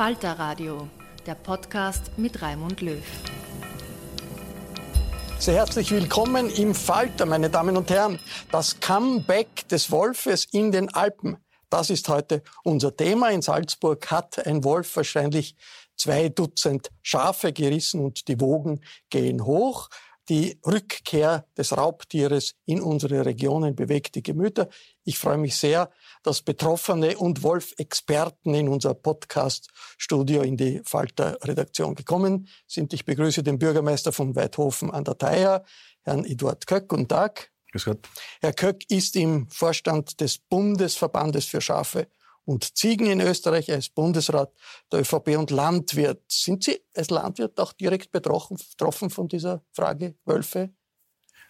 Falter 0.00 0.38
Radio, 0.38 0.88
der 1.26 1.34
Podcast 1.34 2.16
mit 2.16 2.40
Raimund 2.40 2.80
Löw. 2.80 3.04
Sehr 5.38 5.56
herzlich 5.56 5.90
willkommen 5.90 6.48
im 6.48 6.74
Falter, 6.74 7.26
meine 7.26 7.50
Damen 7.50 7.76
und 7.76 7.90
Herren. 7.90 8.18
Das 8.50 8.80
Comeback 8.80 9.68
des 9.68 9.90
Wolfes 9.90 10.46
in 10.52 10.72
den 10.72 10.88
Alpen. 10.88 11.36
Das 11.68 11.90
ist 11.90 12.08
heute 12.08 12.42
unser 12.64 12.96
Thema. 12.96 13.28
In 13.28 13.42
Salzburg 13.42 14.10
hat 14.10 14.46
ein 14.46 14.64
Wolf 14.64 14.96
wahrscheinlich 14.96 15.54
zwei 15.96 16.30
Dutzend 16.30 16.88
Schafe 17.02 17.52
gerissen 17.52 18.00
und 18.02 18.26
die 18.28 18.40
Wogen 18.40 18.80
gehen 19.10 19.44
hoch. 19.44 19.90
Die 20.30 20.58
Rückkehr 20.66 21.44
des 21.58 21.76
Raubtieres 21.76 22.54
in 22.64 22.80
unsere 22.80 23.26
Regionen 23.26 23.76
bewegt 23.76 24.14
die 24.14 24.22
Gemüter. 24.22 24.70
Ich 25.04 25.18
freue 25.18 25.36
mich 25.36 25.56
sehr, 25.56 25.90
dass 26.22 26.42
Betroffene 26.42 27.16
und 27.16 27.42
Wolf-Experten 27.42 28.54
in 28.54 28.68
unser 28.68 28.94
Podcast-Studio 28.94 30.42
in 30.42 30.56
die 30.56 30.82
Falter-Redaktion 30.84 31.94
gekommen 31.94 32.48
sind. 32.66 32.92
Ich 32.92 33.04
begrüße 33.04 33.42
den 33.42 33.58
Bürgermeister 33.58 34.12
von 34.12 34.36
Weidhofen 34.36 34.90
an 34.90 35.04
der 35.04 35.18
Theier, 35.18 35.64
Herrn 36.02 36.24
Eduard 36.24 36.66
Köck. 36.66 36.88
Guten 36.88 37.08
Tag. 37.08 37.50
Grüß 37.72 37.84
Gott. 37.84 38.08
Herr 38.40 38.52
Köck 38.52 38.84
ist 38.90 39.16
im 39.16 39.48
Vorstand 39.48 40.20
des 40.20 40.38
Bundesverbandes 40.38 41.46
für 41.46 41.60
Schafe 41.60 42.08
und 42.44 42.76
Ziegen 42.76 43.06
in 43.06 43.20
Österreich. 43.20 43.68
Er 43.68 43.78
ist 43.78 43.94
Bundesrat 43.94 44.52
der 44.90 45.00
ÖVP 45.00 45.38
und 45.38 45.50
Landwirt. 45.50 46.22
Sind 46.28 46.64
Sie 46.64 46.80
als 46.94 47.10
Landwirt 47.10 47.58
auch 47.60 47.72
direkt 47.72 48.10
betroffen 48.10 49.10
von 49.10 49.28
dieser 49.28 49.62
Frage 49.72 50.16
Wölfe? 50.24 50.70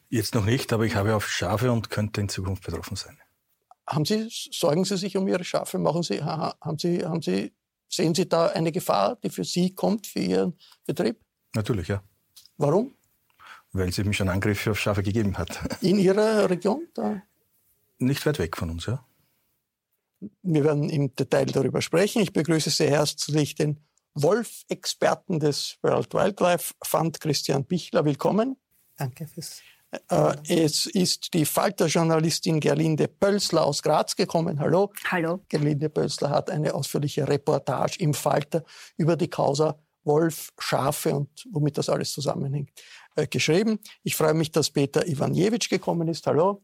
Jetzt 0.09 0.35
noch 0.35 0.45
nicht, 0.45 0.73
aber 0.73 0.85
ich 0.85 0.97
habe 0.97 1.15
auf 1.15 1.29
Schafe 1.29 1.71
und 1.73 1.89
könnte 1.89 2.21
in 2.21 2.29
Zukunft 2.29 2.65
betroffen 2.65 2.97
sein. 2.97 3.17
Haben 3.91 4.05
Sie, 4.05 4.29
sorgen 4.31 4.85
Sie 4.85 4.97
sich 4.97 5.17
um 5.17 5.27
Ihre 5.27 5.43
Schafe? 5.43 5.79
Machen 5.79 6.05
Sie, 6.05 6.23
haben 6.23 6.79
Sie, 6.79 7.05
haben 7.05 7.21
Sie, 7.23 7.53
sehen 7.89 8.15
Sie 8.15 8.29
da 8.29 8.47
eine 8.47 8.71
Gefahr, 8.71 9.17
die 9.17 9.31
für 9.31 9.43
Sie 9.43 9.75
kommt, 9.75 10.07
für 10.07 10.21
Ihren 10.21 10.57
Betrieb? 10.87 11.21
Natürlich, 11.55 11.89
ja. 11.89 12.01
Warum? 12.57 12.95
Weil 13.73 13.89
es 13.89 13.99
eben 13.99 14.13
schon 14.13 14.29
Angriffe 14.29 14.71
auf 14.71 14.79
Schafe 14.79 15.03
gegeben 15.03 15.37
hat. 15.39 15.59
In 15.83 15.99
Ihrer 15.99 16.49
Region? 16.49 16.87
Da? 16.95 17.21
Nicht 17.99 18.25
weit 18.27 18.39
weg 18.39 18.57
von 18.57 18.71
uns, 18.71 18.87
ja. 18.87 19.05
Wir 20.43 20.65
werden 20.65 20.91
im 20.91 21.15
Detail 21.15 21.47
darüber 21.47 21.81
sprechen. 21.81 22.21
Ich 22.21 22.33
begrüße 22.33 22.69
sehr 22.71 22.91
herzlich 22.91 23.55
den 23.55 23.83
Wolf-Experten 24.15 25.41
des 25.41 25.79
World 25.83 26.13
Wildlife 26.13 26.75
Fund, 26.83 27.21
Christian 27.21 27.65
Bichler. 27.65 28.05
Willkommen. 28.05 28.57
Danke 28.97 29.27
fürs 29.27 29.63
es 30.47 30.87
ist 30.87 31.35
die 31.35 31.45
Falter-Journalistin 31.45 32.61
Gerlinde 32.61 33.09
Pölsler 33.09 33.65
aus 33.65 33.83
Graz 33.83 34.15
gekommen. 34.15 34.61
Hallo. 34.61 34.93
Hallo. 35.11 35.41
Gerlinde 35.49 35.89
Pölsler 35.89 36.31
hat 36.31 36.51
eine 36.51 36.75
ausführliche 36.75 37.27
Reportage 37.27 37.99
im 37.99 38.15
Falter 38.15 38.63
über 38.97 39.17
die 39.17 39.29
Causa 39.29 39.79
Wolf, 40.05 40.51
Schafe 40.59 41.15
und 41.15 41.29
womit 41.51 41.77
das 41.77 41.89
alles 41.89 42.13
zusammenhängt, 42.13 42.71
äh, 43.17 43.27
geschrieben. 43.27 43.81
Ich 44.03 44.17
freue 44.17 44.35
mich, 44.35 44.51
dass 44.51 44.71
Peter 44.71 45.07
Ivanjewitsch 45.07 45.69
gekommen 45.69 46.09
ist. 46.09 46.27
Hallo. 46.27 46.63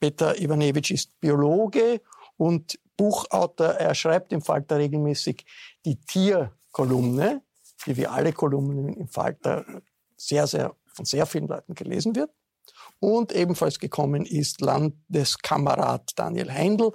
Peter 0.00 0.38
Ivanjewitsch 0.38 0.90
ist 0.90 1.18
Biologe 1.20 2.00
und 2.36 2.78
Buchautor. 2.96 3.68
Er 3.68 3.94
schreibt 3.94 4.32
im 4.32 4.42
Falter 4.42 4.78
regelmäßig 4.78 5.44
die 5.84 5.96
Tierkolumne, 6.00 7.42
die 7.86 7.96
wie 7.96 8.06
alle 8.06 8.32
Kolumnen 8.32 8.94
im 8.94 9.08
Falter 9.08 9.64
sehr, 10.16 10.46
sehr 10.46 10.74
von 10.94 11.04
sehr 11.04 11.26
vielen 11.26 11.48
Leuten 11.48 11.74
gelesen 11.74 12.14
wird. 12.14 12.30
Und 13.00 13.32
ebenfalls 13.32 13.78
gekommen 13.78 14.24
ist 14.24 14.60
Landeskamerad 14.60 16.12
Daniel 16.16 16.52
Heindl. 16.52 16.92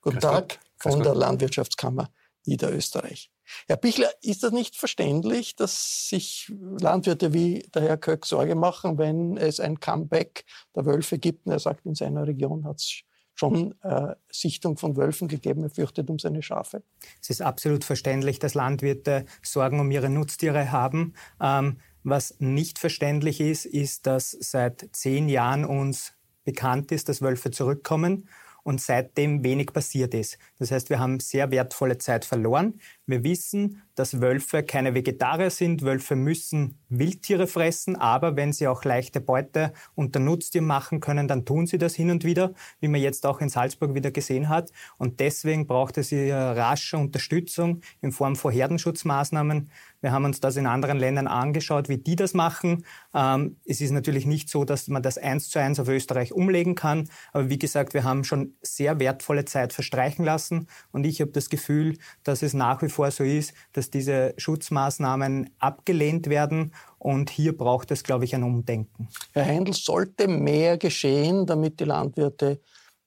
Guten 0.00 0.18
Grüß 0.18 0.22
Tag 0.22 0.58
von 0.78 0.94
Grüß 0.94 1.02
der 1.02 1.14
Landwirtschaftskammer 1.14 2.10
Niederösterreich. 2.46 3.30
Herr 3.66 3.76
Bichler, 3.76 4.08
ist 4.22 4.42
das 4.42 4.52
nicht 4.52 4.76
verständlich, 4.76 5.56
dass 5.56 6.08
sich 6.08 6.52
Landwirte 6.80 7.32
wie 7.32 7.66
der 7.74 7.82
Herr 7.82 7.96
Köck 7.96 8.24
Sorge 8.24 8.54
machen, 8.54 8.96
wenn 8.96 9.36
es 9.36 9.60
ein 9.60 9.80
Comeback 9.80 10.44
der 10.74 10.86
Wölfe 10.86 11.18
gibt? 11.18 11.46
Und 11.46 11.52
er 11.52 11.58
sagt, 11.58 11.84
in 11.84 11.94
seiner 11.94 12.26
Region 12.26 12.64
hat 12.64 12.78
es 12.78 13.02
schon 13.34 13.74
äh, 13.82 14.14
Sichtung 14.30 14.76
von 14.76 14.96
Wölfen 14.96 15.26
gegeben. 15.26 15.62
Er 15.62 15.70
fürchtet 15.70 16.10
um 16.10 16.18
seine 16.18 16.42
Schafe. 16.42 16.82
Es 17.22 17.30
ist 17.30 17.42
absolut 17.42 17.84
verständlich, 17.84 18.38
dass 18.38 18.54
Landwirte 18.54 19.24
Sorgen 19.42 19.80
um 19.80 19.90
ihre 19.90 20.10
Nutztiere 20.10 20.70
haben. 20.70 21.14
Ähm, 21.40 21.78
was 22.02 22.36
nicht 22.38 22.78
verständlich 22.78 23.40
ist, 23.40 23.66
ist, 23.66 24.06
dass 24.06 24.30
seit 24.30 24.88
zehn 24.92 25.28
Jahren 25.28 25.64
uns 25.64 26.14
bekannt 26.44 26.92
ist, 26.92 27.08
dass 27.08 27.22
Wölfe 27.22 27.50
zurückkommen 27.50 28.28
und 28.62 28.80
seitdem 28.80 29.42
wenig 29.44 29.72
passiert 29.72 30.14
ist. 30.14 30.38
Das 30.58 30.70
heißt, 30.70 30.90
wir 30.90 30.98
haben 30.98 31.20
sehr 31.20 31.50
wertvolle 31.50 31.98
Zeit 31.98 32.24
verloren. 32.24 32.80
Wir 33.10 33.24
wissen, 33.24 33.82
dass 33.96 34.20
Wölfe 34.20 34.62
keine 34.62 34.94
Vegetarier 34.94 35.50
sind. 35.50 35.82
Wölfe 35.82 36.14
müssen 36.14 36.78
Wildtiere 36.88 37.48
fressen, 37.48 37.96
aber 37.96 38.36
wenn 38.36 38.52
sie 38.52 38.68
auch 38.68 38.84
leichte 38.84 39.20
Beute 39.20 39.72
unter 39.96 40.20
Nutztier 40.20 40.62
machen 40.62 41.00
können, 41.00 41.26
dann 41.26 41.44
tun 41.44 41.66
sie 41.66 41.76
das 41.76 41.94
hin 41.96 42.10
und 42.10 42.24
wieder, 42.24 42.52
wie 42.80 42.86
man 42.86 43.00
jetzt 43.00 43.26
auch 43.26 43.40
in 43.40 43.48
Salzburg 43.48 43.94
wieder 43.94 44.12
gesehen 44.12 44.48
hat. 44.48 44.70
Und 44.96 45.18
deswegen 45.18 45.66
braucht 45.66 45.98
es 45.98 46.10
hier 46.10 46.36
rasche 46.36 46.98
Unterstützung 46.98 47.80
in 48.00 48.12
Form 48.12 48.36
von 48.36 48.52
Herdenschutzmaßnahmen. 48.52 49.70
Wir 50.00 50.12
haben 50.12 50.24
uns 50.24 50.40
das 50.40 50.56
in 50.56 50.66
anderen 50.66 50.98
Ländern 50.98 51.26
angeschaut, 51.26 51.88
wie 51.88 51.98
die 51.98 52.16
das 52.16 52.32
machen. 52.32 52.86
Ähm, 53.12 53.56
es 53.66 53.80
ist 53.80 53.90
natürlich 53.90 54.24
nicht 54.24 54.48
so, 54.48 54.64
dass 54.64 54.88
man 54.88 55.02
das 55.02 55.18
eins 55.18 55.50
zu 55.50 55.58
eins 55.58 55.78
auf 55.78 55.88
Österreich 55.88 56.32
umlegen 56.32 56.74
kann. 56.74 57.08
Aber 57.32 57.50
wie 57.50 57.58
gesagt, 57.58 57.92
wir 57.92 58.04
haben 58.04 58.24
schon 58.24 58.54
sehr 58.62 58.98
wertvolle 58.98 59.44
Zeit 59.44 59.72
verstreichen 59.72 60.24
lassen. 60.24 60.68
Und 60.90 61.04
ich 61.04 61.20
habe 61.20 61.32
das 61.32 61.50
Gefühl, 61.50 61.98
dass 62.24 62.42
es 62.42 62.54
nach 62.54 62.80
wie 62.80 62.88
vor 62.88 62.99
so 63.08 63.24
ist, 63.24 63.54
dass 63.72 63.90
diese 63.90 64.34
Schutzmaßnahmen 64.36 65.50
abgelehnt 65.58 66.28
werden. 66.28 66.74
Und 66.98 67.30
hier 67.30 67.56
braucht 67.56 67.90
es, 67.90 68.02
glaube 68.02 68.24
ich, 68.24 68.34
ein 68.34 68.42
Umdenken. 68.42 69.08
Herr 69.32 69.46
Heindl, 69.46 69.72
sollte 69.72 70.28
mehr 70.28 70.76
geschehen, 70.76 71.46
damit 71.46 71.80
die 71.80 71.84
Landwirte 71.84 72.60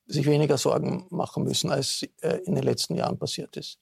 sich 0.07 0.25
weniger 0.25 0.57
Sorgen 0.57 1.05
machen 1.09 1.43
müssen, 1.43 1.71
als 1.71 2.05
äh, 2.21 2.39
in 2.45 2.55
den 2.55 2.63
letzten 2.63 2.95
Jahren 2.95 3.17
passiert 3.17 3.55
ist? 3.57 3.77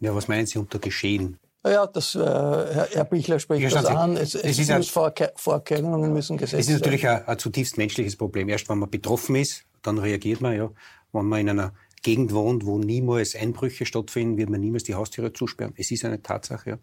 Ja, 0.00 0.14
was 0.14 0.28
meinen 0.28 0.46
Sie 0.46 0.58
unter 0.58 0.78
geschehen? 0.78 1.38
Ja, 1.66 1.86
das, 1.86 2.14
äh, 2.14 2.20
Herr, 2.20 2.88
Herr 2.92 3.04
Bichler 3.04 3.38
spricht 3.38 3.62
ja, 3.62 3.70
das 3.70 3.86
Sie, 3.86 3.92
an. 3.92 4.16
Es, 4.16 4.34
es, 4.34 4.58
es 4.58 4.68
muss 4.70 4.88
Vorke 4.88 5.32
Vorkehrungen 5.36 6.12
müssen 6.12 6.36
gesetzt 6.36 6.52
werden. 6.52 6.60
Es 6.60 6.68
ist 6.68 6.80
natürlich 6.80 7.08
ein, 7.08 7.26
ein, 7.26 7.38
zutiefst 7.38 7.76
menschliches 7.76 8.16
Problem. 8.16 8.48
Erst 8.48 8.68
wenn 8.68 8.78
man 8.78 8.90
betroffen 8.90 9.36
ist, 9.36 9.64
dann 9.82 9.98
reagiert 9.98 10.40
man. 10.40 10.56
Ja. 10.56 10.70
Wenn 11.12 11.26
man 11.26 11.40
in 11.40 11.50
einer 11.50 11.72
Gegend 12.02 12.32
wohnt, 12.32 12.64
wo 12.64 12.78
niemals 12.78 13.34
Einbrüche 13.34 13.86
stattfinden, 13.86 14.36
wird 14.36 14.50
man 14.50 14.60
niemals 14.60 14.84
die 14.84 14.94
Haustüre 14.94 15.32
zusperren. 15.32 15.74
Es 15.76 15.90
ist 15.90 16.04
eine 16.04 16.22
Tatsache. 16.22 16.70
Ja. 16.70 16.78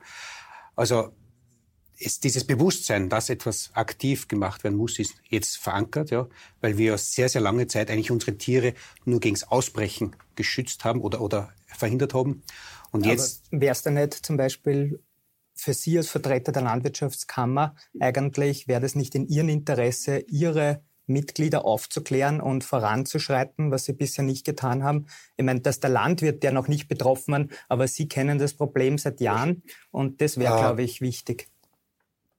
Also 0.76 1.12
es, 2.00 2.20
dieses 2.20 2.44
Bewusstsein, 2.46 3.10
dass 3.10 3.30
etwas 3.30 3.72
aktiv 3.74 4.28
gemacht 4.28 4.64
werden 4.64 4.78
muss, 4.78 5.00
ist 5.00 5.16
jetzt 5.30 5.58
verankert, 5.58 6.12
ja, 6.12 6.28
weil 6.62 6.78
wir 6.78 6.98
sehr, 6.98 7.30
sehr 7.30 7.42
lange 7.42 7.68
Zeit 7.68 7.90
eigentlich 7.90 8.12
unsere 8.12 8.38
Tiere 8.38 8.74
nur 9.06 9.20
gegen 9.20 9.36
das 9.36 9.50
Ausbrechen 9.50 10.16
geschützt 10.36 10.84
haben 10.84 11.02
oder, 11.02 11.22
oder 11.22 11.54
verhindert 11.68 12.14
haben. 12.14 12.44
Und 12.92 13.06
jetzt 13.06 13.44
wäre 13.52 13.72
es 13.72 13.82
dann 13.82 13.96
nicht 13.96 14.14
zum 14.14 14.38
Beispiel 14.38 15.02
für 15.54 15.74
Sie 15.74 15.98
als 15.98 16.10
Vertreter 16.10 16.52
der 16.52 16.64
Landwirtschaftskammer 16.64 17.76
eigentlich, 18.00 18.68
wäre 18.68 18.82
das 18.82 18.96
nicht 18.96 19.16
in 19.16 19.28
Ihrem 19.28 19.50
Interesse, 19.50 20.20
Ihre 20.28 20.84
Mitglieder 21.08 21.66
aufzuklären 21.66 22.42
und 22.42 22.64
voranzuschreiten, 22.64 23.72
was 23.72 23.86
Sie 23.86 23.94
bisher 23.94 24.24
nicht 24.24 24.46
getan 24.46 24.84
haben. 24.84 25.08
Ich 25.38 25.46
meine, 25.46 25.62
dass 25.62 25.80
der 25.80 25.90
Landwirt, 25.90 26.44
der 26.44 26.52
noch 26.52 26.68
nicht 26.68 26.88
betroffen 26.88 27.32
war, 27.34 27.46
aber 27.70 27.88
Sie 27.88 28.08
kennen 28.08 28.38
das 28.40 28.54
Problem 28.54 28.98
seit 28.98 29.22
Jahren 29.22 29.64
und 29.92 30.22
das 30.22 30.38
wäre, 30.38 30.54
ja. 30.54 30.60
glaube 30.60 30.84
ich, 30.84 31.02
wichtig. 31.02 31.48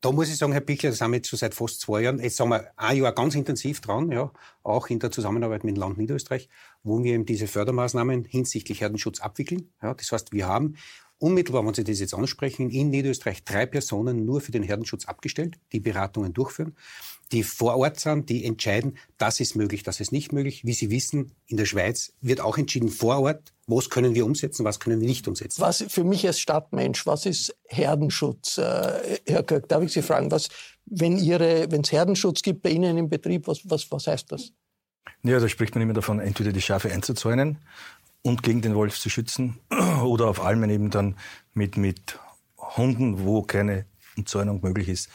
Da 0.02 0.12
muss 0.12 0.28
ich 0.28 0.36
sagen, 0.36 0.52
Herr 0.52 0.60
Bichler, 0.60 0.90
das 0.90 1.00
haben 1.00 1.12
wir 1.12 1.16
jetzt 1.16 1.28
schon 1.28 1.38
seit 1.38 1.54
fast 1.54 1.80
zwei 1.80 2.02
Jahren, 2.02 2.20
jetzt 2.20 2.36
sagen 2.36 2.50
wir 2.50 2.70
ein 2.76 2.96
Jahr 2.98 3.12
ganz 3.12 3.34
intensiv 3.34 3.80
dran, 3.80 4.12
ja, 4.12 4.30
auch 4.62 4.88
in 4.88 4.98
der 4.98 5.10
Zusammenarbeit 5.10 5.64
mit 5.64 5.76
dem 5.76 5.80
Land 5.80 5.98
Niederösterreich, 5.98 6.48
wo 6.82 7.02
wir 7.02 7.14
eben 7.14 7.26
diese 7.26 7.46
Fördermaßnahmen 7.46 8.24
hinsichtlich 8.24 8.82
Herdenschutz 8.82 9.20
abwickeln. 9.20 9.72
Ja, 9.82 9.94
das 9.94 10.12
heißt, 10.12 10.32
wir 10.32 10.46
haben 10.46 10.76
unmittelbar, 11.18 11.64
wenn 11.64 11.74
Sie 11.74 11.84
das 11.84 12.00
jetzt 12.00 12.14
ansprechen, 12.14 12.70
in 12.70 12.90
Niederösterreich 12.90 13.44
drei 13.44 13.66
Personen 13.66 14.24
nur 14.24 14.40
für 14.40 14.52
den 14.52 14.62
Herdenschutz 14.62 15.06
abgestellt, 15.06 15.58
die 15.72 15.80
Beratungen 15.80 16.32
durchführen 16.32 16.74
die 17.32 17.42
vor 17.42 17.76
Ort 17.76 17.98
sind, 17.98 18.28
die 18.28 18.44
entscheiden, 18.44 18.96
das 19.18 19.40
ist 19.40 19.56
möglich, 19.56 19.82
das 19.82 20.00
ist 20.00 20.12
nicht 20.12 20.32
möglich. 20.32 20.64
Wie 20.64 20.72
Sie 20.72 20.90
wissen, 20.90 21.32
in 21.46 21.56
der 21.56 21.64
Schweiz 21.64 22.12
wird 22.20 22.40
auch 22.40 22.56
entschieden 22.56 22.88
vor 22.88 23.20
Ort, 23.20 23.52
was 23.66 23.90
können 23.90 24.14
wir 24.14 24.24
umsetzen, 24.24 24.64
was 24.64 24.78
können 24.78 25.00
wir 25.00 25.08
nicht 25.08 25.26
umsetzen. 25.26 25.60
Was 25.60 25.84
für 25.88 26.04
mich 26.04 26.26
als 26.26 26.38
Stadtmensch, 26.38 27.04
was 27.06 27.26
ist 27.26 27.56
Herdenschutz? 27.66 28.58
Äh, 28.58 29.18
Herr 29.26 29.42
Kirk, 29.42 29.68
darf 29.68 29.82
ich 29.82 29.92
Sie 29.92 30.02
fragen, 30.02 30.30
was, 30.30 30.48
wenn 30.84 31.16
es 31.16 31.92
Herdenschutz 31.92 32.42
gibt 32.42 32.62
bei 32.62 32.70
Ihnen 32.70 32.96
im 32.96 33.08
Betrieb, 33.08 33.48
was, 33.48 33.60
was, 33.64 33.90
was 33.90 34.06
heißt 34.06 34.30
das? 34.30 34.52
Ja, 35.22 35.40
da 35.40 35.48
spricht 35.48 35.74
man 35.74 35.82
immer 35.82 35.94
davon, 35.94 36.20
entweder 36.20 36.52
die 36.52 36.60
Schafe 36.60 36.92
einzuzäunen 36.92 37.58
und 38.26 38.42
gegen 38.42 38.62
den 38.62 38.74
Wolf 38.74 38.98
zu 38.98 39.08
schützen 39.08 39.60
oder 40.04 40.26
auf 40.26 40.40
Almen 40.40 40.70
eben 40.70 40.90
dann 40.90 41.16
mit, 41.54 41.76
mit 41.76 42.18
Hunden, 42.58 43.24
wo 43.24 43.42
keine 43.42 43.86
Umzäunung 44.16 44.60
möglich 44.62 44.88
ist, 44.88 45.08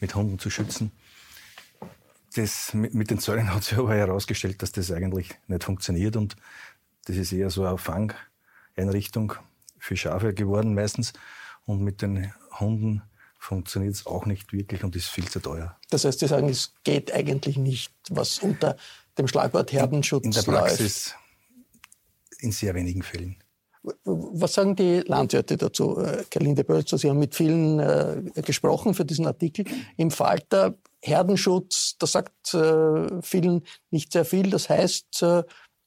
mit 0.00 0.14
Hunden 0.14 0.38
zu 0.38 0.50
schützen 0.50 0.92
das 2.36 2.74
mit, 2.74 2.94
mit 2.94 3.10
den 3.10 3.18
Zäunen 3.18 3.52
hat 3.54 3.64
sich 3.64 3.78
aber 3.78 3.94
herausgestellt, 3.94 4.62
dass 4.62 4.72
das 4.72 4.90
eigentlich 4.92 5.30
nicht 5.46 5.64
funktioniert 5.64 6.16
und 6.16 6.36
das 7.06 7.16
ist 7.16 7.32
eher 7.32 7.50
so 7.50 7.64
eine 7.64 7.78
Fangeinrichtung 7.78 9.34
für 9.78 9.96
Schafe 9.96 10.34
geworden 10.34 10.74
meistens 10.74 11.12
und 11.64 11.82
mit 11.82 12.02
den 12.02 12.32
Hunden 12.58 13.02
funktioniert 13.38 13.94
es 13.94 14.06
auch 14.06 14.26
nicht 14.26 14.52
wirklich 14.52 14.82
und 14.82 14.96
ist 14.96 15.08
viel 15.08 15.28
zu 15.28 15.40
teuer. 15.40 15.76
Das 15.90 16.04
heißt, 16.04 16.18
Sie 16.18 16.26
sagen, 16.26 16.48
es 16.48 16.74
geht 16.82 17.12
eigentlich 17.12 17.56
nicht, 17.56 17.92
was 18.10 18.40
unter 18.40 18.76
dem 19.18 19.28
Schlagwort 19.28 19.72
Herdenschutz 19.72 20.24
In 20.24 20.32
der 20.32 20.42
Praxis 20.42 21.14
läuft. 21.14 21.25
In 22.46 22.52
sehr 22.52 22.74
wenigen 22.74 23.02
Fällen. 23.02 23.36
Was 24.04 24.54
sagen 24.54 24.74
die 24.74 25.00
Landwirte 25.06 25.56
dazu? 25.56 25.98
Äh, 25.98 26.24
Lindebölzer, 26.38 26.98
Sie 26.98 27.08
haben 27.08 27.20
mit 27.20 27.34
vielen 27.34 27.78
äh, 27.78 28.20
gesprochen 28.42 28.94
für 28.94 29.04
diesen 29.04 29.26
Artikel. 29.26 29.64
Im 29.96 30.10
Falter 30.10 30.74
Herdenschutz, 31.02 31.96
da 31.98 32.06
sagt 32.06 32.54
äh, 32.54 33.22
vielen 33.22 33.62
nicht 33.90 34.12
sehr 34.12 34.24
viel. 34.24 34.50
Das 34.50 34.68
heißt, 34.68 35.24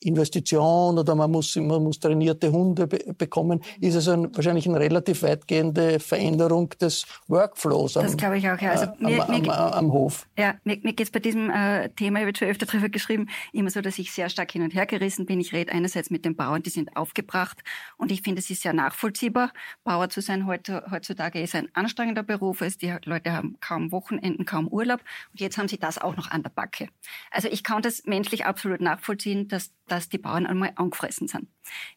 Investition 0.01 0.97
oder 0.97 1.15
man 1.15 1.29
muss, 1.29 1.55
man 1.55 1.83
muss 1.83 1.99
trainierte 1.99 2.51
Hunde 2.51 2.87
be 2.87 2.99
bekommen, 3.17 3.61
ist 3.81 3.95
es 3.95 4.07
ein, 4.07 4.33
wahrscheinlich 4.35 4.67
eine 4.67 4.79
relativ 4.79 5.23
weitgehende 5.23 5.99
Veränderung 5.99 6.69
des 6.81 7.05
Workflows 7.27 7.97
am, 7.97 8.03
das 8.03 8.15
glaube 8.15 8.37
ich 8.37 8.49
auch, 8.49 8.59
ja. 8.59 8.71
also 8.71 8.85
äh, 8.85 8.89
mir, 8.99 9.27
am, 9.27 9.49
am, 9.49 9.73
am, 9.73 9.91
Hof. 9.91 10.27
Ja, 10.37 10.55
mir, 10.63 10.77
mir 10.83 10.93
geht 10.93 11.07
es 11.07 11.11
bei 11.11 11.19
diesem 11.19 11.49
äh, 11.49 11.89
Thema, 11.89 12.19
ich 12.19 12.25
habe 12.25 12.37
schon 12.37 12.47
öfter 12.47 12.65
darüber 12.65 12.89
geschrieben, 12.89 13.27
immer 13.51 13.69
so, 13.69 13.81
dass 13.81 13.99
ich 13.99 14.11
sehr 14.11 14.29
stark 14.29 14.51
hin 14.51 14.61
und 14.61 14.73
her 14.73 14.85
gerissen 14.85 15.25
bin. 15.25 15.39
Ich 15.41 15.53
rede 15.53 15.71
einerseits 15.71 16.09
mit 16.09 16.23
den 16.23 16.35
Bauern, 16.35 16.63
die 16.63 16.69
sind 16.69 16.95
aufgebracht 16.95 17.57
und 17.97 18.11
ich 18.11 18.21
finde, 18.21 18.39
es 18.39 18.49
ist 18.49 18.61
sehr 18.61 18.73
nachvollziehbar. 18.73 19.51
Bauer 19.83 20.09
zu 20.09 20.21
sein 20.21 20.45
heute, 20.45 20.83
heutzutage 20.91 21.41
ist 21.41 21.55
ein 21.55 21.67
anstrengender 21.73 22.23
Beruf. 22.23 22.61
Also 22.61 22.77
die 22.77 22.95
Leute 23.03 23.33
haben 23.33 23.57
kaum 23.59 23.91
Wochenenden, 23.91 24.45
kaum 24.45 24.67
Urlaub 24.67 25.01
und 25.31 25.41
jetzt 25.41 25.57
haben 25.57 25.67
sie 25.67 25.77
das 25.77 25.97
auch 25.97 26.15
noch 26.15 26.31
an 26.31 26.43
der 26.43 26.49
Backe. 26.49 26.87
Also 27.31 27.49
ich 27.49 27.63
kann 27.63 27.81
das 27.81 28.05
menschlich 28.05 28.45
absolut 28.45 28.81
nachvollziehen, 28.81 29.47
dass 29.47 29.71
dass 29.89 30.09
die 30.09 30.17
Bauern 30.17 30.45
einmal 30.45 30.71
angefressen 30.75 31.27
sind. 31.27 31.47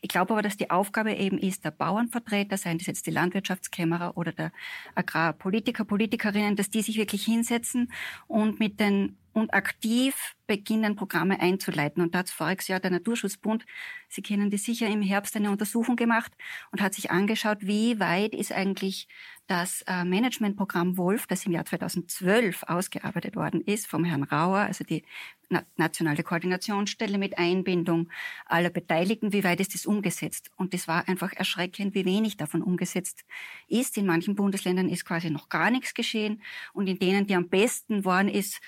Ich 0.00 0.08
glaube 0.08 0.32
aber, 0.32 0.42
dass 0.42 0.56
die 0.56 0.70
Aufgabe 0.70 1.14
eben 1.14 1.38
ist, 1.38 1.64
der 1.64 1.70
Bauernvertreter, 1.70 2.56
seien 2.56 2.78
das 2.78 2.86
jetzt 2.86 3.06
die 3.06 3.10
Landwirtschaftskämmerer 3.10 4.16
oder 4.16 4.32
der 4.32 4.52
Agrarpolitiker, 4.94 5.84
Politikerinnen, 5.84 6.56
dass 6.56 6.70
die 6.70 6.82
sich 6.82 6.96
wirklich 6.96 7.24
hinsetzen 7.24 7.92
und 8.26 8.58
mit 8.58 8.80
den 8.80 9.16
und 9.32 9.54
aktiv 9.54 10.34
beginnen, 10.46 10.96
Programme 10.96 11.40
einzuleiten. 11.40 12.02
Und 12.02 12.14
da 12.14 12.18
hat 12.18 12.30
voriges 12.30 12.68
Jahr 12.68 12.80
der 12.80 12.90
Naturschutzbund, 12.90 13.64
Sie 14.08 14.20
kennen 14.20 14.50
die 14.50 14.58
sicher, 14.58 14.86
im 14.88 15.00
Herbst 15.00 15.36
eine 15.36 15.50
Untersuchung 15.50 15.96
gemacht 15.96 16.32
und 16.70 16.82
hat 16.82 16.92
sich 16.92 17.10
angeschaut, 17.10 17.58
wie 17.62 17.98
weit 17.98 18.34
ist 18.34 18.52
eigentlich 18.52 19.08
das 19.46 19.82
äh, 19.82 20.04
Managementprogramm 20.04 20.96
Wolf, 20.96 21.26
das 21.26 21.44
im 21.46 21.52
Jahr 21.52 21.64
2012 21.64 22.62
ausgearbeitet 22.64 23.36
worden 23.36 23.60
ist, 23.60 23.86
vom 23.86 24.04
Herrn 24.04 24.22
Rauer, 24.22 24.58
also 24.58 24.84
die 24.84 25.04
nationale 25.76 26.22
Koordinationsstelle 26.22 27.18
mit 27.18 27.36
Einbindung 27.36 28.08
aller 28.46 28.70
Beteiligten, 28.70 29.32
wie 29.32 29.44
weit 29.44 29.60
ist 29.60 29.74
das 29.74 29.84
umgesetzt? 29.84 30.50
Und 30.56 30.72
das 30.72 30.88
war 30.88 31.06
einfach 31.08 31.32
erschreckend, 31.34 31.94
wie 31.94 32.06
wenig 32.06 32.38
davon 32.38 32.62
umgesetzt 32.62 33.24
ist. 33.68 33.98
In 33.98 34.06
manchen 34.06 34.34
Bundesländern 34.34 34.88
ist 34.88 35.04
quasi 35.04 35.28
noch 35.28 35.48
gar 35.48 35.70
nichts 35.70 35.92
geschehen 35.92 36.42
und 36.72 36.86
in 36.86 36.98
denen, 36.98 37.26
die 37.26 37.34
am 37.34 37.48
besten 37.48 38.04
waren, 38.04 38.28
ist 38.28 38.60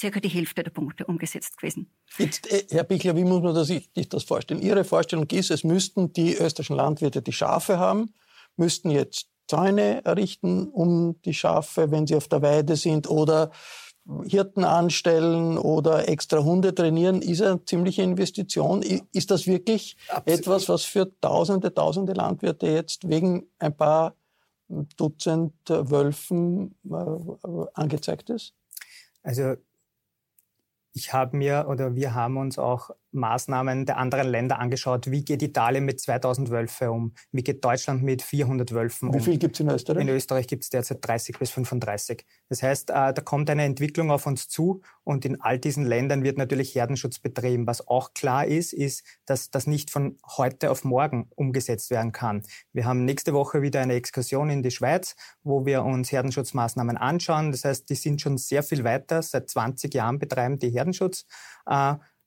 circa 0.00 0.18
die 0.18 0.28
Hälfte 0.28 0.64
der 0.64 0.72
Punkte 0.72 1.06
umgesetzt 1.06 1.58
gewesen. 1.58 1.88
Jetzt, 2.18 2.50
äh, 2.50 2.66
Herr 2.70 2.84
Bichler, 2.84 3.14
wie 3.16 3.24
muss 3.24 3.42
man 3.42 3.64
sich 3.64 3.88
das 4.08 4.24
vorstellen? 4.24 4.60
Ihre 4.60 4.84
Vorstellung 4.84 5.28
ist, 5.30 5.50
es 5.50 5.62
müssten 5.62 6.12
die 6.12 6.34
österreichischen 6.34 6.76
Landwirte 6.76 7.22
die 7.22 7.32
Schafe 7.32 7.78
haben, 7.78 8.12
müssten 8.56 8.90
jetzt 8.90 9.31
Zäune 9.52 10.02
errichten 10.06 10.68
um 10.68 11.20
die 11.26 11.34
Schafe, 11.34 11.90
wenn 11.90 12.06
sie 12.06 12.16
auf 12.16 12.26
der 12.26 12.40
Weide 12.40 12.74
sind, 12.74 13.06
oder 13.10 13.50
Hirten 14.24 14.64
anstellen 14.64 15.58
oder 15.58 16.08
extra 16.08 16.42
Hunde 16.42 16.74
trainieren, 16.74 17.20
ist 17.20 17.42
eine 17.42 17.62
ziemliche 17.66 18.00
Investition. 18.00 18.80
Ist 19.12 19.30
das 19.30 19.46
wirklich 19.46 19.98
Absolut. 20.08 20.40
etwas, 20.40 20.68
was 20.70 20.84
für 20.84 21.12
Tausende, 21.20 21.74
Tausende 21.74 22.14
Landwirte 22.14 22.66
jetzt 22.66 23.06
wegen 23.06 23.46
ein 23.58 23.76
paar 23.76 24.14
Dutzend 24.96 25.52
Wölfen 25.68 26.74
äh, 26.90 27.66
angezeigt 27.74 28.30
ist? 28.30 28.54
Also 29.22 29.56
ich 30.94 31.12
habe 31.12 31.36
mir 31.36 31.66
oder 31.68 31.94
wir 31.94 32.14
haben 32.14 32.38
uns 32.38 32.58
auch 32.58 32.90
Maßnahmen 33.12 33.86
der 33.86 33.98
anderen 33.98 34.28
Länder 34.28 34.58
angeschaut. 34.58 35.10
Wie 35.10 35.24
geht 35.24 35.42
Italien 35.42 35.84
mit 35.84 36.00
2000 36.00 36.50
Wölfe 36.50 36.90
um? 36.90 37.14
Wie 37.30 37.42
geht 37.42 37.64
Deutschland 37.64 38.02
mit 38.02 38.22
400 38.22 38.72
Wölfen 38.72 39.08
um? 39.08 39.14
Wie 39.14 39.20
viel 39.20 39.38
gibt 39.38 39.56
es 39.56 39.60
in 39.60 39.68
Österreich? 39.68 40.02
In 40.02 40.08
Österreich 40.08 40.46
gibt 40.46 40.64
es 40.64 40.70
derzeit 40.70 40.98
30 41.00 41.38
bis 41.38 41.50
35. 41.50 42.26
Das 42.48 42.62
heißt, 42.62 42.90
äh, 42.90 43.12
da 43.12 43.20
kommt 43.22 43.50
eine 43.50 43.64
Entwicklung 43.64 44.10
auf 44.10 44.26
uns 44.26 44.48
zu 44.48 44.82
und 45.04 45.24
in 45.24 45.40
all 45.40 45.58
diesen 45.58 45.84
Ländern 45.84 46.22
wird 46.22 46.38
natürlich 46.38 46.74
Herdenschutz 46.74 47.18
betrieben. 47.18 47.66
Was 47.66 47.86
auch 47.86 48.14
klar 48.14 48.46
ist, 48.46 48.72
ist, 48.72 49.04
dass 49.26 49.50
das 49.50 49.66
nicht 49.66 49.90
von 49.90 50.18
heute 50.36 50.70
auf 50.70 50.84
morgen 50.84 51.28
umgesetzt 51.34 51.90
werden 51.90 52.12
kann. 52.12 52.42
Wir 52.72 52.84
haben 52.84 53.04
nächste 53.04 53.34
Woche 53.34 53.62
wieder 53.62 53.80
eine 53.80 53.94
Exkursion 53.94 54.50
in 54.50 54.62
die 54.62 54.70
Schweiz, 54.70 55.14
wo 55.42 55.66
wir 55.66 55.84
uns 55.84 56.12
Herdenschutzmaßnahmen 56.12 56.96
anschauen. 56.96 57.52
Das 57.52 57.64
heißt, 57.64 57.88
die 57.90 57.94
sind 57.94 58.20
schon 58.20 58.38
sehr 58.38 58.62
viel 58.62 58.84
weiter. 58.84 59.22
Seit 59.22 59.50
20 59.50 59.92
Jahren 59.94 60.18
betreiben 60.18 60.58
die 60.58 60.70
Herdenschutz. 60.70 61.26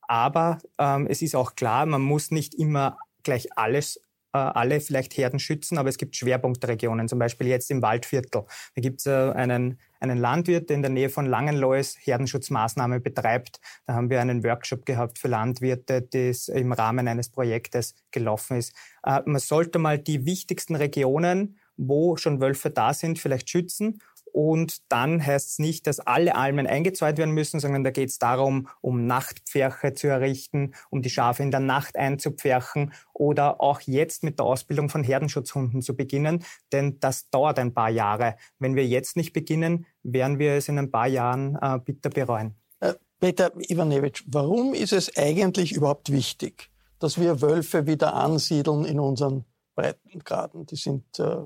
Aber 0.08 0.60
ähm, 0.78 1.08
es 1.08 1.22
ist 1.22 1.36
auch 1.36 1.56
klar, 1.56 1.86
man 1.86 2.02
muss 2.02 2.32
nicht 2.32 2.56
immer 2.56 2.98
gleich 3.24 3.48
alles 3.58 4.00
äh, 4.36 4.38
alle 4.38 4.82
vielleicht 4.82 5.16
Herden 5.16 5.40
schützen, 5.40 5.78
aber 5.78 5.88
es 5.88 5.98
gibt 5.98 6.18
Schwerpunktregionen, 6.18 7.08
zum 7.08 7.20
Beispiel 7.20 7.48
jetzt 7.48 7.72
im 7.72 7.82
Waldviertel. 7.82 8.44
Da 8.76 8.82
gibt 8.82 9.00
es 9.00 9.06
äh, 9.06 9.32
einen, 9.32 9.80
einen 10.02 10.18
Landwirt, 10.18 10.70
der 10.70 10.76
in 10.76 10.82
der 10.82 10.92
Nähe 10.92 11.10
von 11.10 11.26
Langenlois 11.26 11.96
Herdenschutzmaßnahmen 12.02 13.02
betreibt. 13.02 13.62
Da 13.86 13.94
haben 13.94 14.10
wir 14.10 14.20
einen 14.20 14.44
Workshop 14.44 14.86
gehabt 14.86 15.20
für 15.20 15.30
Landwirte, 15.30 16.02
das 16.02 16.50
im 16.50 16.74
Rahmen 16.74 17.08
eines 17.08 17.30
Projektes 17.30 17.96
gelaufen 18.12 18.58
ist. 18.58 18.76
Äh, 19.06 19.22
man 19.26 19.40
sollte 19.40 19.80
mal 19.80 19.98
die 19.98 20.26
wichtigsten 20.26 20.76
Regionen, 20.76 21.58
wo 21.78 22.18
schon 22.18 22.42
Wölfe 22.42 22.70
da 22.70 22.94
sind, 22.94 23.20
vielleicht 23.20 23.50
schützen 23.50 24.02
Und 24.36 24.92
dann 24.92 25.26
heißt 25.26 25.52
es 25.52 25.60
nicht, 25.60 25.88
dass 25.88 26.02
alle 26.02 26.36
Almen 26.36 26.68
eingezäunt 26.68 27.18
werden 27.18 27.34
müssen, 27.34 27.62
sondern 27.62 27.86
da 27.86 27.92
geht 27.92 28.10
es 28.10 28.20
darum, 28.20 28.68
um 28.82 29.08
Nachtpferche 29.08 29.94
zu 29.94 30.08
errichten, 30.08 30.74
um 30.90 31.02
die 31.02 31.10
Schafe 31.10 31.42
in 31.42 31.52
der 31.52 31.62
Nacht 31.62 31.96
einzupferchen 31.96 32.92
oder 33.14 33.62
auch 33.62 33.80
jetzt 33.80 34.26
mit 34.26 34.38
der 34.38 34.46
Ausbildung 34.46 34.90
von 34.90 35.06
Herdenschutzhunden 35.06 35.82
zu 35.82 35.96
beginnen, 35.96 36.44
denn 36.74 37.00
das 37.00 37.30
dauert 37.30 37.60
ein 37.60 37.74
paar 37.74 37.90
Jahre. 37.90 38.36
Wenn 38.60 38.76
wir 38.76 38.86
jetzt 38.86 39.16
nicht 39.16 39.32
beginnen, 39.32 39.86
werden 40.04 40.38
wir 40.38 40.52
es 40.56 40.68
in 40.68 40.80
ein 40.80 40.92
paar 40.92 41.08
Jahren 41.08 41.58
äh, 41.62 41.80
bitter 41.80 42.10
bereuen. 42.10 42.56
Äh, 42.82 42.96
Peter 43.22 43.54
Ivanewitsch, 43.58 44.26
warum 44.28 44.74
ist 44.74 44.92
es 44.92 45.16
eigentlich 45.16 45.72
überhaupt 45.72 46.12
wichtig, 46.12 46.72
dass 47.00 47.18
wir 47.18 47.42
Wölfe 47.42 47.88
wieder 47.88 48.14
ansiedeln 48.16 48.84
in 48.84 49.00
unseren 49.00 49.46
Breitengraden? 49.76 50.66
Die 50.66 50.76
sind 50.76 51.20
äh, 51.20 51.38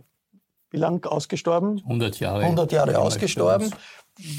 wie 0.71 0.77
lang 0.77 1.05
ausgestorben? 1.05 1.81
100 1.83 2.19
Jahre. 2.19 2.43
100 2.43 2.71
Jahre 2.71 2.99
ausgestorben. 2.99 3.73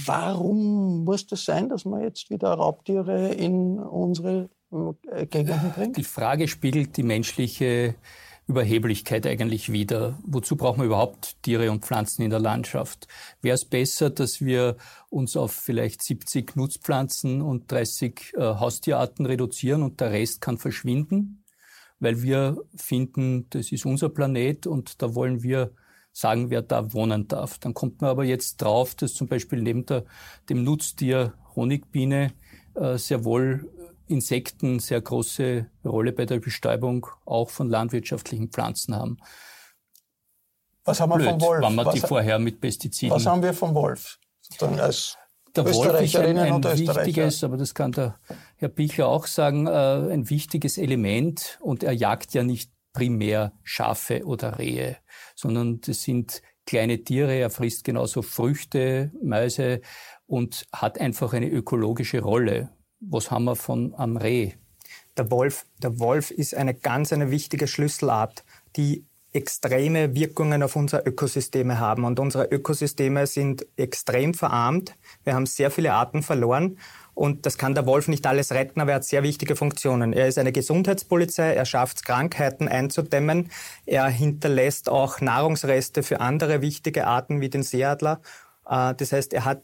Warum 0.04 1.04
muss 1.04 1.26
das 1.26 1.44
sein, 1.44 1.68
dass 1.68 1.84
man 1.84 2.02
jetzt 2.02 2.28
wieder 2.30 2.48
Raubtiere 2.48 3.28
in 3.30 3.78
unsere 3.78 4.50
äh, 4.70 5.26
Gegenden 5.26 5.72
bringt? 5.74 5.96
Die 5.96 6.04
Frage 6.04 6.48
spiegelt 6.48 6.96
die 6.96 7.02
menschliche 7.02 7.94
Überheblichkeit 8.46 9.26
eigentlich 9.26 9.72
wieder. 9.72 10.18
Wozu 10.24 10.56
brauchen 10.56 10.80
wir 10.80 10.86
überhaupt 10.86 11.40
Tiere 11.42 11.70
und 11.70 11.84
Pflanzen 11.84 12.22
in 12.22 12.30
der 12.30 12.40
Landschaft? 12.40 13.06
Wäre 13.40 13.54
es 13.54 13.64
besser, 13.64 14.10
dass 14.10 14.40
wir 14.40 14.76
uns 15.08 15.36
auf 15.36 15.52
vielleicht 15.52 16.02
70 16.02 16.56
Nutzpflanzen 16.56 17.42
und 17.42 17.70
30 17.70 18.34
äh, 18.34 18.40
Haustierarten 18.40 19.24
reduzieren 19.24 19.82
und 19.82 20.00
der 20.00 20.10
Rest 20.10 20.40
kann 20.40 20.58
verschwinden? 20.58 21.44
Weil 22.00 22.22
wir 22.22 22.58
finden, 22.74 23.48
das 23.50 23.72
ist 23.72 23.86
unser 23.86 24.08
Planet 24.08 24.66
und 24.66 25.00
da 25.00 25.14
wollen 25.14 25.42
wir 25.42 25.72
sagen, 26.20 26.50
wer 26.50 26.62
da 26.62 26.92
wohnen 26.92 27.28
darf. 27.28 27.58
Dann 27.58 27.74
kommt 27.74 28.00
man 28.00 28.10
aber 28.10 28.24
jetzt 28.24 28.58
drauf, 28.58 28.94
dass 28.94 29.14
zum 29.14 29.28
Beispiel 29.28 29.62
neben 29.62 29.86
der, 29.86 30.04
dem 30.48 30.64
Nutztier 30.64 31.34
Honigbiene 31.56 32.32
äh, 32.74 32.96
sehr 32.96 33.24
wohl 33.24 33.68
Insekten 34.06 34.80
sehr 34.80 35.00
große 35.00 35.66
Rolle 35.84 36.12
bei 36.12 36.26
der 36.26 36.40
Bestäubung 36.40 37.06
auch 37.24 37.48
von 37.48 37.68
landwirtschaftlichen 37.68 38.48
Pflanzen 38.48 38.96
haben. 38.96 39.18
Was 40.84 41.00
haben 41.00 41.10
wir 41.10 41.16
Blöd, 41.16 41.30
vom 41.30 41.40
Wolf? 41.40 41.62
Wenn 41.64 41.74
man 41.76 41.86
was, 41.86 41.94
die 41.94 42.00
vorher 42.00 42.38
mit 42.38 42.60
Pestiziden. 42.60 43.14
Was 43.14 43.26
haben 43.26 43.42
wir 43.42 43.54
vom 43.54 43.74
Wolf? 43.74 44.18
Als 44.60 45.16
der 45.54 45.64
Wolf 45.64 46.00
ist 46.00 46.16
ein, 46.16 46.38
ein 46.38 46.64
wichtiges, 46.64 47.44
aber 47.44 47.56
das 47.56 47.74
kann 47.74 47.92
der 47.92 48.18
Herr 48.56 48.68
Pichler 48.68 49.08
auch 49.08 49.26
sagen, 49.26 49.66
äh, 49.66 49.70
ein 49.70 50.28
wichtiges 50.30 50.78
Element 50.78 51.58
und 51.60 51.82
er 51.82 51.92
jagt 51.92 52.34
ja 52.34 52.42
nicht 52.42 52.70
primär 52.92 53.52
Schafe 53.62 54.24
oder 54.24 54.58
Rehe, 54.58 54.96
sondern 55.34 55.80
das 55.80 56.02
sind 56.02 56.42
kleine 56.66 57.02
Tiere. 57.02 57.34
Er 57.34 57.50
frisst 57.50 57.84
genauso 57.84 58.22
Früchte, 58.22 59.12
Mäuse 59.22 59.80
und 60.26 60.66
hat 60.72 61.00
einfach 61.00 61.32
eine 61.32 61.48
ökologische 61.48 62.20
Rolle. 62.20 62.70
Was 63.00 63.30
haben 63.30 63.44
wir 63.44 63.56
von 63.56 63.94
am 63.96 64.16
Reh? 64.16 64.52
Der 65.16 65.30
Wolf, 65.30 65.66
der 65.82 65.98
Wolf 65.98 66.30
ist 66.30 66.54
eine 66.54 66.74
ganz 66.74 67.12
eine 67.12 67.30
wichtige 67.30 67.66
Schlüsselart, 67.66 68.44
die 68.76 69.04
extreme 69.32 70.14
Wirkungen 70.14 70.62
auf 70.62 70.76
unsere 70.76 71.02
Ökosysteme 71.06 71.78
haben. 71.78 72.04
Und 72.04 72.18
unsere 72.18 72.46
Ökosysteme 72.46 73.26
sind 73.26 73.66
extrem 73.76 74.34
verarmt. 74.34 74.96
Wir 75.24 75.34
haben 75.34 75.46
sehr 75.46 75.70
viele 75.70 75.92
Arten 75.92 76.22
verloren. 76.22 76.78
Und 77.20 77.44
das 77.44 77.58
kann 77.58 77.74
der 77.74 77.84
Wolf 77.84 78.08
nicht 78.08 78.26
alles 78.26 78.50
retten, 78.50 78.80
aber 78.80 78.92
er 78.92 78.94
hat 78.94 79.04
sehr 79.04 79.22
wichtige 79.22 79.54
Funktionen. 79.54 80.14
Er 80.14 80.26
ist 80.26 80.38
eine 80.38 80.52
Gesundheitspolizei, 80.52 81.52
er 81.52 81.66
schafft 81.66 81.98
es, 81.98 82.02
Krankheiten 82.02 82.66
einzudämmen, 82.66 83.50
er 83.84 84.08
hinterlässt 84.08 84.88
auch 84.88 85.20
Nahrungsreste 85.20 86.02
für 86.02 86.20
andere 86.20 86.62
wichtige 86.62 87.06
Arten 87.06 87.42
wie 87.42 87.50
den 87.50 87.62
Seeadler. 87.62 88.22
Äh, 88.66 88.94
das 88.94 89.12
heißt, 89.12 89.34
er 89.34 89.44
hat 89.44 89.60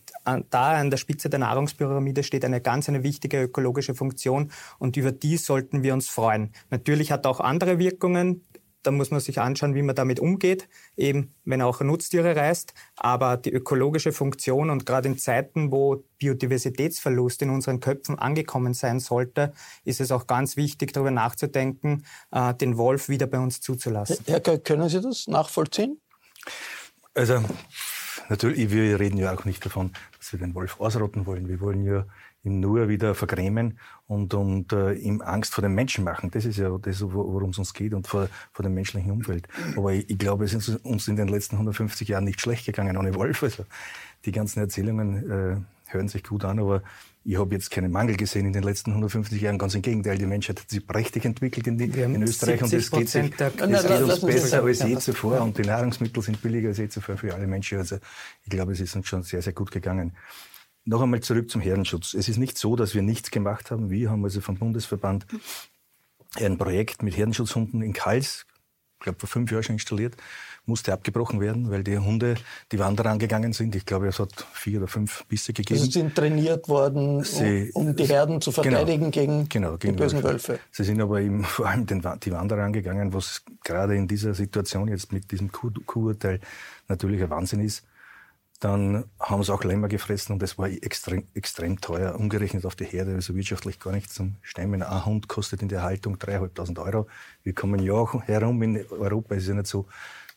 da 0.50 0.72
an 0.72 0.90
der 0.90 0.98
Spitze 0.98 1.30
der 1.30 1.38
Nahrungspyramide 1.38 2.24
steht 2.24 2.44
eine 2.44 2.60
ganz 2.60 2.90
eine 2.90 3.02
wichtige 3.02 3.44
ökologische 3.44 3.94
Funktion 3.94 4.50
und 4.78 4.98
über 4.98 5.12
die 5.12 5.38
sollten 5.38 5.82
wir 5.82 5.94
uns 5.94 6.10
freuen. 6.10 6.52
Natürlich 6.68 7.10
hat 7.10 7.24
er 7.24 7.30
auch 7.30 7.40
andere 7.40 7.78
Wirkungen. 7.78 8.44
Da 8.86 8.92
muss 8.92 9.10
man 9.10 9.18
sich 9.18 9.40
anschauen, 9.40 9.74
wie 9.74 9.82
man 9.82 9.96
damit 9.96 10.20
umgeht, 10.20 10.68
eben 10.96 11.34
wenn 11.44 11.60
auch 11.60 11.80
Nutztiere 11.80 12.36
reißt. 12.36 12.72
Aber 12.96 13.36
die 13.36 13.50
ökologische 13.50 14.12
Funktion 14.12 14.70
und 14.70 14.86
gerade 14.86 15.08
in 15.08 15.18
Zeiten, 15.18 15.72
wo 15.72 16.04
Biodiversitätsverlust 16.18 17.42
in 17.42 17.50
unseren 17.50 17.80
Köpfen 17.80 18.16
angekommen 18.16 18.74
sein 18.74 19.00
sollte, 19.00 19.52
ist 19.84 20.00
es 20.00 20.12
auch 20.12 20.28
ganz 20.28 20.56
wichtig, 20.56 20.92
darüber 20.92 21.10
nachzudenken, 21.10 22.04
äh, 22.30 22.54
den 22.54 22.78
Wolf 22.78 23.08
wieder 23.08 23.26
bei 23.26 23.40
uns 23.40 23.60
zuzulassen. 23.60 24.18
Herr 24.26 24.38
Göck, 24.38 24.64
können 24.64 24.88
Sie 24.88 25.00
das 25.00 25.26
nachvollziehen? 25.26 26.00
Also 27.14 27.42
natürlich, 28.28 28.70
wir 28.70 29.00
reden 29.00 29.18
ja 29.18 29.34
auch 29.34 29.44
nicht 29.44 29.64
davon, 29.64 29.90
dass 30.18 30.32
wir 30.32 30.38
den 30.38 30.54
Wolf 30.54 30.80
ausrotten 30.80 31.26
wollen. 31.26 31.48
Wir 31.48 31.60
wollen 31.60 31.84
ja 31.84 32.06
ihn 32.46 32.60
nur 32.60 32.88
wieder 32.88 33.14
vergrämen 33.14 33.78
und, 34.06 34.32
und 34.32 34.72
äh, 34.72 34.92
ihm 34.92 35.20
Angst 35.20 35.52
vor 35.52 35.62
den 35.62 35.74
Menschen 35.74 36.04
machen. 36.04 36.30
Das 36.30 36.44
ist 36.44 36.58
ja 36.58 36.76
das, 36.78 37.02
worum 37.02 37.50
es 37.50 37.58
uns 37.58 37.74
geht 37.74 37.92
und 37.92 38.06
vor, 38.06 38.28
vor 38.52 38.62
dem 38.62 38.74
menschlichen 38.74 39.10
Umfeld. 39.10 39.48
Aber 39.76 39.92
ich, 39.92 40.08
ich 40.08 40.18
glaube, 40.18 40.44
es 40.44 40.54
ist 40.54 40.68
uns 40.84 41.08
in 41.08 41.16
den 41.16 41.28
letzten 41.28 41.56
150 41.56 42.08
Jahren 42.08 42.24
nicht 42.24 42.40
schlecht 42.40 42.64
gegangen 42.64 42.96
ohne 42.96 43.14
Wolf. 43.14 43.42
Also 43.42 43.64
die 44.24 44.32
ganzen 44.32 44.60
Erzählungen 44.60 45.30
äh, 45.30 45.56
hören 45.92 46.08
sich 46.08 46.22
gut 46.22 46.44
an, 46.44 46.60
aber 46.60 46.82
ich 47.24 47.36
habe 47.36 47.52
jetzt 47.56 47.72
keinen 47.72 47.90
Mangel 47.90 48.16
gesehen 48.16 48.46
in 48.46 48.52
den 48.52 48.62
letzten 48.62 48.90
150 48.90 49.40
Jahren. 49.40 49.58
Ganz 49.58 49.74
im 49.74 49.82
Gegenteil, 49.82 50.16
die 50.16 50.26
Menschheit 50.26 50.60
hat 50.60 50.70
sich 50.70 50.86
prächtig 50.86 51.24
entwickelt 51.24 51.66
in, 51.66 51.76
die, 51.76 51.86
in 51.86 52.22
Österreich 52.22 52.62
und 52.62 52.72
es 52.72 52.88
geht, 52.88 53.08
sich, 53.08 53.32
es 53.32 53.86
geht 53.86 54.02
uns 54.02 54.20
besser 54.20 54.62
als 54.62 54.82
je 54.84 54.96
zuvor 54.98 55.40
und 55.40 55.58
die 55.58 55.62
Nahrungsmittel 55.62 56.22
sind 56.22 56.40
billiger 56.40 56.68
als 56.68 56.78
je 56.78 56.88
zuvor 56.88 57.16
für 57.16 57.34
alle 57.34 57.48
Menschen. 57.48 57.78
Also 57.78 57.96
ich 58.44 58.50
glaube, 58.50 58.72
es 58.72 58.80
ist 58.80 58.94
uns 58.94 59.08
schon 59.08 59.24
sehr, 59.24 59.42
sehr 59.42 59.52
gut 59.52 59.72
gegangen. 59.72 60.12
Noch 60.86 61.02
einmal 61.02 61.20
zurück 61.20 61.50
zum 61.50 61.60
Herdenschutz. 61.60 62.14
Es 62.14 62.28
ist 62.28 62.36
nicht 62.36 62.56
so, 62.56 62.76
dass 62.76 62.94
wir 62.94 63.02
nichts 63.02 63.32
gemacht 63.32 63.72
haben. 63.72 63.90
Wir 63.90 64.08
haben 64.08 64.22
also 64.22 64.40
vom 64.40 64.56
Bundesverband 64.56 65.26
ein 66.36 66.58
Projekt 66.58 67.02
mit 67.02 67.16
Herdenschutzhunden 67.16 67.82
in 67.82 67.92
Kals, 67.92 68.46
ich 68.98 69.04
glaube 69.04 69.18
vor 69.18 69.28
fünf 69.28 69.50
Jahren 69.50 69.64
schon 69.64 69.74
installiert, 69.74 70.16
musste 70.64 70.92
abgebrochen 70.92 71.40
werden, 71.40 71.70
weil 71.70 71.82
die 71.82 71.98
Hunde 71.98 72.36
die 72.70 72.78
Wanderer 72.78 73.10
angegangen 73.10 73.52
sind. 73.52 73.74
Ich 73.74 73.84
glaube, 73.84 74.06
es 74.06 74.20
hat 74.20 74.46
vier 74.52 74.78
oder 74.78 74.88
fünf 74.88 75.24
Bisse 75.26 75.52
gegeben. 75.52 75.80
Sie 75.80 75.90
sind 75.90 76.14
trainiert 76.14 76.68
worden, 76.68 77.24
Sie, 77.24 77.70
um, 77.74 77.88
um, 77.88 77.96
die 77.96 78.04
Herden 78.04 78.40
zu 78.40 78.52
genau. 78.52 78.76
verteidigen 78.76 79.10
genau, 79.10 79.26
gegen, 79.26 79.48
genau, 79.48 79.76
gegen 79.76 79.96
die 79.96 80.02
bösen 80.02 80.22
Wölfe. 80.22 80.48
Wölfe. 80.48 80.60
Sie 80.70 80.84
sind 80.84 81.00
aber 81.00 81.20
eben 81.20 81.42
vor 81.44 81.66
allem 81.66 81.86
den, 81.86 82.00
die 82.22 82.32
Wanderer 82.32 82.62
angegangen, 82.62 83.12
was 83.12 83.42
gerade 83.64 83.96
in 83.96 84.06
dieser 84.06 84.34
Situation 84.34 84.86
jetzt 84.86 85.12
mit 85.12 85.32
diesem 85.32 85.50
Kuhurteil 85.50 86.40
natürlich 86.88 87.22
ein 87.22 87.30
Wahnsinn 87.30 87.60
ist. 87.60 87.84
Dann 88.60 89.04
haben 89.20 89.42
sie 89.42 89.52
auch 89.52 89.64
Lämmer 89.64 89.88
gefressen 89.88 90.32
und 90.32 90.40
das 90.40 90.56
war 90.56 90.68
extrem, 90.68 91.24
extrem 91.34 91.80
teuer, 91.80 92.14
umgerechnet 92.14 92.64
auf 92.64 92.74
die 92.74 92.86
Herde, 92.86 93.14
also 93.14 93.34
wirtschaftlich 93.34 93.78
gar 93.78 93.92
nicht 93.92 94.10
zum 94.10 94.36
Stemmen. 94.42 94.82
Ein 94.82 95.04
Hund 95.04 95.28
kostet 95.28 95.62
in 95.62 95.68
der 95.68 95.82
Haltung 95.82 96.16
3.500 96.16 96.82
Euro. 96.82 97.06
Wir 97.42 97.54
kommen 97.54 97.82
ja 97.82 97.92
auch 97.92 98.22
herum 98.22 98.62
in 98.62 98.86
Europa. 98.90 99.34
Es 99.34 99.42
ist 99.42 99.48
ja 99.50 99.54
nicht 99.54 99.66
so, 99.66 99.86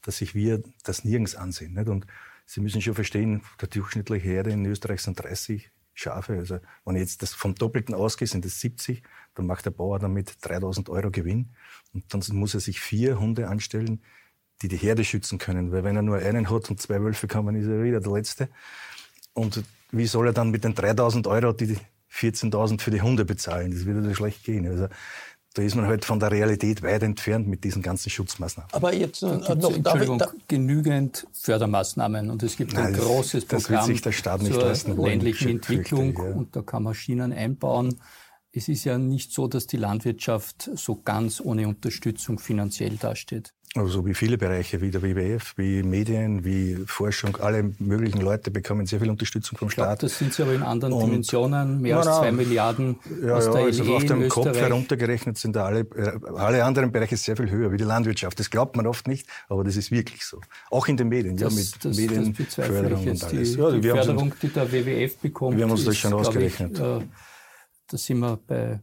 dass 0.01 0.17
sich 0.17 0.35
wir 0.35 0.61
das 0.83 1.05
nirgends 1.05 1.35
ansehen. 1.35 1.73
Nicht? 1.73 1.87
Und 1.87 2.05
Sie 2.51 2.61
müssen 2.61 2.81
schon 2.81 2.95
verstehen, 2.95 3.43
der 3.61 3.67
durchschnittliche 3.67 4.27
Herde 4.27 4.49
in 4.49 4.65
Österreich 4.65 5.01
sind 5.03 5.21
30 5.21 5.69
Schafe. 5.93 6.33
Also 6.33 6.59
wenn 6.83 6.95
ich 6.95 7.01
jetzt 7.01 7.21
das 7.21 7.31
vom 7.31 7.53
Doppelten 7.53 7.93
ausgehe, 7.93 8.27
sind 8.27 8.43
das 8.43 8.59
70, 8.59 9.03
dann 9.35 9.45
macht 9.45 9.67
der 9.67 9.71
Bauer 9.71 9.99
damit 9.99 10.35
3000 10.41 10.89
Euro 10.89 11.11
Gewinn. 11.11 11.51
Und 11.93 12.11
dann 12.11 12.23
muss 12.31 12.55
er 12.55 12.59
sich 12.59 12.79
vier 12.79 13.19
Hunde 13.19 13.49
anstellen, 13.49 14.01
die 14.61 14.67
die 14.67 14.77
Herde 14.77 15.03
schützen 15.03 15.37
können. 15.37 15.71
Weil 15.71 15.83
wenn 15.83 15.95
er 15.95 16.01
nur 16.01 16.17
einen 16.17 16.49
hat 16.49 16.69
und 16.69 16.81
zwei 16.81 17.01
Wölfe 17.01 17.27
kann, 17.27 17.55
ist 17.55 17.67
er 17.67 17.83
wieder 17.83 18.01
der 18.01 18.11
Letzte. 18.11 18.49
Und 19.33 19.63
wie 19.91 20.05
soll 20.05 20.27
er 20.27 20.33
dann 20.33 20.49
mit 20.51 20.63
den 20.63 20.75
3000 20.75 21.27
Euro 21.27 21.53
die 21.53 21.77
14.000 22.11 22.81
für 22.81 22.91
die 22.91 23.01
Hunde 23.01 23.25
bezahlen? 23.25 23.71
Das 23.71 23.85
würde 23.85 24.07
ja 24.07 24.15
schlecht 24.15 24.43
gehen. 24.43 24.67
Also 24.67 24.87
da 25.53 25.61
ist 25.63 25.75
man 25.75 25.87
halt 25.87 26.05
von 26.05 26.19
der 26.19 26.31
Realität 26.31 26.83
weit 26.83 27.01
entfernt 27.01 27.47
mit 27.47 27.63
diesen 27.63 27.81
ganzen 27.81 28.09
Schutzmaßnahmen. 28.09 28.71
Aber 28.71 28.93
jetzt 28.93 29.23
äh, 29.23 29.37
noch 29.55 29.73
Entschuldigung, 29.73 30.19
da, 30.19 30.31
genügend 30.47 31.25
Fördermaßnahmen 31.33 32.29
und 32.29 32.43
es 32.43 32.55
gibt 32.55 32.73
Nein, 32.73 32.87
ein 32.87 32.93
großes 32.93 33.47
das, 33.47 33.63
Programm 33.63 33.85
sich 33.85 34.01
der 34.01 34.11
Staat 34.11 34.43
nicht 34.43 34.53
zur 34.53 34.95
ländlichen 34.95 35.49
Entwicklung 35.49 36.15
ja. 36.17 36.35
und 36.35 36.55
da 36.55 36.61
kann 36.61 36.83
man 36.83 36.93
Schienen 36.93 37.33
einbauen. 37.33 37.99
Es 38.51 38.67
ist 38.67 38.83
ja 38.83 38.97
nicht 38.97 39.31
so, 39.31 39.47
dass 39.47 39.67
die 39.67 39.77
Landwirtschaft 39.77 40.71
so 40.73 41.01
ganz 41.01 41.39
ohne 41.39 41.67
Unterstützung 41.67 42.39
finanziell 42.39 42.97
dasteht. 42.97 43.53
Also 43.75 44.03
wie 44.03 44.15
viele 44.15 44.39
Bereiche, 44.39 44.81
wie 44.81 44.89
der 44.89 45.03
WWF, 45.03 45.53
wie 45.55 45.83
Medien, 45.83 46.43
wie 46.43 46.75
Forschung, 46.87 47.37
alle 47.37 47.75
möglichen 47.77 48.19
Leute 48.19 48.49
bekommen 48.49 48.87
sehr 48.87 48.99
viel 48.99 49.11
Unterstützung 49.11 49.59
vom 49.59 49.69
Staat. 49.69 49.99
Glaub, 49.99 50.09
das 50.09 50.17
sind 50.17 50.33
sie 50.33 50.41
aber 50.41 50.55
in 50.55 50.63
anderen 50.63 50.95
und 50.95 51.05
Dimensionen, 51.05 51.79
mehr 51.79 51.97
na, 51.97 52.01
als 52.01 52.17
zwei 52.17 52.31
Milliarden 52.31 52.97
ja, 53.23 53.35
aus 53.35 53.45
ja, 53.45 53.51
der 53.51 53.61
also 53.65 53.83
LE 53.83 53.95
auf 53.95 54.05
dem 54.05 54.27
Kopf 54.27 54.57
heruntergerechnet 54.57 55.37
sind 55.37 55.55
da 55.55 55.65
alle, 55.65 55.81
äh, 55.81 56.19
alle 56.35 56.65
anderen 56.65 56.91
Bereiche 56.91 57.15
sehr 57.15 57.37
viel 57.37 57.51
höher, 57.51 57.71
wie 57.71 57.77
die 57.77 57.83
Landwirtschaft. 57.83 58.39
Das 58.39 58.49
glaubt 58.49 58.75
man 58.75 58.87
oft 58.87 59.07
nicht, 59.07 59.27
aber 59.49 59.63
das 59.63 59.75
ist 59.75 59.91
wirklich 59.91 60.25
so. 60.25 60.41
Auch 60.71 60.87
in 60.87 60.97
den 60.97 61.09
Medien, 61.09 61.37
das, 61.37 61.53
ja, 61.53 61.59
mit 61.59 61.85
das, 61.85 61.95
Medienförderung 61.95 63.07
und 63.07 63.23
alles. 63.23 63.51
Die, 63.53 63.59
ja, 63.59 63.71
die 63.71 63.87
Förderung, 63.87 64.33
die 64.41 64.47
der 64.47 64.71
WWF 64.71 65.17
bekommt, 65.19 65.57
wir 65.57 65.65
haben 65.65 65.71
uns 65.71 65.85
das 65.85 65.95
schon 65.95 66.13
ausgerechnet. 66.13 66.79
Ich, 66.79 66.83
äh, 66.83 67.01
da 67.89 67.97
sind 67.97 68.19
wir 68.19 68.39
bei 68.47 68.79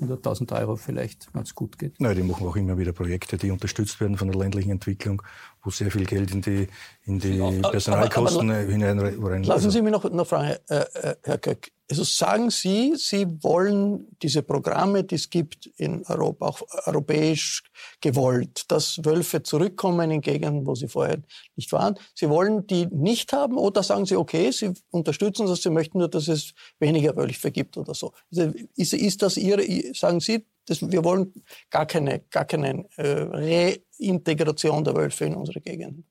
100.000 0.00 0.60
Euro 0.60 0.76
vielleicht, 0.76 1.28
wenn 1.32 1.42
es 1.42 1.54
gut 1.54 1.78
geht. 1.78 2.00
Nein, 2.00 2.16
die 2.16 2.22
machen 2.22 2.46
auch 2.46 2.56
immer 2.56 2.78
wieder 2.78 2.92
Projekte, 2.92 3.36
die 3.36 3.50
unterstützt 3.50 4.00
werden 4.00 4.16
von 4.16 4.28
der 4.28 4.38
ländlichen 4.38 4.70
Entwicklung, 4.70 5.22
wo 5.62 5.70
sehr 5.70 5.90
viel 5.90 6.06
Geld 6.06 6.30
in 6.30 6.40
die, 6.40 6.68
in 7.04 7.18
die 7.18 7.38
Personalkosten 7.38 8.50
aber, 8.50 8.60
aber, 8.60 8.70
hinein 8.70 8.98
rein. 9.00 9.42
Lassen 9.42 9.70
Sie 9.70 9.82
mich 9.82 9.92
noch, 9.92 10.08
noch 10.10 10.26
fragen, 10.26 10.56
äh, 10.68 10.76
äh, 10.76 11.16
Herr 11.24 11.38
Köck. 11.38 11.72
Also 11.90 12.04
sagen 12.04 12.50
Sie, 12.50 12.94
Sie 12.96 13.26
wollen 13.42 14.08
diese 14.20 14.42
Programme, 14.42 15.04
die 15.04 15.14
es 15.14 15.30
gibt 15.30 15.66
in 15.78 16.04
Europa, 16.04 16.46
auch 16.46 16.62
europäisch 16.84 17.62
gewollt, 18.02 18.70
dass 18.70 19.02
Wölfe 19.04 19.42
zurückkommen 19.42 20.10
in 20.10 20.20
Gegenden, 20.20 20.66
wo 20.66 20.74
sie 20.74 20.86
vorher 20.86 21.22
nicht 21.56 21.72
waren. 21.72 21.98
Sie 22.14 22.28
wollen 22.28 22.66
die 22.66 22.86
nicht 22.86 23.32
haben 23.32 23.56
oder 23.56 23.82
sagen 23.82 24.04
Sie, 24.04 24.16
okay, 24.16 24.50
Sie 24.50 24.74
unterstützen 24.90 25.46
das, 25.46 25.62
Sie 25.62 25.70
möchten 25.70 25.98
nur, 25.98 26.08
dass 26.08 26.28
es 26.28 26.52
weniger 26.78 27.16
Wölfe 27.16 27.50
gibt 27.50 27.78
oder 27.78 27.94
so. 27.94 28.12
Also 28.30 28.52
ist, 28.76 28.92
ist 28.92 29.22
das 29.22 29.38
Ihre, 29.38 29.64
sagen 29.94 30.20
Sie, 30.20 30.44
das, 30.66 30.82
wir 30.82 31.02
wollen 31.02 31.32
gar 31.70 31.86
keine, 31.86 32.20
gar 32.30 32.44
keine 32.44 32.84
äh, 32.96 33.72
Reintegration 33.98 34.84
der 34.84 34.94
Wölfe 34.94 35.24
in 35.24 35.36
unsere 35.36 35.62
Gegenden? 35.62 36.04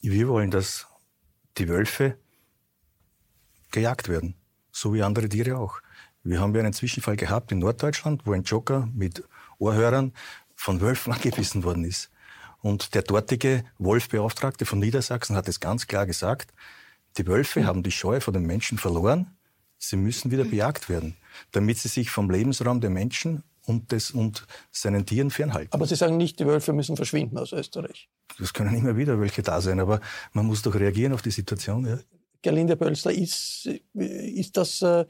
Wir 0.00 0.28
wollen, 0.28 0.52
dass 0.52 0.86
die 1.58 1.68
Wölfe 1.68 2.18
gejagt 3.72 4.08
werden 4.08 4.36
so 4.72 4.92
wie 4.94 5.02
andere 5.02 5.28
Tiere 5.28 5.58
auch. 5.58 5.80
Wir 6.24 6.40
haben 6.40 6.54
ja 6.54 6.60
einen 6.60 6.72
Zwischenfall 6.72 7.16
gehabt 7.16 7.52
in 7.52 7.58
Norddeutschland, 7.58 8.22
wo 8.24 8.32
ein 8.32 8.42
Jogger 8.42 8.88
mit 8.94 9.22
Ohrhörern 9.58 10.12
von 10.56 10.80
Wölfen 10.80 11.12
angebissen 11.12 11.62
worden 11.62 11.84
ist. 11.84 12.10
Und 12.60 12.94
der 12.94 13.02
dortige 13.02 13.64
Wolfbeauftragte 13.78 14.66
von 14.66 14.78
Niedersachsen 14.78 15.36
hat 15.36 15.48
es 15.48 15.60
ganz 15.60 15.86
klar 15.86 16.06
gesagt, 16.06 16.52
die 17.16 17.26
Wölfe 17.26 17.60
hm. 17.60 17.66
haben 17.66 17.82
die 17.82 17.90
Scheu 17.90 18.20
vor 18.20 18.32
den 18.32 18.44
Menschen 18.44 18.78
verloren, 18.78 19.36
sie 19.78 19.96
müssen 19.96 20.30
wieder 20.30 20.44
bejagt 20.44 20.88
werden, 20.88 21.16
damit 21.50 21.78
sie 21.78 21.88
sich 21.88 22.10
vom 22.10 22.30
Lebensraum 22.30 22.80
der 22.80 22.90
Menschen 22.90 23.42
und, 23.66 23.92
des, 23.92 24.12
und 24.12 24.46
seinen 24.70 25.06
Tieren 25.06 25.30
fernhalten. 25.30 25.72
Aber 25.72 25.86
Sie 25.86 25.96
sagen 25.96 26.16
nicht, 26.16 26.38
die 26.40 26.46
Wölfe 26.46 26.72
müssen 26.72 26.96
verschwinden 26.96 27.38
aus 27.38 27.52
Österreich. 27.52 28.08
Das 28.38 28.52
können 28.52 28.74
immer 28.74 28.96
wieder 28.96 29.20
welche 29.20 29.42
da 29.42 29.60
sein, 29.60 29.80
aber 29.80 30.00
man 30.32 30.46
muss 30.46 30.62
doch 30.62 30.74
reagieren 30.74 31.12
auf 31.12 31.22
die 31.22 31.30
Situation. 31.30 31.86
Ja. 31.86 31.98
Gerlinde 32.42 32.76
Bölzler, 32.76 33.12
ist, 33.12 33.68
ist 33.94 34.56
das 34.56 34.82
äh, 34.82 35.06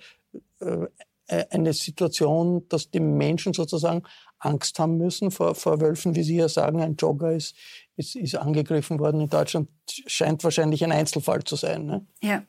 äh, 1.32 1.46
eine 1.50 1.72
Situation, 1.72 2.68
dass 2.68 2.90
die 2.90 3.00
Menschen 3.00 3.54
sozusagen 3.54 4.02
Angst 4.38 4.78
haben 4.78 4.98
müssen 4.98 5.30
vor, 5.30 5.54
vor 5.54 5.80
Wölfen, 5.80 6.14
wie 6.14 6.22
Sie 6.22 6.36
ja 6.36 6.48
sagen, 6.48 6.82
ein 6.82 6.96
Jogger 6.96 7.32
ist, 7.32 7.56
ist, 7.96 8.16
ist 8.16 8.34
angegriffen 8.34 8.98
worden 8.98 9.20
in 9.20 9.28
Deutschland, 9.28 9.68
scheint 9.88 10.44
wahrscheinlich 10.44 10.84
ein 10.84 10.92
Einzelfall 10.92 11.42
zu 11.44 11.56
sein. 11.56 11.86
Ne? 11.86 12.06
Ja. 12.22 12.44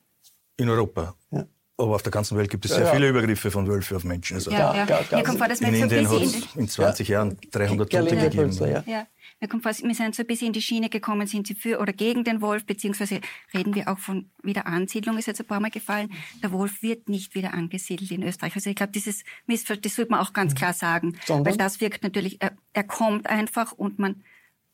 In 0.57 0.69
Europa. 0.69 1.15
Ja. 1.31 1.45
Aber 1.75 1.96
auf 1.96 2.03
der 2.03 2.12
ganzen 2.12 2.38
Welt 2.38 2.51
gibt 2.51 2.65
es 2.65 2.72
sehr 2.72 2.86
ja, 2.86 2.92
viele 2.92 3.10
Übergriffe 3.10 3.50
von 3.50 3.68
Wölfen 3.68 3.98
auf 3.98 4.03
Menschen. 4.03 4.36
Also 4.36 4.51
ja, 4.51 4.75
ja. 4.75 5.01
ja, 5.10 5.24
kommt 5.24 5.39
vor, 5.39 5.48
dass 5.48 5.60
in 5.60 5.74
Indien 5.74 6.08
hat 6.08 6.22
es 6.22 6.56
in 6.56 6.68
20 6.68 7.08
Jahren 7.08 7.38
300 7.50 7.92
Tote 7.92 8.15
gegeben. 8.15 8.51
Ja. 8.51 8.84
Ja. 8.86 9.08
Mir 9.42 9.48
kommt 9.48 9.63
vor, 9.63 9.72
wir 9.72 9.96
sind 9.96 10.13
so 10.13 10.22
ein 10.22 10.27
bisschen 10.27 10.48
in 10.48 10.53
die 10.53 10.62
Schiene 10.62 10.89
gekommen, 10.89 11.25
sind 11.25 11.48
Sie 11.48 11.56
für 11.56 11.80
oder 11.80 11.92
gegen 11.92 12.24
den 12.24 12.42
Wolf, 12.42 12.65
beziehungsweise 12.68 13.22
reden 13.56 13.74
wir 13.74 13.88
auch 13.88 13.98
von 13.98 14.30
Wiederansiedlung, 14.44 15.18
ist 15.18 15.25
jetzt 15.25 15.42
ein 15.42 15.48
paar 15.48 15.60
Mal 15.60 15.72
gefallen. 15.72 16.12
Der 16.44 16.51
Wolf 16.51 16.84
wird 16.84 17.10
nicht 17.10 17.34
wieder 17.34 17.56
angesiedelt 17.56 18.12
in 18.12 18.22
Österreich. 18.22 18.56
Also 18.56 18.70
ich 18.70 18.75
glaube, 18.75 18.92
dieses 18.92 19.24
Missverständnis, 19.48 19.94
das 19.94 19.96
sollte 19.96 20.12
man 20.12 20.20
auch 20.20 20.34
ganz 20.34 20.53
klar 20.53 20.74
sagen. 20.74 21.18
Sondern? 21.25 21.46
Weil 21.46 21.58
das 21.58 21.82
wirkt 21.82 22.03
natürlich, 22.03 22.39
er, 22.39 22.51
er 22.74 22.84
kommt 22.84 23.27
einfach 23.27 23.72
und 23.72 23.98
man 23.98 24.24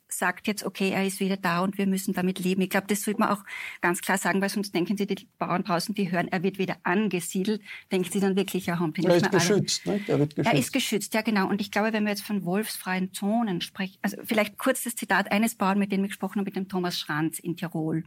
sagt 0.09 0.47
jetzt, 0.47 0.63
okay, 0.63 0.89
er 0.89 1.05
ist 1.05 1.19
wieder 1.19 1.37
da 1.37 1.61
und 1.61 1.77
wir 1.77 1.87
müssen 1.87 2.13
damit 2.13 2.39
leben. 2.39 2.61
Ich 2.61 2.69
glaube, 2.69 2.87
das 2.87 3.03
sollte 3.03 3.19
man 3.19 3.29
auch 3.29 3.43
ganz 3.81 4.01
klar 4.01 4.17
sagen, 4.17 4.41
weil 4.41 4.49
sonst 4.49 4.73
denken 4.73 4.97
Sie, 4.97 5.05
die 5.05 5.27
Bauern 5.37 5.63
draußen, 5.63 5.95
die 5.95 6.11
hören, 6.11 6.27
er 6.27 6.43
wird 6.43 6.57
wieder 6.57 6.77
angesiedelt, 6.83 7.61
denken 7.91 8.11
Sie 8.11 8.19
dann 8.19 8.35
wirklich, 8.35 8.65
ja, 8.65 8.79
haben 8.79 8.93
die 8.93 9.01
nicht 9.01 9.09
Er 9.09 9.17
ist 9.17 9.31
geschützt, 9.31 9.85
ne? 9.85 10.01
Er 10.07 10.19
wird 10.19 10.35
geschützt. 10.35 10.53
Er 10.53 10.59
ist 10.59 10.73
geschützt, 10.73 11.13
ja 11.13 11.21
genau. 11.21 11.47
Und 11.47 11.61
ich 11.61 11.71
glaube, 11.71 11.93
wenn 11.93 12.03
wir 12.03 12.11
jetzt 12.11 12.23
von 12.23 12.43
wolfsfreien 12.43 13.13
Zonen 13.13 13.61
sprechen, 13.61 13.97
also 14.01 14.17
vielleicht 14.23 14.57
kurz 14.57 14.83
das 14.83 14.95
Zitat 14.95 15.31
eines 15.31 15.55
Bauern, 15.55 15.79
mit 15.79 15.91
dem 15.91 16.03
ich 16.03 16.09
gesprochen 16.09 16.39
habe, 16.39 16.45
mit 16.45 16.55
dem 16.55 16.67
Thomas 16.67 16.99
Schranz 16.99 17.39
in 17.39 17.55
Tirol. 17.55 18.03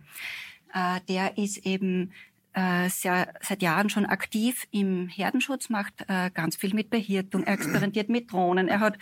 Äh, 0.75 1.01
der 1.09 1.39
ist 1.39 1.59
eben 1.67 2.13
äh, 2.55 2.89
sehr, 2.89 3.33
seit 3.41 3.63
Jahren 3.63 3.89
schon 3.89 4.05
aktiv 4.05 4.67
im 4.71 5.09
Herdenschutz, 5.09 5.71
macht 5.71 6.05
äh, 6.09 6.31
ganz 6.31 6.57
viel 6.57 6.75
mit 6.75 6.91
Behirtung, 6.91 7.45
er 7.45 7.55
experimentiert 7.55 8.09
mit 8.09 8.31
Drohnen, 8.31 8.69
er 8.69 8.81
hat 8.81 8.99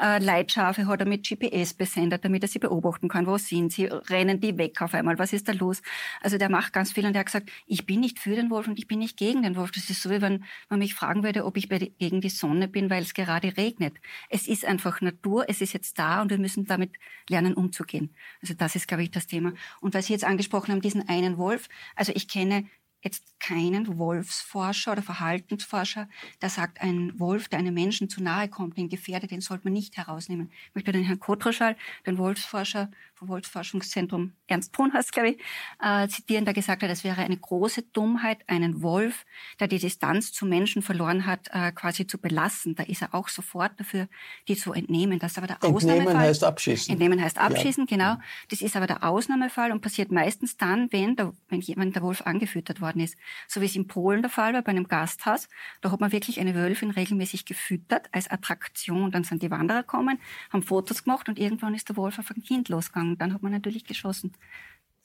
äh, 0.00 0.18
Leitschafe, 0.18 0.86
hat 0.86 1.00
er 1.00 1.06
mit 1.06 1.26
GPS 1.26 1.74
besendet, 1.74 2.24
damit 2.24 2.42
er 2.42 2.48
sie 2.48 2.58
beobachten 2.58 3.08
kann, 3.08 3.26
wo 3.26 3.36
sind 3.36 3.72
sie, 3.72 3.86
rennen 3.86 4.40
die 4.40 4.56
weg 4.56 4.80
auf 4.80 4.94
einmal, 4.94 5.18
was 5.18 5.32
ist 5.32 5.48
da 5.48 5.52
los? 5.52 5.82
Also 6.20 6.38
der 6.38 6.48
macht 6.48 6.72
ganz 6.72 6.92
viel 6.92 7.06
und 7.06 7.14
er 7.14 7.20
hat 7.20 7.26
gesagt, 7.26 7.50
ich 7.66 7.86
bin 7.86 8.00
nicht 8.00 8.18
für 8.18 8.34
den 8.34 8.50
Wolf 8.50 8.68
und 8.68 8.78
ich 8.78 8.86
bin 8.86 8.98
nicht 8.98 9.16
gegen 9.16 9.42
den 9.42 9.56
Wolf. 9.56 9.70
Das 9.72 9.90
ist 9.90 10.02
so, 10.02 10.10
wie 10.10 10.22
wenn 10.22 10.44
man 10.68 10.78
mich 10.78 10.94
fragen 10.94 11.22
würde, 11.22 11.44
ob 11.44 11.56
ich 11.56 11.68
gegen 11.68 12.20
die 12.20 12.28
Sonne 12.28 12.68
bin, 12.68 12.90
weil 12.90 13.02
es 13.02 13.14
gerade 13.14 13.56
regnet. 13.56 13.94
Es 14.28 14.48
ist 14.48 14.64
einfach 14.64 15.00
Natur, 15.00 15.44
es 15.48 15.60
ist 15.60 15.72
jetzt 15.72 15.98
da 15.98 16.22
und 16.22 16.30
wir 16.30 16.38
müssen 16.38 16.64
damit 16.66 16.92
lernen 17.28 17.54
umzugehen. 17.54 18.14
Also 18.40 18.54
das 18.54 18.76
ist, 18.76 18.88
glaube 18.88 19.02
ich, 19.02 19.10
das 19.10 19.26
Thema. 19.26 19.52
Und 19.80 19.94
was 19.94 20.06
Sie 20.06 20.12
jetzt 20.12 20.24
angesprochen 20.24 20.72
haben, 20.72 20.80
diesen 20.80 21.08
einen 21.08 21.38
Wolf, 21.38 21.68
also 21.96 22.12
ich 22.14 22.28
kenne 22.28 22.64
jetzt 23.04 23.38
keinen 23.38 23.98
Wolfsforscher 23.98 24.92
oder 24.92 25.02
Verhaltensforscher, 25.02 26.08
der 26.40 26.48
sagt, 26.48 26.80
ein 26.80 27.18
Wolf, 27.20 27.48
der 27.48 27.58
einem 27.58 27.74
Menschen 27.74 28.08
zu 28.08 28.22
nahe 28.22 28.48
kommt, 28.48 28.78
den 28.78 28.88
gefährdet, 28.88 29.30
den 29.30 29.42
sollte 29.42 29.64
man 29.64 29.74
nicht 29.74 29.96
herausnehmen. 29.96 30.50
Ich 30.68 30.74
möchte 30.74 30.92
den 30.92 31.04
Herrn 31.04 31.20
Kotroschall, 31.20 31.76
den 32.06 32.18
Wolfsforscher 32.18 32.90
vom 33.14 33.28
Wolfsforschungszentrum 33.28 34.32
Ernst 34.46 34.72
Brunhast, 34.72 35.12
glaube 35.12 35.30
ich, 35.30 35.40
äh, 35.80 36.08
zitieren, 36.08 36.44
der 36.44 36.54
gesagt 36.54 36.82
hat, 36.82 36.90
es 36.90 37.04
wäre 37.04 37.22
eine 37.22 37.36
große 37.36 37.82
Dummheit, 37.92 38.38
einen 38.48 38.82
Wolf, 38.82 39.24
der 39.60 39.68
die 39.68 39.78
Distanz 39.78 40.32
zu 40.32 40.46
Menschen 40.46 40.82
verloren 40.82 41.26
hat, 41.26 41.48
äh, 41.52 41.72
quasi 41.72 42.06
zu 42.06 42.18
belassen. 42.18 42.74
Da 42.74 42.82
ist 42.82 43.02
er 43.02 43.14
auch 43.14 43.28
sofort 43.28 43.78
dafür, 43.78 44.08
die 44.48 44.56
zu 44.56 44.72
entnehmen. 44.72 45.18
Das 45.18 45.32
ist 45.32 45.38
aber 45.38 45.46
der 45.46 45.56
Entnehmen 45.56 45.76
Ausnahmefall. 45.76 46.06
Entnehmen 46.06 46.20
heißt 46.22 46.44
abschießen. 46.44 46.92
Entnehmen 46.92 47.22
heißt 47.22 47.38
abschießen, 47.38 47.86
ja. 47.88 47.96
genau. 47.96 48.16
Das 48.50 48.62
ist 48.62 48.76
aber 48.76 48.86
der 48.86 49.04
Ausnahmefall 49.04 49.72
und 49.72 49.80
passiert 49.80 50.10
meistens 50.10 50.56
dann, 50.56 50.92
wenn, 50.92 51.16
der, 51.16 51.32
wenn 51.48 51.60
jemand 51.60 51.94
der 51.94 52.02
Wolf 52.02 52.22
angefüttert 52.22 52.80
worden 52.80 52.93
ist. 53.00 53.16
So 53.48 53.60
wie 53.60 53.66
es 53.66 53.76
in 53.76 53.86
Polen 53.86 54.22
der 54.22 54.30
Fall 54.30 54.54
war, 54.54 54.62
bei 54.62 54.70
einem 54.70 54.88
Gasthaus. 54.88 55.48
Da 55.80 55.90
hat 55.90 56.00
man 56.00 56.12
wirklich 56.12 56.40
eine 56.40 56.54
Wölfin 56.54 56.90
regelmäßig 56.90 57.44
gefüttert 57.44 58.08
als 58.12 58.30
Attraktion. 58.30 59.10
Dann 59.10 59.24
sind 59.24 59.42
die 59.42 59.50
Wanderer 59.50 59.82
gekommen, 59.82 60.18
haben 60.50 60.62
Fotos 60.62 61.04
gemacht 61.04 61.28
und 61.28 61.38
irgendwann 61.38 61.74
ist 61.74 61.88
der 61.88 61.96
Wolf 61.96 62.18
auf 62.18 62.30
ein 62.30 62.42
Kind 62.42 62.68
losgegangen. 62.68 63.18
Dann 63.18 63.34
hat 63.34 63.42
man 63.42 63.52
natürlich 63.52 63.84
geschossen. 63.84 64.32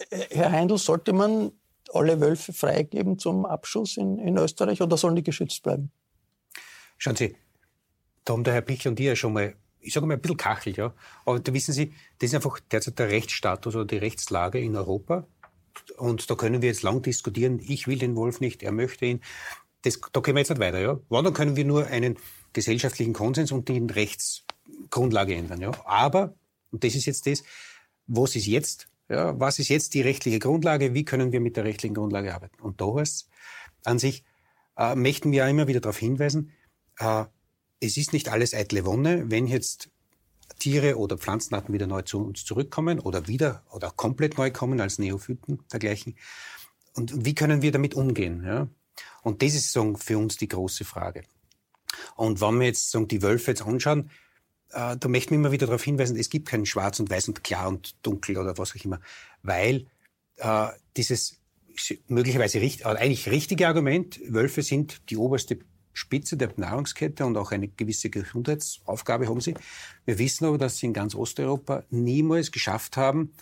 Äh, 0.10 0.26
Herr 0.32 0.52
Heindl, 0.52 0.78
sollte 0.78 1.14
man 1.14 1.52
alle 1.94 2.20
Wölfe 2.22 2.54
freigeben 2.54 3.18
zum 3.18 3.46
Abschuss 3.46 3.98
in, 3.98 4.20
in 4.20 4.38
Österreich 4.38 4.82
oder 4.82 4.98
sollen 4.98 5.16
die 5.16 5.24
geschützt 5.24 5.64
bleiben? 5.64 5.92
Schauen 6.98 7.16
Sie, 7.16 7.36
da 8.26 8.34
haben 8.34 8.44
der 8.44 8.54
Herr 8.54 8.62
Pichel 8.62 8.92
und 8.92 9.00
ich 9.00 9.06
ja 9.06 9.16
schon 9.16 9.34
mal, 9.34 9.56
ich 9.80 9.94
sage 9.94 10.06
mal 10.06 10.16
ein 10.16 10.22
bisschen 10.22 10.38
kachelt, 10.38 10.78
ja. 10.78 10.94
Aber 11.26 11.40
da 11.40 11.54
wissen 11.54 11.74
Sie, 11.74 11.94
das 12.20 12.30
ist 12.30 12.36
einfach 12.36 12.60
derzeit 12.60 13.00
der 13.00 13.10
Rechtsstatus 13.10 13.76
oder 13.76 13.86
die 13.86 13.98
Rechtslage 13.98 14.60
in 14.60 14.76
Europa. 14.76 15.26
Und 15.98 16.30
da 16.30 16.36
können 16.36 16.62
wir 16.62 16.70
jetzt 16.70 16.84
lang 16.84 17.02
diskutieren, 17.02 17.60
ich 17.60 17.88
will 17.88 17.98
den 17.98 18.16
Wolf 18.16 18.40
nicht, 18.40 18.64
er 18.64 18.72
möchte 18.72 19.06
ihn. 19.06 19.22
Das, 19.84 20.00
da 20.12 20.22
können 20.22 20.36
wir 20.36 20.42
jetzt 20.42 20.50
nicht 20.50 20.60
weiter. 20.60 20.80
Ja? 20.80 21.00
Wann 21.10 21.32
können 21.34 21.56
wir 21.56 21.66
nur 21.66 21.88
einen 21.88 22.18
gesellschaftlichen 22.54 23.14
Konsens 23.14 23.52
und 23.52 23.70
die 23.70 23.80
Rechtsgrundlage 23.80 25.36
ändern. 25.36 25.62
Ja? 25.62 25.72
Aber, 25.86 26.36
und 26.72 26.84
das 26.84 26.96
ist 26.96 27.06
jetzt 27.06 27.28
das, 27.28 27.44
was 28.08 28.36
ist 28.36 28.48
jetzt, 28.48 28.88
ja, 29.08 29.40
was 29.40 29.60
ist 29.60 29.70
jetzt 29.70 29.94
die 29.94 30.02
rechtliche 30.02 30.40
Grundlage, 30.40 30.94
wie 30.94 31.06
können 31.06 31.32
wir 31.32 31.40
mit 31.40 31.58
der 31.58 31.64
rechtlichen 31.64 31.94
Grundlage 31.96 32.34
arbeiten? 32.34 32.62
Und 32.62 32.82
da 32.82 32.94
heißt 32.96 33.30
an 33.86 34.00
sich, 34.00 34.24
äh, 34.78 34.96
möchten 34.96 35.32
wir 35.32 35.40
ja 35.40 35.48
immer 35.48 35.68
wieder 35.68 35.80
darauf 35.80 35.98
hinweisen, 35.98 36.52
äh, 36.98 37.26
es 37.80 37.98
ist 37.98 38.14
nicht 38.14 38.30
alles 38.30 38.54
eitle 38.54 38.86
Wonne, 38.86 39.32
wenn 39.32 39.48
jetzt 39.48 39.90
Tiere 40.58 40.98
oder 40.98 41.18
Pflanzenarten 41.18 41.74
wieder 41.74 41.88
neu 41.88 42.02
zu 42.02 42.20
uns 42.20 42.44
zurückkommen 42.44 43.00
oder 43.00 43.28
wieder 43.28 43.64
oder 43.72 43.92
komplett 43.92 44.38
neu 44.38 44.52
kommen 44.52 44.82
als 44.82 45.00
Neophyten 45.00 45.60
dergleichen. 45.72 46.16
Und 46.94 47.26
wie 47.26 47.36
können 47.36 47.62
wir 47.62 47.72
damit 47.72 47.94
umgehen? 47.94 48.44
Ja? 48.44 48.68
Und 49.22 49.42
das 49.42 49.54
ist 49.54 49.72
so 49.72 49.96
für 49.96 50.18
uns 50.18 50.38
die 50.38 50.48
große 50.48 50.86
Frage. 50.86 51.24
Und 52.16 52.42
wenn 52.42 52.60
wir 52.60 52.68
jetzt 52.68 52.92
so 52.92 53.06
die 53.06 53.22
Wölfe 53.22 53.52
jetzt 53.52 53.62
anschauen, 53.62 54.10
äh, 54.72 54.98
da 54.98 55.08
möchten 55.08 55.32
wir 55.32 55.38
immer 55.38 55.52
wieder 55.52 55.68
darauf 55.68 55.84
hinweisen, 55.84 56.18
es 56.18 56.30
gibt 56.30 56.48
kein 56.48 56.66
Schwarz 56.66 57.00
und 57.00 57.10
Weiß 57.10 57.28
und 57.28 57.44
Klar 57.44 57.68
und 57.68 57.96
Dunkel 58.06 58.38
oder 58.38 58.58
was 58.58 58.76
auch 58.76 58.84
immer, 58.84 59.00
weil 59.42 59.88
äh, 60.38 60.68
dieses 60.98 61.40
möglicherweise 62.08 62.62
richtig, 62.62 62.86
eigentlich 62.86 63.30
richtige 63.30 63.68
Argument, 63.68 64.20
Wölfe 64.28 64.62
sind 64.62 65.10
die 65.10 65.18
oberste 65.18 65.60
Spitze 66.00 66.38
der 66.38 66.54
Nahrungskette 66.56 67.26
und 67.26 67.36
auch 67.36 67.52
eine 67.52 67.68
gewisse 67.68 68.10
Gesundheitsaufgabe 68.10 69.28
haben 69.28 69.42
sie. 69.42 69.54
Wir 70.06 70.18
wissen 70.18 70.46
aber, 70.46 70.58
dass 70.58 70.78
sie 70.78 70.86
in 70.86 70.94
ganz 70.94 71.14
Osteuropa 71.14 71.84
niemals 71.90 72.52
geschafft 72.52 72.96
haben, 72.96 73.34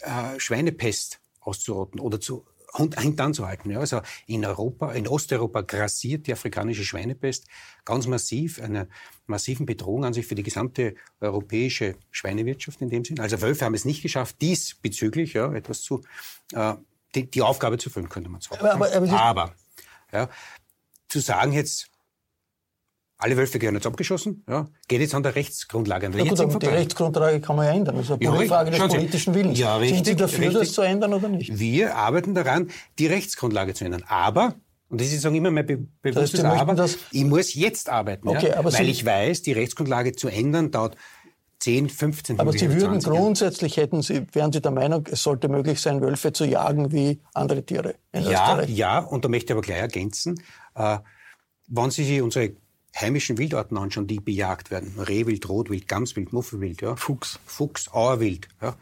äh, 0.00 0.38
Schweinepest 0.38 1.20
auszurotten 1.40 2.00
oder 2.00 2.20
zu 2.20 2.44
hintanzuhalten. 2.76 3.70
Ja, 3.70 3.78
also 3.78 4.00
in 4.26 4.44
Europa, 4.44 4.92
in 4.92 5.06
Osteuropa 5.06 5.60
grassiert 5.60 6.26
die 6.26 6.32
afrikanische 6.32 6.84
Schweinepest 6.84 7.46
ganz 7.84 8.08
massiv, 8.08 8.60
einer 8.60 8.88
massiven 9.28 9.64
Bedrohung 9.64 10.04
an 10.04 10.12
sich 10.12 10.26
für 10.26 10.34
die 10.34 10.42
gesamte 10.42 10.96
europäische 11.20 11.94
Schweinewirtschaft 12.10 12.82
in 12.82 12.90
dem 12.90 13.04
Sinn. 13.04 13.20
Also 13.20 13.40
Wölfe 13.40 13.64
haben 13.64 13.74
es 13.74 13.84
nicht 13.84 14.02
geschafft, 14.02 14.40
diesbezüglich 14.40 15.34
ja, 15.34 15.52
etwas 15.54 15.82
zu, 15.82 16.02
äh, 16.52 16.74
die, 17.14 17.30
die 17.30 17.42
Aufgabe 17.42 17.78
zu 17.78 17.88
füllen, 17.88 18.08
könnte 18.08 18.28
man 18.28 18.40
sagen. 18.40 18.60
Aber, 18.60 18.74
aber, 18.74 18.92
aber, 18.92 19.20
aber 19.20 19.54
ja, 20.12 20.28
zu 21.14 21.20
sagen 21.20 21.52
jetzt, 21.52 21.86
Alle 23.16 23.36
Wölfe 23.36 23.60
gehören 23.60 23.76
jetzt 23.76 23.86
abgeschossen. 23.86 24.44
Ja. 24.48 24.66
Geht 24.88 25.00
jetzt 25.00 25.14
an 25.14 25.22
der 25.22 25.36
Rechtsgrundlage. 25.36 26.06
An 26.06 26.12
der 26.12 26.24
Ja, 26.24 26.28
gut, 26.30 26.40
aber 26.40 26.58
die 26.58 26.66
Rechtsgrundlage 26.66 27.40
kann 27.40 27.54
man 27.54 27.66
ja 27.66 27.72
ändern. 27.72 27.94
Das 27.96 28.06
ist 28.06 28.10
eine 28.10 28.24
Ja, 28.24 28.32
Frage 28.48 28.72
des 28.72 28.80
Sie. 28.80 28.88
politischen 28.88 29.34
Willens. 29.34 29.56
Ja, 29.58 29.76
richtig, 29.76 29.96
Sind 29.98 30.06
Sie 30.06 30.16
dafür, 30.16 30.38
richtig. 30.48 30.58
das 30.58 30.72
zu 30.72 30.82
ändern 30.82 31.14
oder 31.14 31.28
nicht? 31.28 31.56
Wir 31.56 31.94
arbeiten 31.94 32.34
daran, 32.34 32.70
die 32.98 33.06
Rechtsgrundlage 33.06 33.72
zu 33.72 33.84
ändern. 33.84 34.02
Aber, 34.08 34.56
und 34.88 35.00
das 35.00 35.12
ist 35.12 35.22
sagen 35.22 35.36
immer 35.36 35.52
mein 35.52 35.64
be 35.64 35.78
bewusstes 36.02 36.40
Sie 36.40 36.46
möchten 36.46 36.60
Aber, 36.60 36.74
das- 36.74 36.98
ich 37.12 37.24
muss 37.24 37.54
jetzt 37.54 37.88
arbeiten. 37.88 38.26
Okay, 38.28 38.48
ja, 38.48 38.64
weil 38.64 38.72
Sie- 38.72 38.82
ich 38.82 39.06
weiß, 39.06 39.42
die 39.42 39.52
Rechtsgrundlage 39.52 40.12
zu 40.16 40.26
ändern 40.28 40.72
dauert 40.72 40.96
10, 41.64 41.88
15, 41.88 42.40
Aber 42.40 42.52
Sie 42.52 42.58
20 42.58 42.78
würden 42.78 43.00
grundsätzlich, 43.00 43.78
hätten 43.78 44.02
Sie, 44.02 44.26
wären 44.32 44.52
Sie 44.52 44.60
der 44.60 44.70
Meinung, 44.70 45.06
es 45.10 45.22
sollte 45.22 45.48
möglich 45.48 45.80
sein, 45.80 46.02
Wölfe 46.02 46.30
zu 46.30 46.44
jagen 46.44 46.92
wie 46.92 47.22
andere 47.32 47.64
Tiere 47.64 47.94
Ja, 48.12 48.62
ja, 48.64 48.98
und 48.98 49.24
da 49.24 49.30
möchte 49.30 49.46
ich 49.46 49.52
aber 49.52 49.62
gleich 49.62 49.78
ergänzen, 49.78 50.42
äh, 50.74 50.98
wenn 51.68 51.90
Sie 51.90 52.04
sich 52.04 52.20
unsere 52.20 52.52
heimischen 52.94 53.38
Wildarten 53.38 53.78
anschauen, 53.78 54.06
die 54.06 54.20
bejagt 54.20 54.70
werden, 54.70 54.92
Rehwild, 54.98 55.48
Rotwild, 55.48 55.88
Gamswild, 55.88 56.34
Muffelwild, 56.34 56.82
ja, 56.82 56.96
Fuchs. 56.96 57.40
Fuchs, 57.46 57.88
Auerwild, 57.90 58.46
ja, 58.60 58.76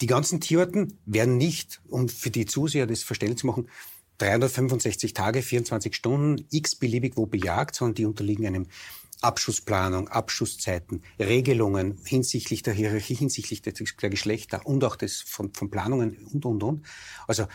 die 0.00 0.06
ganzen 0.06 0.40
Tierarten 0.40 0.96
werden 1.04 1.36
nicht, 1.36 1.82
um 1.86 2.08
für 2.08 2.30
die 2.30 2.46
Zuseher 2.46 2.86
das 2.86 3.02
verständlich 3.02 3.40
zu 3.40 3.46
machen, 3.46 3.68
365 4.18 5.12
Tage, 5.12 5.42
24 5.42 5.94
Stunden, 5.94 6.46
x-beliebig 6.50 7.12
wo 7.16 7.26
bejagt, 7.26 7.74
sondern 7.74 7.94
die 7.94 8.06
unterliegen 8.06 8.46
einem 8.46 8.68
Abschussplanung, 9.26 10.08
Abschusszeiten, 10.08 11.02
Regelungen 11.18 11.98
hinsichtlich 12.04 12.62
der 12.62 12.74
Hierarchie, 12.74 13.14
hinsichtlich 13.14 13.60
der, 13.62 13.72
Geschlechter 14.10 14.64
und 14.64 14.84
auch 14.84 14.96
des, 14.96 15.20
von, 15.20 15.52
von 15.52 15.70
Planungen 15.70 16.16
und, 16.32 16.46
und, 16.46 16.62
und. 16.62 16.86
Also 17.26 17.46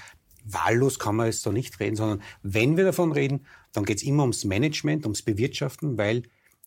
wahllos 0.43 0.99
kann 0.99 1.15
man 1.15 1.27
jetzt 1.27 1.45
da 1.45 1.51
nicht 1.51 1.79
reden, 1.79 1.95
sondern 1.95 2.21
wenn 2.43 2.77
wir 2.77 2.83
davon 2.83 3.11
reden, 3.11 3.45
dann 3.71 3.85
geht 3.85 3.97
es 3.97 4.03
immer 4.03 4.23
ums 4.23 4.43
Management, 4.43 5.05
ums 5.05 5.21
Bewirtschaften, 5.21 5.97
weil 5.97 6.23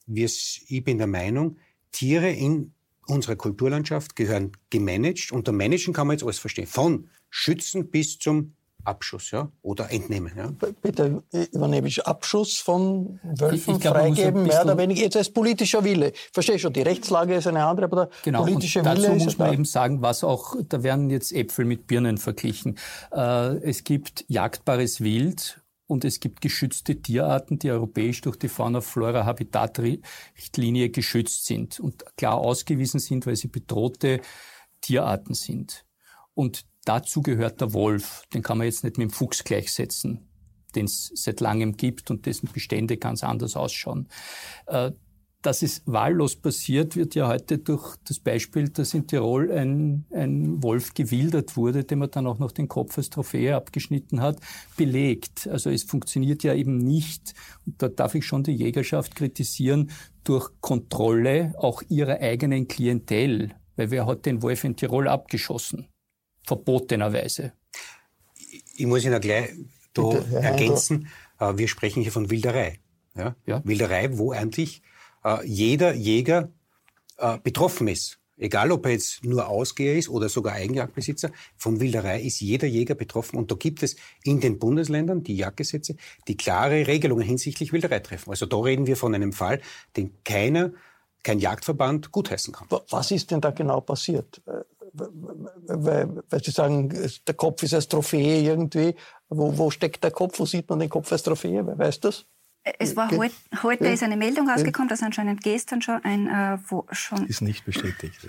ich 0.06 0.82
bin 0.84 0.98
der 0.98 1.06
Meinung, 1.06 1.58
Tiere 1.92 2.30
in 2.30 2.72
unserer 3.06 3.36
Kulturlandschaft 3.36 4.16
gehören 4.16 4.52
gemanagt. 4.70 5.32
Unter 5.32 5.52
Managen 5.52 5.92
kann 5.92 6.06
man 6.06 6.16
jetzt 6.16 6.24
alles 6.24 6.38
verstehen. 6.38 6.66
Von 6.66 7.08
Schützen 7.30 7.90
bis 7.90 8.18
zum 8.18 8.54
Abschuss 8.84 9.30
ja, 9.30 9.48
oder 9.62 9.90
Entnehmen. 9.90 10.32
Ja. 10.36 10.50
Bitte, 10.82 11.22
Ivanewitsch, 11.32 12.00
Abschuss 12.00 12.58
von 12.58 13.18
Wölfen 13.22 13.56
Ich 13.56 13.66
muss 13.66 13.86
ein 13.86 13.92
freigeben, 13.92 14.42
mehr 14.44 14.64
oder 14.64 14.76
weniger, 14.78 15.02
jetzt 15.02 15.16
als 15.16 15.30
politischer 15.30 15.84
Wille. 15.84 16.10
Ich 16.10 16.30
verstehe 16.32 16.58
schon, 16.58 16.72
die 16.72 16.82
Rechtslage 16.82 17.34
ist 17.34 17.46
eine 17.46 17.64
andere, 17.64 17.86
aber 17.86 17.96
der 17.96 18.10
Genau, 18.22 18.42
politische 18.42 18.80
und 18.80 18.86
dazu 18.86 19.02
Wille 19.02 19.16
ist 19.16 19.24
muss 19.24 19.34
es 19.34 19.38
man 19.38 19.52
eben 19.52 19.64
sagen, 19.64 20.02
was 20.02 20.24
auch, 20.24 20.56
da 20.68 20.82
werden 20.82 21.10
jetzt 21.10 21.32
Äpfel 21.32 21.64
mit 21.64 21.86
Birnen 21.86 22.18
verglichen. 22.18 22.76
Äh, 23.12 23.58
es 23.58 23.84
gibt 23.84 24.24
jagdbares 24.28 25.00
Wild 25.00 25.62
und 25.86 26.04
es 26.04 26.18
gibt 26.20 26.40
geschützte 26.40 27.00
Tierarten, 27.00 27.58
die 27.58 27.70
europäisch 27.70 28.20
durch 28.22 28.36
die 28.36 28.48
Fauna-Flora-Habitat-Richtlinie 28.48 30.90
geschützt 30.90 31.46
sind 31.46 31.80
und 31.80 32.04
klar 32.16 32.38
ausgewiesen 32.38 33.00
sind, 33.00 33.26
weil 33.26 33.36
sie 33.36 33.48
bedrohte 33.48 34.20
Tierarten 34.80 35.34
sind. 35.34 35.84
Und 36.34 36.64
dazu 36.84 37.22
gehört 37.22 37.60
der 37.60 37.72
Wolf. 37.72 38.24
Den 38.32 38.42
kann 38.42 38.58
man 38.58 38.66
jetzt 38.66 38.84
nicht 38.84 38.98
mit 38.98 39.10
dem 39.10 39.12
Fuchs 39.12 39.44
gleichsetzen, 39.44 40.28
den 40.74 40.86
es 40.86 41.10
seit 41.14 41.40
langem 41.40 41.76
gibt 41.76 42.10
und 42.10 42.26
dessen 42.26 42.48
Bestände 42.52 42.96
ganz 42.96 43.24
anders 43.24 43.56
ausschauen. 43.56 44.08
Äh, 44.66 44.92
dass 45.44 45.62
es 45.62 45.82
wahllos 45.84 46.36
passiert, 46.36 46.96
wird 46.96 47.14
ja 47.14 47.28
heute 47.28 47.58
durch 47.58 47.96
das 48.08 48.18
Beispiel, 48.18 48.70
dass 48.70 48.94
in 48.94 49.06
Tirol 49.06 49.52
ein, 49.52 50.06
ein 50.10 50.62
Wolf 50.62 50.94
gewildert 50.94 51.56
wurde, 51.58 51.84
dem 51.84 51.98
man 51.98 52.10
dann 52.10 52.26
auch 52.26 52.38
noch 52.38 52.50
den 52.50 52.66
Kopf 52.66 52.96
als 52.96 53.10
Trophäe 53.10 53.54
abgeschnitten 53.54 54.22
hat, 54.22 54.38
belegt. 54.78 55.46
Also 55.46 55.68
es 55.68 55.84
funktioniert 55.84 56.42
ja 56.44 56.54
eben 56.54 56.78
nicht, 56.78 57.34
und 57.66 57.82
da 57.82 57.88
darf 57.88 58.14
ich 58.14 58.24
schon 58.24 58.42
die 58.42 58.52
Jägerschaft 58.52 59.14
kritisieren, 59.14 59.90
durch 60.24 60.48
Kontrolle 60.62 61.52
auch 61.58 61.82
ihrer 61.90 62.20
eigenen 62.20 62.66
Klientel. 62.66 63.50
Weil 63.76 63.90
wer 63.90 64.06
hat 64.06 64.24
den 64.24 64.40
Wolf 64.40 64.64
in 64.64 64.76
Tirol 64.76 65.08
abgeschossen? 65.08 65.88
Verbotenerweise. 66.44 67.52
Ich 68.76 68.86
muss 68.86 69.04
Ihnen 69.04 69.20
gleich 69.20 69.50
da 69.92 70.02
Bitte, 70.02 70.36
ergänzen, 70.36 71.08
äh, 71.38 71.52
wir 71.56 71.68
sprechen 71.68 72.02
hier 72.02 72.12
von 72.12 72.30
Wilderei. 72.30 72.80
Ja? 73.16 73.36
Ja. 73.46 73.62
Wilderei, 73.64 74.16
wo 74.18 74.32
eigentlich 74.32 74.82
äh, 75.24 75.44
jeder 75.46 75.94
Jäger 75.94 76.50
äh, 77.18 77.38
betroffen 77.38 77.88
ist. 77.88 78.18
Egal, 78.36 78.72
ob 78.72 78.84
er 78.86 78.92
jetzt 78.92 79.24
nur 79.24 79.46
Ausgeher 79.46 79.94
ist 79.96 80.08
oder 80.08 80.28
sogar 80.28 80.54
Eigenjagdbesitzer, 80.54 81.30
von 81.56 81.78
Wilderei 81.78 82.20
ist 82.20 82.40
jeder 82.40 82.66
Jäger 82.66 82.96
betroffen. 82.96 83.36
Und 83.36 83.52
da 83.52 83.54
gibt 83.54 83.84
es 83.84 83.94
in 84.24 84.40
den 84.40 84.58
Bundesländern 84.58 85.22
die 85.22 85.36
Jagdgesetze, 85.36 85.94
die 86.26 86.36
klare 86.36 86.88
Regelungen 86.88 87.24
hinsichtlich 87.24 87.72
Wilderei 87.72 88.00
treffen. 88.00 88.30
Also 88.30 88.46
da 88.46 88.56
reden 88.56 88.88
wir 88.88 88.96
von 88.96 89.14
einem 89.14 89.32
Fall, 89.32 89.60
den 89.96 90.12
keiner, 90.24 90.72
kein 91.22 91.38
Jagdverband 91.38 92.10
gutheißen 92.10 92.52
kann. 92.52 92.66
Wa- 92.70 92.82
Was 92.90 93.12
ist 93.12 93.30
denn 93.30 93.40
da 93.40 93.52
genau 93.52 93.80
passiert? 93.80 94.42
Weil, 94.96 96.22
weil 96.30 96.44
Sie 96.44 96.50
sagen, 96.52 96.88
der 97.26 97.34
Kopf 97.34 97.62
ist 97.62 97.74
als 97.74 97.88
Trophäe 97.88 98.40
irgendwie. 98.42 98.94
Wo, 99.28 99.56
wo 99.58 99.70
steckt 99.70 100.04
der 100.04 100.10
Kopf? 100.12 100.38
Wo 100.38 100.46
sieht 100.46 100.68
man 100.70 100.78
den 100.78 100.88
Kopf 100.88 101.10
als 101.10 101.22
Trophäe? 101.22 101.66
Wer 101.66 101.78
weiß 101.78 102.00
das? 102.00 102.26
Es 102.78 102.96
war 102.96 103.08
Ge- 103.08 103.18
heut, 103.18 103.32
heute 103.62 103.84
Ja. 103.84 103.92
ist 103.92 104.02
eine 104.02 104.16
Meldung 104.16 104.48
rausgekommen, 104.48 104.88
dass 104.88 105.02
anscheinend 105.02 105.42
gestern 105.42 105.82
schon 105.82 106.02
ein, 106.04 106.28
äh, 106.28 106.58
wo 106.68 106.86
schon, 106.92 107.26
Ist 107.26 107.42
nicht 107.42 107.64
bestätigt. 107.64 108.26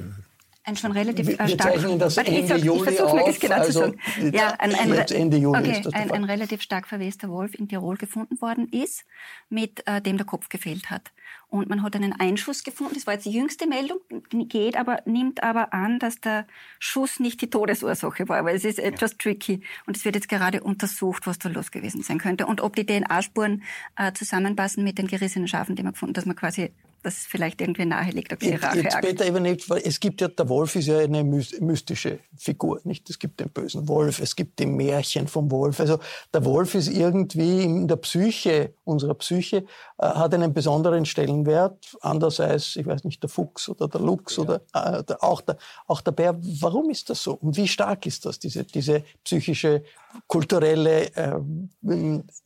Ein 0.65 0.75
schon 0.75 0.91
relativ 0.91 1.27
Wir- 1.27 1.39
äh, 1.39 1.47
wir 1.47 1.47
stark. 1.49 1.73
zeichnen 1.75 1.99
das 1.99 2.17
Warte, 2.17 2.31
ich 2.31 2.37
Ende 2.39 2.55
ich 2.57 2.63
Juli 2.63 2.83
versuche 2.83 3.15
mir 3.15 3.21
das 3.25 3.29
auf, 3.35 3.39
genau 3.39 3.55
also 3.55 3.71
zu 3.71 3.79
sagen. 3.79 4.31
Ja, 4.33 4.47
ein, 4.59 4.75
ein, 4.75 4.91
Ende 4.93 5.37
Juli 5.37 5.59
okay, 5.59 5.71
ist 5.71 5.85
das 5.85 5.93
ein, 5.93 6.11
ein 6.11 6.23
relativ 6.23 6.61
stark 6.61 6.87
verwester 6.87 7.29
Wolf 7.29 7.53
in 7.53 7.67
Tirol 7.67 7.97
gefunden 7.97 8.41
worden 8.41 8.67
ist, 8.69 9.05
mit 9.49 9.85
äh, 9.87 10.01
dem 10.01 10.17
der 10.17 10.25
Kopf 10.25 10.49
gefehlt 10.49 10.89
hat. 10.89 11.11
Und 11.47 11.69
man 11.69 11.83
hat 11.83 11.95
einen 11.95 12.13
Einschuss 12.13 12.63
gefunden. 12.63 12.95
Das 12.95 13.05
war 13.07 13.13
jetzt 13.13 13.25
die 13.25 13.31
jüngste 13.31 13.67
Meldung, 13.67 13.99
geht 14.31 14.75
aber, 14.75 15.01
nimmt 15.05 15.43
aber 15.43 15.73
an, 15.73 15.99
dass 15.99 16.19
der 16.19 16.47
Schuss 16.79 17.19
nicht 17.19 17.41
die 17.41 17.49
Todesursache 17.49 18.27
war, 18.27 18.43
weil 18.43 18.55
es 18.55 18.65
ist 18.65 18.79
etwas 18.79 19.17
tricky. 19.17 19.61
Und 19.85 19.95
es 19.95 20.03
wird 20.03 20.15
jetzt 20.15 20.27
gerade 20.29 20.61
untersucht, 20.63 21.27
was 21.27 21.39
da 21.39 21.49
los 21.49 21.71
gewesen 21.71 22.01
sein 22.01 22.17
könnte. 22.17 22.45
Und 22.47 22.61
ob 22.61 22.75
die 22.75 22.85
DNA-Spuren 22.85 23.63
äh, 23.95 24.11
zusammenpassen 24.13 24.83
mit 24.83 24.97
den 24.97 25.07
gerissenen 25.07 25.47
Schafen, 25.47 25.75
die 25.75 25.83
man 25.83 25.93
gefunden 25.93 26.13
dass 26.13 26.25
man 26.25 26.35
quasi, 26.35 26.71
dass 27.05 27.17
es 27.17 27.25
vielleicht 27.25 27.61
irgendwie 27.61 27.85
nahe 27.85 28.09
liegt, 28.11 28.33
okay, 28.33 28.51
Jetzt, 28.51 28.75
jetzt. 28.75 29.01
Peter 29.01 29.25
Ebenett, 29.25 29.69
weil 29.69 29.81
es 29.85 29.99
gibt 29.99 30.21
ja, 30.21 30.27
der 30.27 30.49
Wolf 30.49 30.75
ist 30.75 30.87
ja 30.87 30.97
eine 30.97 31.21
mys- 31.21 31.61
mystische 31.63 32.19
Figur, 32.35 32.81
nicht? 32.83 33.09
Es 33.09 33.19
gibt 33.19 33.39
den 33.39 33.49
bösen 33.49 33.87
Wolf, 33.87 34.19
es 34.19 34.35
gibt 34.35 34.57
die 34.59 34.65
Märchen 34.65 35.27
vom 35.27 35.51
Wolf. 35.51 35.79
Also 35.79 35.99
der 36.33 36.43
Wolf 36.43 36.73
ist 36.73 36.87
irgendwie 36.87 37.63
in 37.63 37.87
der 37.87 37.97
Psyche, 37.97 38.73
unserer 38.83 39.13
Psyche, 39.13 39.57
äh, 39.97 40.07
hat 40.07 40.33
einen 40.33 40.53
besonderen 40.53 41.05
Stellenwert, 41.05 41.95
anders 42.01 42.39
als, 42.39 42.75
ich 42.75 42.85
weiß 42.85 43.03
nicht, 43.03 43.21
der 43.21 43.29
Fuchs 43.29 43.69
oder 43.69 43.87
der 43.87 44.01
Luchs 44.01 44.39
oder 44.39 44.61
äh, 44.73 45.03
der, 45.03 45.23
auch, 45.23 45.41
der, 45.41 45.57
auch 45.87 46.01
der 46.01 46.11
Bär. 46.11 46.35
Warum 46.59 46.89
ist 46.89 47.09
das 47.09 47.21
so? 47.21 47.35
Und 47.35 47.55
wie 47.55 47.67
stark 47.67 48.05
ist 48.05 48.25
das, 48.25 48.39
diese, 48.39 48.63
diese 48.63 49.03
psychische, 49.23 49.83
kulturelle 50.27 51.15
äh, 51.15 51.39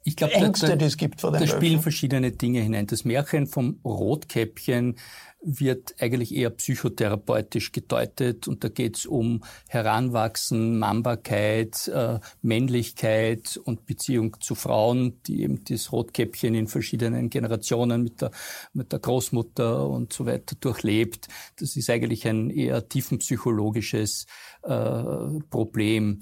Ich 0.03 0.15
glaube, 0.15 0.34
Ängste, 0.34 0.77
die 0.77 0.86
es 0.86 0.97
gibt 0.97 1.21
vor 1.21 1.32
den 1.32 1.41
Da 1.41 1.47
spielen 1.47 1.73
Wölfen? 1.73 1.82
verschiedene 1.82 2.32
Dinge 2.32 2.62
hinein. 2.62 2.88
Das 2.88 3.05
Märchen 3.05 3.47
vom 3.47 3.79
Rotkäppchen 3.84 4.95
wird 5.41 5.95
eigentlich 5.99 6.36
eher 6.36 6.49
psychotherapeutisch 6.49 7.71
gedeutet 7.71 8.47
und 8.47 8.63
da 8.63 8.69
geht 8.69 8.97
es 8.97 9.05
um 9.05 9.43
Heranwachsen, 9.69 10.77
Mannbarkeit, 10.77 11.88
äh, 11.88 12.19
Männlichkeit 12.41 13.58
und 13.63 13.86
Beziehung 13.86 14.36
zu 14.41 14.55
Frauen, 14.55 15.21
die 15.23 15.43
eben 15.43 15.63
das 15.63 15.93
Rotkäppchen 15.93 16.55
in 16.55 16.67
verschiedenen 16.67 17.29
Generationen 17.29 18.03
mit 18.03 18.21
der, 18.21 18.32
mit 18.73 18.91
der 18.91 18.99
Großmutter 18.99 19.88
und 19.88 20.12
so 20.12 20.25
weiter 20.25 20.55
durchlebt. 20.60 21.29
Das 21.58 21.77
ist 21.77 21.89
eigentlich 21.89 22.27
ein 22.27 22.49
eher 22.49 22.89
tiefenpsychologisches 22.89 24.25
äh, 24.63 25.39
Problem. 25.49 26.21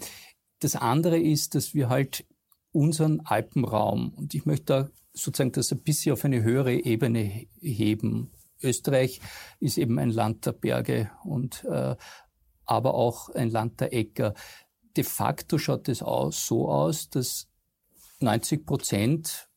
Das 0.60 0.76
andere 0.76 1.20
ist, 1.20 1.56
dass 1.56 1.74
wir 1.74 1.90
halt 1.90 2.26
unseren 2.72 3.22
Alpenraum, 3.22 4.14
und 4.14 4.34
ich 4.34 4.46
möchte 4.46 4.66
da 4.66 4.90
sozusagen 5.14 5.52
das 5.52 5.72
ein 5.72 5.82
bisschen 5.82 6.14
auf 6.14 6.26
eine 6.26 6.44
höhere 6.44 6.74
Ebene 6.74 7.48
heben. 7.62 8.32
Österreich 8.62 9.20
ist 9.60 9.78
eben 9.78 10.00
ein 10.00 10.12
Land 10.12 10.46
der 10.46 10.52
Berge 10.52 11.12
und 11.24 11.64
äh, 11.66 11.96
aber 12.66 12.94
auch 12.96 13.30
ein 13.30 13.50
Land 13.50 13.80
der 13.80 13.94
Äcker. 13.94 14.34
De 14.96 15.04
facto 15.04 15.58
schaut 15.58 15.88
es 15.90 16.00
so 16.00 16.70
aus, 16.70 17.10
dass 17.10 17.48
90 18.20 18.66
Prozent 18.66 19.48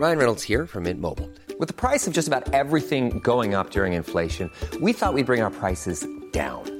Ryan 0.00 0.16
Reynolds 0.16 0.42
here 0.42 0.66
from 0.66 0.84
Mint 0.84 0.98
Mobile. 1.00 1.28
With 1.58 1.68
the 1.68 1.74
price 1.74 2.06
of 2.06 2.14
just 2.14 2.26
about 2.26 2.54
everything 2.54 3.20
going 3.20 3.54
up 3.54 3.70
during 3.70 3.92
inflation, 3.92 4.50
we 4.80 4.94
thought 4.94 5.12
we'd 5.12 5.26
bring 5.26 5.42
our 5.42 5.50
prices 5.50 6.06
down. 6.32 6.79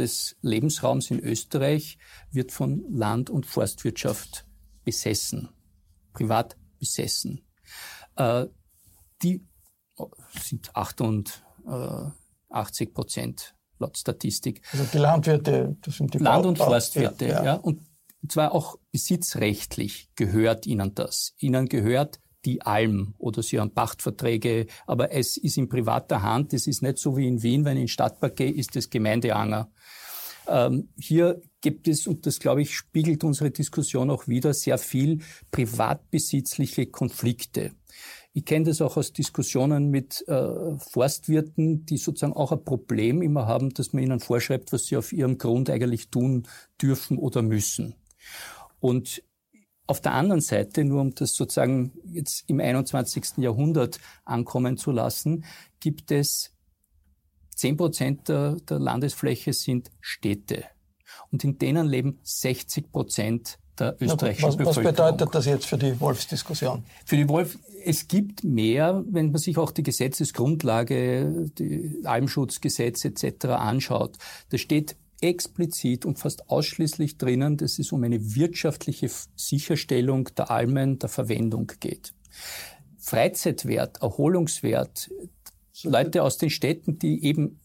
des 0.00 0.36
Lebensraums 0.42 1.10
in 1.10 1.20
Österreich 1.20 1.96
wird 2.30 2.52
von 2.52 2.84
Land- 2.90 3.30
und 3.30 3.46
Forstwirtschaft 3.46 4.46
besessen, 4.84 5.48
privat 6.12 6.58
besessen. 6.78 7.40
Äh, 8.16 8.46
die 9.22 9.46
sind 10.40 10.74
88 10.74 12.94
Prozent 12.94 13.54
laut 13.78 13.96
Statistik. 13.96 14.62
Also 14.72 14.84
die 14.92 14.98
Landwirte, 14.98 15.76
das 15.80 15.96
sind 15.96 16.12
die 16.14 16.18
Land- 16.18 16.46
und 16.46 16.58
Forstwirte, 16.58 17.28
ja, 17.28 17.44
ja. 17.44 17.54
Und 17.54 17.80
zwar 18.28 18.52
auch 18.52 18.78
besitzrechtlich 18.92 20.10
gehört 20.14 20.66
ihnen 20.66 20.94
das. 20.94 21.34
Ihnen 21.38 21.68
gehört 21.68 22.20
die 22.44 22.62
Alm 22.62 23.14
oder 23.18 23.42
sie 23.42 23.60
haben 23.60 23.74
Pachtverträge, 23.74 24.66
aber 24.86 25.12
es 25.12 25.36
ist 25.36 25.58
in 25.58 25.68
privater 25.68 26.22
Hand. 26.22 26.52
Es 26.52 26.66
ist 26.66 26.82
nicht 26.82 26.98
so 26.98 27.16
wie 27.16 27.28
in 27.28 27.42
Wien, 27.42 27.64
wenn 27.64 27.76
ich 27.76 27.82
in 27.82 27.88
Stadtpark 27.88 28.36
gehe, 28.36 28.50
ist 28.50 28.76
das 28.76 28.88
Gemeindeanger. 28.88 29.70
Ähm, 30.50 30.88
hier 30.98 31.40
gibt 31.60 31.86
es, 31.88 32.06
und 32.06 32.26
das 32.26 32.40
glaube 32.40 32.62
ich 32.62 32.74
spiegelt 32.74 33.22
unsere 33.22 33.50
Diskussion 33.50 34.10
auch 34.10 34.26
wieder, 34.26 34.52
sehr 34.52 34.78
viel 34.78 35.20
privatbesitzliche 35.50 36.86
Konflikte. 36.86 37.72
Ich 38.32 38.44
kenne 38.44 38.66
das 38.66 38.80
auch 38.80 38.96
aus 38.96 39.12
Diskussionen 39.12 39.90
mit 39.90 40.26
äh, 40.28 40.76
Forstwirten, 40.78 41.84
die 41.86 41.98
sozusagen 41.98 42.32
auch 42.32 42.52
ein 42.52 42.64
Problem 42.64 43.22
immer 43.22 43.46
haben, 43.46 43.70
dass 43.70 43.92
man 43.92 44.02
ihnen 44.02 44.20
vorschreibt, 44.20 44.72
was 44.72 44.86
sie 44.86 44.96
auf 44.96 45.12
ihrem 45.12 45.38
Grund 45.38 45.70
eigentlich 45.70 46.10
tun 46.10 46.46
dürfen 46.80 47.18
oder 47.18 47.42
müssen. 47.42 47.94
Und 48.78 49.22
auf 49.86 50.00
der 50.00 50.14
anderen 50.14 50.40
Seite, 50.40 50.84
nur 50.84 51.00
um 51.00 51.14
das 51.14 51.34
sozusagen 51.34 51.92
jetzt 52.04 52.44
im 52.48 52.60
21. 52.60 53.38
Jahrhundert 53.38 53.98
ankommen 54.24 54.76
zu 54.76 54.92
lassen, 54.92 55.44
gibt 55.80 56.12
es 56.12 56.52
10 57.60 57.76
Prozent 57.76 58.28
der, 58.28 58.56
der 58.56 58.78
Landesfläche 58.78 59.52
sind 59.52 59.90
Städte. 60.00 60.64
Und 61.30 61.44
in 61.44 61.58
denen 61.58 61.86
leben 61.86 62.18
60 62.22 62.90
Prozent 62.90 63.58
der 63.78 63.96
österreichischen 64.00 64.48
was, 64.48 64.56
Bevölkerung. 64.56 64.84
Was 64.84 64.92
bedeutet 64.92 65.34
das 65.34 65.44
jetzt 65.44 65.66
für 65.66 65.76
die 65.76 66.00
Wolfsdiskussion? 66.00 66.84
Für 67.04 67.16
die 67.16 67.28
Wolf, 67.28 67.58
es 67.84 68.08
gibt 68.08 68.44
mehr, 68.44 69.04
wenn 69.06 69.30
man 69.30 69.40
sich 69.40 69.58
auch 69.58 69.72
die 69.72 69.82
Gesetzesgrundlage, 69.82 71.50
die 71.58 72.00
Almschutzgesetz 72.04 73.04
etc. 73.04 73.44
anschaut. 73.48 74.16
Da 74.48 74.56
steht 74.56 74.96
explizit 75.20 76.06
und 76.06 76.18
fast 76.18 76.48
ausschließlich 76.48 77.18
drinnen, 77.18 77.58
dass 77.58 77.78
es 77.78 77.92
um 77.92 78.02
eine 78.04 78.34
wirtschaftliche 78.36 79.10
Sicherstellung 79.36 80.30
der 80.34 80.50
Almen, 80.50 80.98
der 80.98 81.10
Verwendung 81.10 81.70
geht. 81.78 82.14
Freizeitwert, 82.96 84.00
Erholungswert, 84.00 85.10
Leute 85.84 86.22
aus 86.22 86.38
den 86.38 86.50
Städten, 86.50 86.98
die 86.98 87.24
eben 87.24 87.60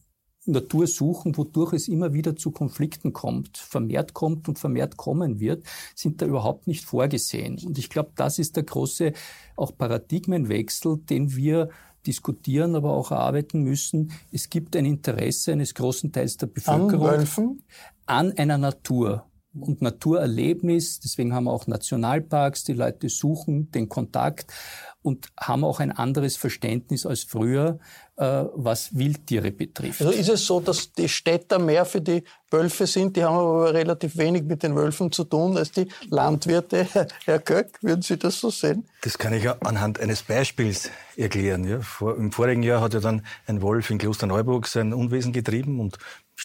Natur 0.46 0.88
suchen, 0.88 1.36
wodurch 1.38 1.74
es 1.74 1.88
immer 1.88 2.14
wieder 2.14 2.36
zu 2.36 2.52
Konflikten 2.52 3.14
kommt, 3.14 3.58
vermehrt 3.58 4.14
kommt 4.14 4.48
und 4.48 4.60
vermehrt 4.60 4.98
kommen 4.98 5.40
wird, 5.40 5.66
sind 5.96 6.22
da 6.22 6.26
überhaupt 6.26 6.68
nicht 6.68 6.86
vorgesehen. 6.86 7.60
Und 7.66 7.78
ich 7.78 7.90
glaube, 7.90 8.12
das 8.16 8.40
ist 8.40 8.56
der 8.56 8.64
große 8.64 9.14
auch 9.56 9.76
Paradigmenwechsel, 9.76 10.98
den 10.98 11.36
wir 11.36 11.70
diskutieren, 12.06 12.76
aber 12.76 12.92
auch 12.92 13.12
erarbeiten 13.12 13.64
müssen. 13.64 14.12
Es 14.32 14.50
gibt 14.50 14.76
ein 14.76 14.86
Interesse 14.86 15.54
eines 15.54 15.74
großen 15.74 16.12
Teils 16.12 16.38
der 16.38 16.48
Bevölkerung 16.48 17.62
an, 18.06 18.30
an 18.30 18.38
einer 18.38 18.60
Natur 18.60 19.26
und 19.60 19.82
Naturerlebnis. 19.82 21.00
Deswegen 21.00 21.34
haben 21.34 21.46
wir 21.46 21.52
auch 21.52 21.66
Nationalparks. 21.68 22.64
Die 22.66 22.74
Leute 22.74 23.10
suchen 23.10 23.72
den 23.72 23.90
Kontakt 23.90 24.54
und 25.02 25.30
haben 25.40 25.64
auch 25.64 25.80
ein 25.80 25.92
anderes 25.92 26.36
Verständnis 26.36 27.06
als 27.06 27.24
früher, 27.24 27.80
was 28.18 28.98
Wildtiere 28.98 29.52
betrifft. 29.52 30.02
Also 30.02 30.14
ist 30.14 30.30
es 30.30 30.46
so, 30.46 30.62
dass 30.62 30.94
die 30.94 31.10
Städter 31.10 31.60
mehr 31.60 31.84
für 31.84 32.00
die 32.00 32.24
Wölfe 32.50 32.88
sind? 32.88 33.18
Die 33.18 33.24
haben 33.24 33.36
aber 33.36 33.74
relativ 33.74 34.16
wenig 34.18 34.44
mit 34.44 34.64
den 34.64 34.74
Wölfen 34.74 35.12
zu 35.12 35.26
tun 35.26 35.58
als 35.58 35.72
die 35.72 35.88
Landwirte. 36.10 36.88
Herr 37.26 37.40
Köck, 37.40 37.78
würden 37.82 38.02
Sie 38.02 38.18
das 38.18 38.40
so 38.40 38.50
sehen? 38.50 38.88
Das 39.02 39.18
kann 39.18 39.34
ich 39.34 39.50
anhand 39.50 40.00
eines 40.00 40.24
Beispiels 40.24 40.90
erklären. 41.18 41.66
Ja. 41.66 41.82
Vor, 41.82 42.16
Im 42.16 42.32
vorigen 42.32 42.64
Jahr 42.64 42.80
hat 42.80 42.94
ja 42.94 43.02
dann 43.02 43.26
ein 43.48 43.62
Wolf 43.62 43.90
in 43.90 43.98
Klosterneuburg 43.98 44.68
sein 44.68 44.94
Unwesen 44.94 45.34
getrieben 45.34 45.82
und 45.82 45.98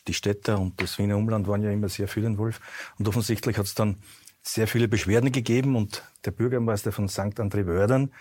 die 0.09 0.15
Städter 0.15 0.59
und 0.59 0.81
das 0.81 0.99
Wiener 0.99 1.17
Umland 1.17 1.47
waren 1.47 1.63
ja 1.63 1.71
immer 1.71 1.89
sehr 1.89 2.09
für 2.09 2.21
den 2.21 2.37
Wolf. 2.39 2.61
Und 2.99 3.07
offensichtlich 3.07 3.59
hat 3.59 3.67
es 3.67 3.75
dann 3.75 3.99
sehr 4.43 4.67
viele 4.67 4.89
Beschwerden 4.89 5.31
gegeben 5.31 5.77
und 5.77 6.03
der 6.25 6.33
Bürgermeister 6.33 6.91
von 6.91 7.09
St. 7.09 7.39
André 7.39 7.67
Wördern 7.67 8.13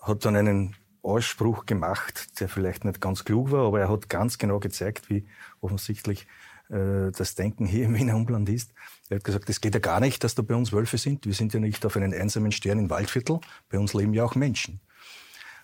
hat 0.00 0.24
dann 0.24 0.36
einen 0.36 0.76
Ausspruch 1.08 1.66
gemacht, 1.66 2.40
der 2.40 2.48
vielleicht 2.48 2.84
nicht 2.84 3.00
ganz 3.00 3.24
klug 3.24 3.50
war, 3.50 3.66
aber 3.66 3.80
er 3.80 3.88
hat 3.88 4.08
ganz 4.08 4.38
genau 4.38 4.58
gezeigt, 4.60 5.10
wie 5.10 5.26
offensichtlich 5.60 6.26
äh, 6.70 7.10
das 7.12 7.34
Denken 7.34 7.66
hier 7.66 7.86
im 7.86 7.94
Wiener 7.94 8.16
Umland 8.16 8.48
ist. 8.48 8.72
Er 9.08 9.16
hat 9.16 9.24
gesagt, 9.24 9.48
es 9.48 9.60
geht 9.60 9.74
ja 9.74 9.80
gar 9.80 10.00
nicht, 10.00 10.22
dass 10.24 10.34
da 10.34 10.42
bei 10.42 10.54
uns 10.54 10.72
Wölfe 10.72 10.98
sind. 10.98 11.26
Wir 11.26 11.34
sind 11.34 11.54
ja 11.54 11.60
nicht 11.60 11.84
auf 11.86 11.96
einen 11.96 12.12
einsamen 12.12 12.52
Stern 12.52 12.78
im 12.78 12.90
Waldviertel. 12.90 13.40
Bei 13.70 13.78
uns 13.78 13.94
leben 13.94 14.12
ja 14.12 14.24
auch 14.24 14.34
Menschen. 14.34 14.80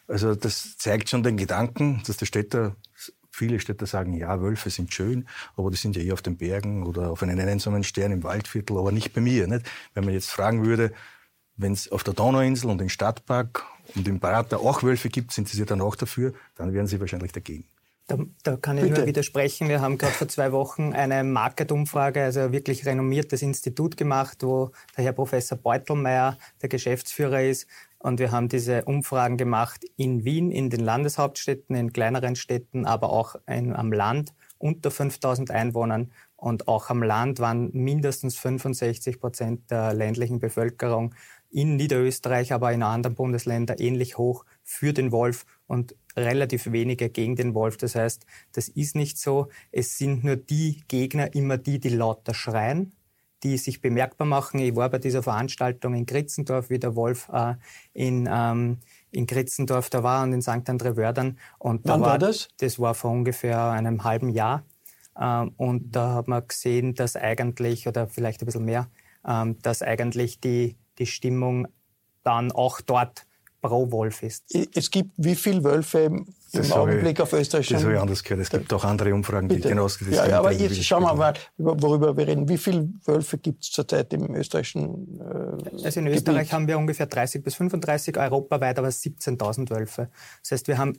Also 0.06 0.34
das 0.34 0.76
zeigt 0.76 1.08
schon 1.08 1.22
den 1.22 1.36
Gedanken, 1.36 2.02
dass 2.06 2.16
der 2.16 2.26
Städter, 2.26 2.76
viele 3.30 3.58
Städter 3.60 3.86
sagen, 3.86 4.14
ja, 4.14 4.40
Wölfe 4.40 4.70
sind 4.70 4.92
schön, 4.92 5.26
aber 5.56 5.70
die 5.70 5.76
sind 5.76 5.96
ja 5.96 6.02
eher 6.02 6.14
auf 6.14 6.22
den 6.22 6.36
Bergen 6.36 6.84
oder 6.84 7.10
auf 7.10 7.22
einen 7.22 7.40
einsamen 7.40 7.84
Stern 7.84 8.12
im 8.12 8.22
Waldviertel, 8.22 8.78
aber 8.78 8.92
nicht 8.92 9.12
bei 9.12 9.20
mir. 9.20 9.46
Nicht? 9.46 9.66
Wenn 9.94 10.04
man 10.04 10.14
jetzt 10.14 10.30
fragen 10.30 10.64
würde, 10.64 10.92
wenn 11.56 11.72
es 11.72 11.90
auf 11.90 12.04
der 12.04 12.14
Donauinsel 12.14 12.68
und 12.70 12.82
im 12.82 12.88
Stadtpark 12.88 13.64
und 13.94 14.08
im 14.08 14.20
Prater 14.20 14.60
auch 14.60 14.82
Wölfe 14.82 15.08
gibt, 15.08 15.32
sind 15.32 15.48
Sie 15.48 15.64
dann 15.64 15.80
auch 15.80 15.96
dafür, 15.96 16.32
dann 16.56 16.72
wären 16.72 16.86
Sie 16.86 17.00
wahrscheinlich 17.00 17.32
dagegen. 17.32 17.64
Da, 18.06 18.18
da 18.42 18.56
kann 18.58 18.76
ich 18.76 18.84
Bitte. 18.84 18.98
nur 18.98 19.06
widersprechen. 19.06 19.68
Wir 19.70 19.80
haben 19.80 19.96
gerade 19.96 20.12
vor 20.12 20.28
zwei 20.28 20.52
Wochen 20.52 20.92
eine 20.92 21.24
Market-Umfrage, 21.24 22.22
also 22.22 22.40
ein 22.40 22.52
wirklich 22.52 22.84
renommiertes 22.84 23.40
Institut 23.40 23.96
gemacht, 23.96 24.42
wo 24.42 24.72
der 24.96 25.04
Herr 25.04 25.12
Professor 25.14 25.56
Beutelmeier 25.56 26.36
der 26.60 26.68
Geschäftsführer 26.68 27.42
ist. 27.42 27.66
Und 27.98 28.18
wir 28.18 28.30
haben 28.30 28.50
diese 28.50 28.84
Umfragen 28.84 29.38
gemacht 29.38 29.86
in 29.96 30.26
Wien, 30.26 30.50
in 30.50 30.68
den 30.68 30.80
Landeshauptstädten, 30.80 31.74
in 31.74 31.94
kleineren 31.94 32.36
Städten, 32.36 32.84
aber 32.84 33.08
auch 33.08 33.36
in, 33.46 33.74
am 33.74 33.90
Land 33.90 34.34
unter 34.58 34.90
5000 34.90 35.50
Einwohnern. 35.50 36.12
Und 36.36 36.68
auch 36.68 36.90
am 36.90 37.02
Land 37.02 37.40
waren 37.40 37.70
mindestens 37.72 38.36
65 38.36 39.18
Prozent 39.18 39.70
der 39.70 39.94
ländlichen 39.94 40.40
Bevölkerung 40.40 41.14
in 41.50 41.76
Niederösterreich, 41.76 42.52
aber 42.52 42.72
in 42.72 42.82
anderen 42.82 43.14
Bundesländern 43.14 43.78
ähnlich 43.78 44.18
hoch 44.18 44.44
für 44.62 44.92
den 44.92 45.12
Wolf 45.12 45.46
und 45.66 45.94
relativ 46.16 46.70
wenige 46.72 47.10
gegen 47.10 47.36
den 47.36 47.54
Wolf. 47.54 47.76
Das 47.76 47.94
heißt, 47.94 48.26
das 48.52 48.68
ist 48.68 48.96
nicht 48.96 49.18
so. 49.18 49.48
Es 49.72 49.98
sind 49.98 50.24
nur 50.24 50.36
die 50.36 50.82
Gegner 50.88 51.34
immer 51.34 51.58
die, 51.58 51.78
die 51.78 51.90
lauter 51.90 52.34
schreien, 52.34 52.92
die 53.42 53.58
sich 53.58 53.80
bemerkbar 53.80 54.26
machen. 54.26 54.60
Ich 54.60 54.74
war 54.74 54.88
bei 54.88 54.98
dieser 54.98 55.22
Veranstaltung 55.22 55.94
in 55.94 56.06
Kritzendorf, 56.06 56.70
wie 56.70 56.78
der 56.78 56.96
Wolf 56.96 57.28
äh, 57.32 57.54
in, 57.92 58.28
ähm, 58.30 58.78
in 59.10 59.26
Kritzendorf 59.26 59.90
da 59.90 60.02
war 60.02 60.24
und 60.24 60.32
in 60.32 60.42
St. 60.42 60.68
André-Wördern. 60.68 61.38
Und 61.58 61.86
da 61.86 61.94
Wann 61.94 62.00
war, 62.00 62.08
war 62.10 62.18
das? 62.18 62.48
Das 62.58 62.78
war 62.78 62.94
vor 62.94 63.10
ungefähr 63.10 63.70
einem 63.70 64.04
halben 64.04 64.30
Jahr. 64.30 64.64
Ähm, 65.20 65.52
und 65.56 65.92
da 65.94 66.14
hat 66.14 66.28
man 66.28 66.46
gesehen, 66.46 66.94
dass 66.94 67.16
eigentlich, 67.16 67.86
oder 67.86 68.08
vielleicht 68.08 68.42
ein 68.42 68.46
bisschen 68.46 68.64
mehr, 68.64 68.88
ähm, 69.26 69.58
dass 69.62 69.82
eigentlich 69.82 70.40
die 70.40 70.76
die 70.98 71.06
Stimmung 71.06 71.68
dann 72.22 72.52
auch 72.52 72.80
dort 72.80 73.26
pro 73.60 73.90
Wolf 73.90 74.22
ist. 74.22 74.44
Es 74.74 74.90
gibt 74.90 75.12
wie 75.16 75.34
viele 75.34 75.64
Wölfe 75.64 76.00
im 76.00 76.26
das 76.52 76.70
Augenblick 76.70 77.18
ich, 77.18 77.22
auf 77.22 77.32
Österreich 77.32 77.68
Das 77.68 77.82
habe 77.82 77.94
ich 77.94 77.98
anders 77.98 78.22
gehört. 78.22 78.42
Es 78.42 78.50
gibt 78.50 78.72
auch 78.72 78.84
andere 78.84 79.12
Umfragen, 79.14 79.48
die 79.48 79.60
genau 79.60 79.84
das 79.84 79.98
Ja, 80.00 80.26
ja 80.26 80.38
aber 80.38 80.52
jetzt 80.52 80.82
schauen 80.84 81.02
wir 81.02 81.14
mal, 81.14 81.34
worüber 81.56 82.16
wir 82.16 82.28
reden. 82.28 82.48
Wie 82.48 82.58
viele 82.58 82.88
Wölfe 83.06 83.38
gibt 83.38 83.64
es 83.64 83.72
zurzeit 83.72 84.12
im 84.12 84.34
österreichischen 84.34 85.18
äh, 85.18 85.84
Also 85.84 86.00
in 86.00 86.06
Österreich 86.06 86.36
Gebiet? 86.36 86.52
haben 86.52 86.68
wir 86.68 86.78
ungefähr 86.78 87.06
30 87.06 87.42
bis 87.42 87.54
35, 87.54 88.16
europaweit 88.18 88.78
aber 88.78 88.88
17.000 88.88 89.70
Wölfe. 89.70 90.10
Das 90.42 90.52
heißt, 90.52 90.68
wir 90.68 90.78
haben 90.78 90.98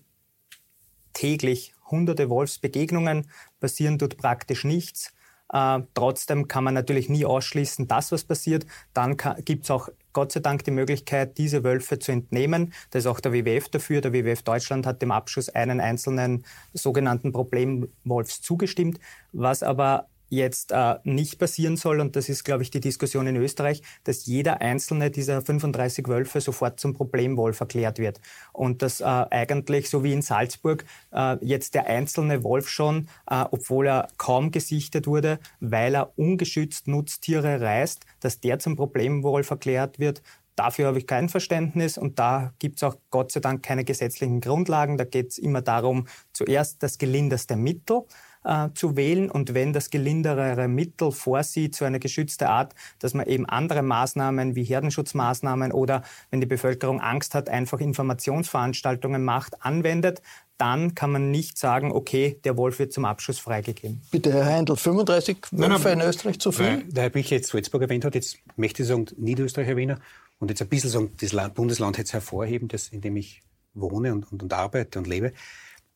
täglich 1.14 1.74
hunderte 1.90 2.30
Wolfsbegegnungen, 2.30 3.30
passieren 3.60 3.98
dort 3.98 4.18
praktisch 4.18 4.64
nichts. 4.64 5.14
Äh, 5.52 5.82
trotzdem 5.94 6.48
kann 6.48 6.64
man 6.64 6.74
natürlich 6.74 7.10
nie 7.10 7.26
ausschließen, 7.26 7.88
dass 7.88 8.12
was 8.12 8.24
passiert. 8.24 8.66
Dann 8.94 9.18
gibt 9.44 9.66
es 9.66 9.72
auch 9.72 9.90
Gott 10.14 10.32
sei 10.32 10.40
Dank 10.40 10.64
die 10.64 10.72
Möglichkeit, 10.72 11.38
diese 11.38 11.64
Wölfe 11.64 12.00
zu 12.00 12.12
entnehmen. 12.12 12.74
Da 12.92 13.00
ist 13.00 13.06
auch 13.06 13.20
der 13.20 13.34
WWF 13.34 13.70
dafür. 13.70 14.02
Der 14.02 14.14
WWF 14.14 14.44
Deutschland 14.44 14.86
hat 14.86 15.02
dem 15.02 15.12
Abschuss 15.12 15.50
einen 15.50 15.82
einzelnen 15.82 16.46
sogenannten 16.74 17.32
Problemwolfs 17.34 18.42
zugestimmt. 18.42 19.00
Was 19.34 19.62
aber 19.62 20.08
jetzt 20.30 20.72
äh, 20.72 20.96
nicht 21.04 21.40
passieren 21.40 21.78
soll, 21.78 22.00
und 22.00 22.16
das 22.16 22.30
ist, 22.30 22.44
glaube 22.44 22.64
ich, 22.64 22.72
die 22.72 22.80
Diskussion 22.80 23.28
in 23.28 23.36
Österreich, 23.36 23.82
dass 24.04 24.26
jeder 24.26 24.62
einzelne 24.62 25.12
dieser 25.12 25.42
35 25.42 26.08
Wölfe 26.08 26.42
sofort 26.42 26.80
zum 26.80 26.94
Problemwolf 26.94 27.60
erklärt 27.60 28.00
wird. 28.00 28.20
Und 28.54 28.82
dass 28.82 29.02
äh, 29.02 29.04
eigentlich, 29.04 29.90
so 29.90 30.04
wie 30.04 30.14
in 30.14 30.22
Salzburg, 30.22 30.86
äh, 31.12 31.38
jetzt 31.46 31.76
der 31.76 31.88
einzelne 31.88 32.44
Wolf 32.44 32.70
schon, 32.70 33.08
äh, 33.30 33.46
obwohl 33.52 33.88
er 33.88 34.08
kaum 34.18 34.52
gesichtet 34.52 35.08
wurde, 35.08 35.40
weil 35.60 35.96
er 35.96 36.18
ungeschützt 36.18 36.88
Nutztiere 36.88 37.62
reißt, 37.62 38.06
dass 38.20 38.40
der 38.40 38.60
zum 38.60 38.76
Problemwolf 38.76 39.50
erklärt 39.50 40.00
wird, 40.00 40.22
Dafür 40.56 40.88
habe 40.88 41.00
ich 41.00 41.08
kein 41.08 41.28
Verständnis 41.28 41.98
und 41.98 42.18
da 42.18 42.54
gibt 42.60 42.78
es 42.78 42.84
auch 42.84 42.96
Gott 43.10 43.32
sei 43.32 43.42
Dank 43.42 43.62
keine 43.62 43.84
gesetzlichen 43.84 44.40
Grundlagen. 44.40 44.98
Da 44.98 45.04
geht 45.04 45.32
es 45.32 45.38
immer 45.38 45.62
darum, 45.62 46.08
zuerst 46.32 46.82
das 46.82 46.98
gelindeste 46.98 47.58
Mittel 47.58 48.04
äh, 48.46 48.70
zu 48.74 48.96
wählen 48.96 49.30
und 49.30 49.54
wenn 49.54 49.74
das 49.74 49.90
gelinderere 49.90 50.68
Mittel 50.68 51.12
vorsieht, 51.12 51.76
so 51.76 51.86
eine 51.86 52.00
geschützte 52.00 52.50
Art, 52.50 52.74
dass 53.00 53.14
man 53.14 53.26
eben 53.28 53.46
andere 53.46 53.82
Maßnahmen 53.82 54.56
wie 54.56 54.64
Herdenschutzmaßnahmen 54.64 55.72
oder 55.72 56.04
wenn 56.30 56.42
die 56.42 56.48
Bevölkerung 56.48 57.02
Angst 57.02 57.36
hat, 57.36 57.50
einfach 57.50 57.80
Informationsveranstaltungen 57.80 59.24
macht, 59.24 59.64
anwendet, 59.64 60.22
dann 60.58 60.96
kann 60.96 61.12
man 61.12 61.32
nicht 61.32 61.58
sagen, 61.58 61.92
okay, 61.92 62.40
der 62.46 62.56
Wolf 62.56 62.80
wird 62.80 62.94
zum 62.94 63.04
Abschuss 63.04 63.40
freigegeben. 63.40 64.02
Bitte, 64.12 64.32
Herr 64.32 64.46
Heindl, 64.46 64.78
35 64.78 65.38
Wölfe 65.52 65.90
in 65.90 66.02
Österreich 66.02 66.40
zu 66.40 66.52
viel? 66.52 66.84
Der 66.84 67.04
Herr 67.04 67.10
Büchler 67.10 67.38
jetzt 67.38 67.50
Salzburg 67.50 67.82
erwähnt 67.82 68.06
hat, 68.06 68.16
jetzt 68.16 68.38
möchte 68.56 68.84
ich 68.84 68.88
sagen, 68.88 69.08
Niederösterreich 69.18 69.68
erwähnen 69.68 70.00
und 70.40 70.50
jetzt 70.50 70.62
ein 70.62 70.70
bisschen 70.70 70.90
sagen, 70.90 71.12
das 71.20 71.54
Bundesland 71.54 71.98
jetzt 71.98 72.14
hervorheben, 72.14 72.68
das, 72.68 72.88
in 72.90 73.02
dem 73.02 73.18
ich 73.18 73.42
wohne 73.74 74.14
und, 74.14 74.32
und, 74.32 74.44
und 74.44 74.54
arbeite 74.54 75.00
und 75.00 75.08
lebe. 75.08 75.34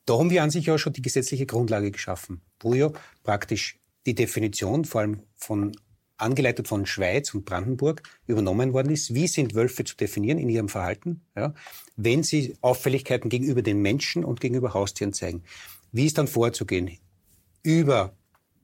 Da 0.09 0.17
haben 0.17 0.31
wir 0.31 0.41
an 0.41 0.49
sich 0.49 0.65
ja 0.65 0.75
schon 0.79 0.93
die 0.93 1.03
gesetzliche 1.03 1.45
Grundlage 1.45 1.91
geschaffen, 1.91 2.41
wo 2.61 2.73
ja 2.73 2.91
praktisch 3.21 3.77
die 4.07 4.15
Definition 4.15 4.83
vor 4.83 5.01
allem 5.01 5.21
von 5.35 5.71
angeleitet 6.17 6.67
von 6.67 6.87
Schweiz 6.87 7.35
und 7.35 7.45
Brandenburg 7.45 8.01
übernommen 8.25 8.73
worden 8.73 8.91
ist. 8.91 9.13
Wie 9.13 9.27
sind 9.27 9.53
Wölfe 9.53 9.83
zu 9.83 9.95
definieren 9.95 10.39
in 10.39 10.49
ihrem 10.49 10.67
Verhalten, 10.67 11.21
ja, 11.35 11.53
wenn 11.95 12.23
sie 12.23 12.57
Auffälligkeiten 12.61 13.29
gegenüber 13.29 13.61
den 13.61 13.83
Menschen 13.83 14.25
und 14.25 14.41
gegenüber 14.41 14.73
Haustieren 14.73 15.13
zeigen? 15.13 15.43
Wie 15.91 16.07
ist 16.07 16.17
dann 16.17 16.27
vorzugehen? 16.27 16.97
Über 17.61 18.17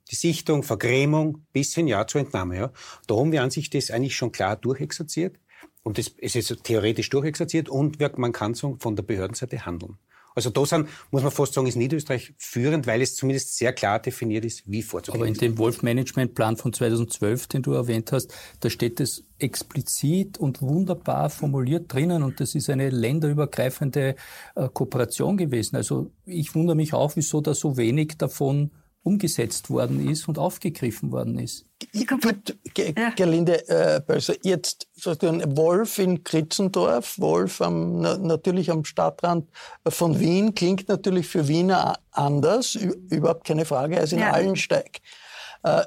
die 0.10 0.16
Sichtung, 0.16 0.64
Vergrämung 0.64 1.46
bis 1.54 1.76
hin 1.76 1.88
ja 1.88 2.08
zur 2.08 2.22
Entnahme. 2.22 2.58
Ja. 2.58 2.72
Da 3.06 3.18
haben 3.18 3.32
wir 3.32 3.44
an 3.44 3.52
sich 3.52 3.70
das 3.70 3.92
eigentlich 3.92 4.16
schon 4.16 4.32
klar 4.32 4.56
durchexerziert. 4.56 5.40
Und 5.84 6.00
das, 6.00 6.12
es 6.18 6.36
ist 6.36 6.64
theoretisch 6.64 7.12
durchexerziert 7.12 7.70
und 7.70 8.00
man 8.18 8.32
kann 8.32 8.56
von 8.56 8.96
der 8.96 9.04
Behördenseite 9.04 9.64
handeln. 9.68 10.00
Also 10.36 10.50
da 10.50 10.66
sind, 10.66 10.90
muss 11.12 11.24
man 11.24 11.32
fast 11.32 11.54
sagen, 11.54 11.66
ist 11.66 11.78
Niederösterreich 11.78 12.34
führend, 12.38 12.86
weil 12.88 13.02
es 13.02 13.16
zumindest 13.16 13.58
sehr 13.58 13.72
klar 13.72 14.00
definiert 14.00 14.44
ist, 14.44 14.70
wie 14.70 14.84
vorzugehen 14.84 15.22
Aber 15.22 15.28
in 15.28 15.34
dem 15.34 15.58
Wolf-Management-Plan 15.58 16.58
von 16.58 16.74
2012, 16.74 17.48
den 17.48 17.62
du 17.62 17.72
erwähnt 17.72 18.12
hast, 18.12 18.34
da 18.60 18.70
steht 18.70 19.00
es 19.00 19.24
explizit 19.40 20.38
und 20.38 20.62
wunderbar 20.62 21.30
formuliert 21.30 21.92
drinnen 21.92 22.22
und 22.22 22.40
das 22.40 22.54
ist 22.54 22.70
eine 22.70 22.90
länderübergreifende 22.90 24.16
äh, 24.56 24.70
Kooperation 24.74 25.38
gewesen. 25.38 25.78
Also 25.78 26.12
ich 26.26 26.54
wundere 26.54 26.76
mich 26.76 26.94
auch, 26.94 27.16
wieso 27.16 27.40
da 27.40 27.54
so 27.54 27.78
wenig 27.78 28.18
davon 28.18 28.72
umgesetzt 29.06 29.70
worden 29.70 30.10
ist 30.10 30.28
und 30.28 30.40
aufgegriffen 30.40 31.12
worden 31.12 31.38
ist. 31.38 31.66
Gut, 32.08 32.58
ja. 32.76 33.12
Gerlinde 33.12 33.68
äh, 33.70 34.02
Böser, 34.02 34.34
jetzt 34.42 34.88
sozusagen 34.96 35.56
Wolf 35.56 36.00
in 36.00 36.24
Kritzendorf, 36.24 37.20
Wolf 37.20 37.62
am, 37.62 38.00
na, 38.02 38.18
natürlich 38.18 38.72
am 38.72 38.84
Stadtrand 38.84 39.48
von 39.88 40.20
Wien, 40.20 40.56
klingt 40.56 40.90
natürlich 40.90 41.28
für 41.28 41.48
Wiener 41.48 42.00
anders, 42.12 42.74
überhaupt 42.76 43.46
keine 43.46 43.66
Frage, 43.66 44.00
als 44.00 44.12
in 44.12 44.20
ja. 44.20 44.32
Allensteig. 44.32 45.02
Äh, 45.62 45.84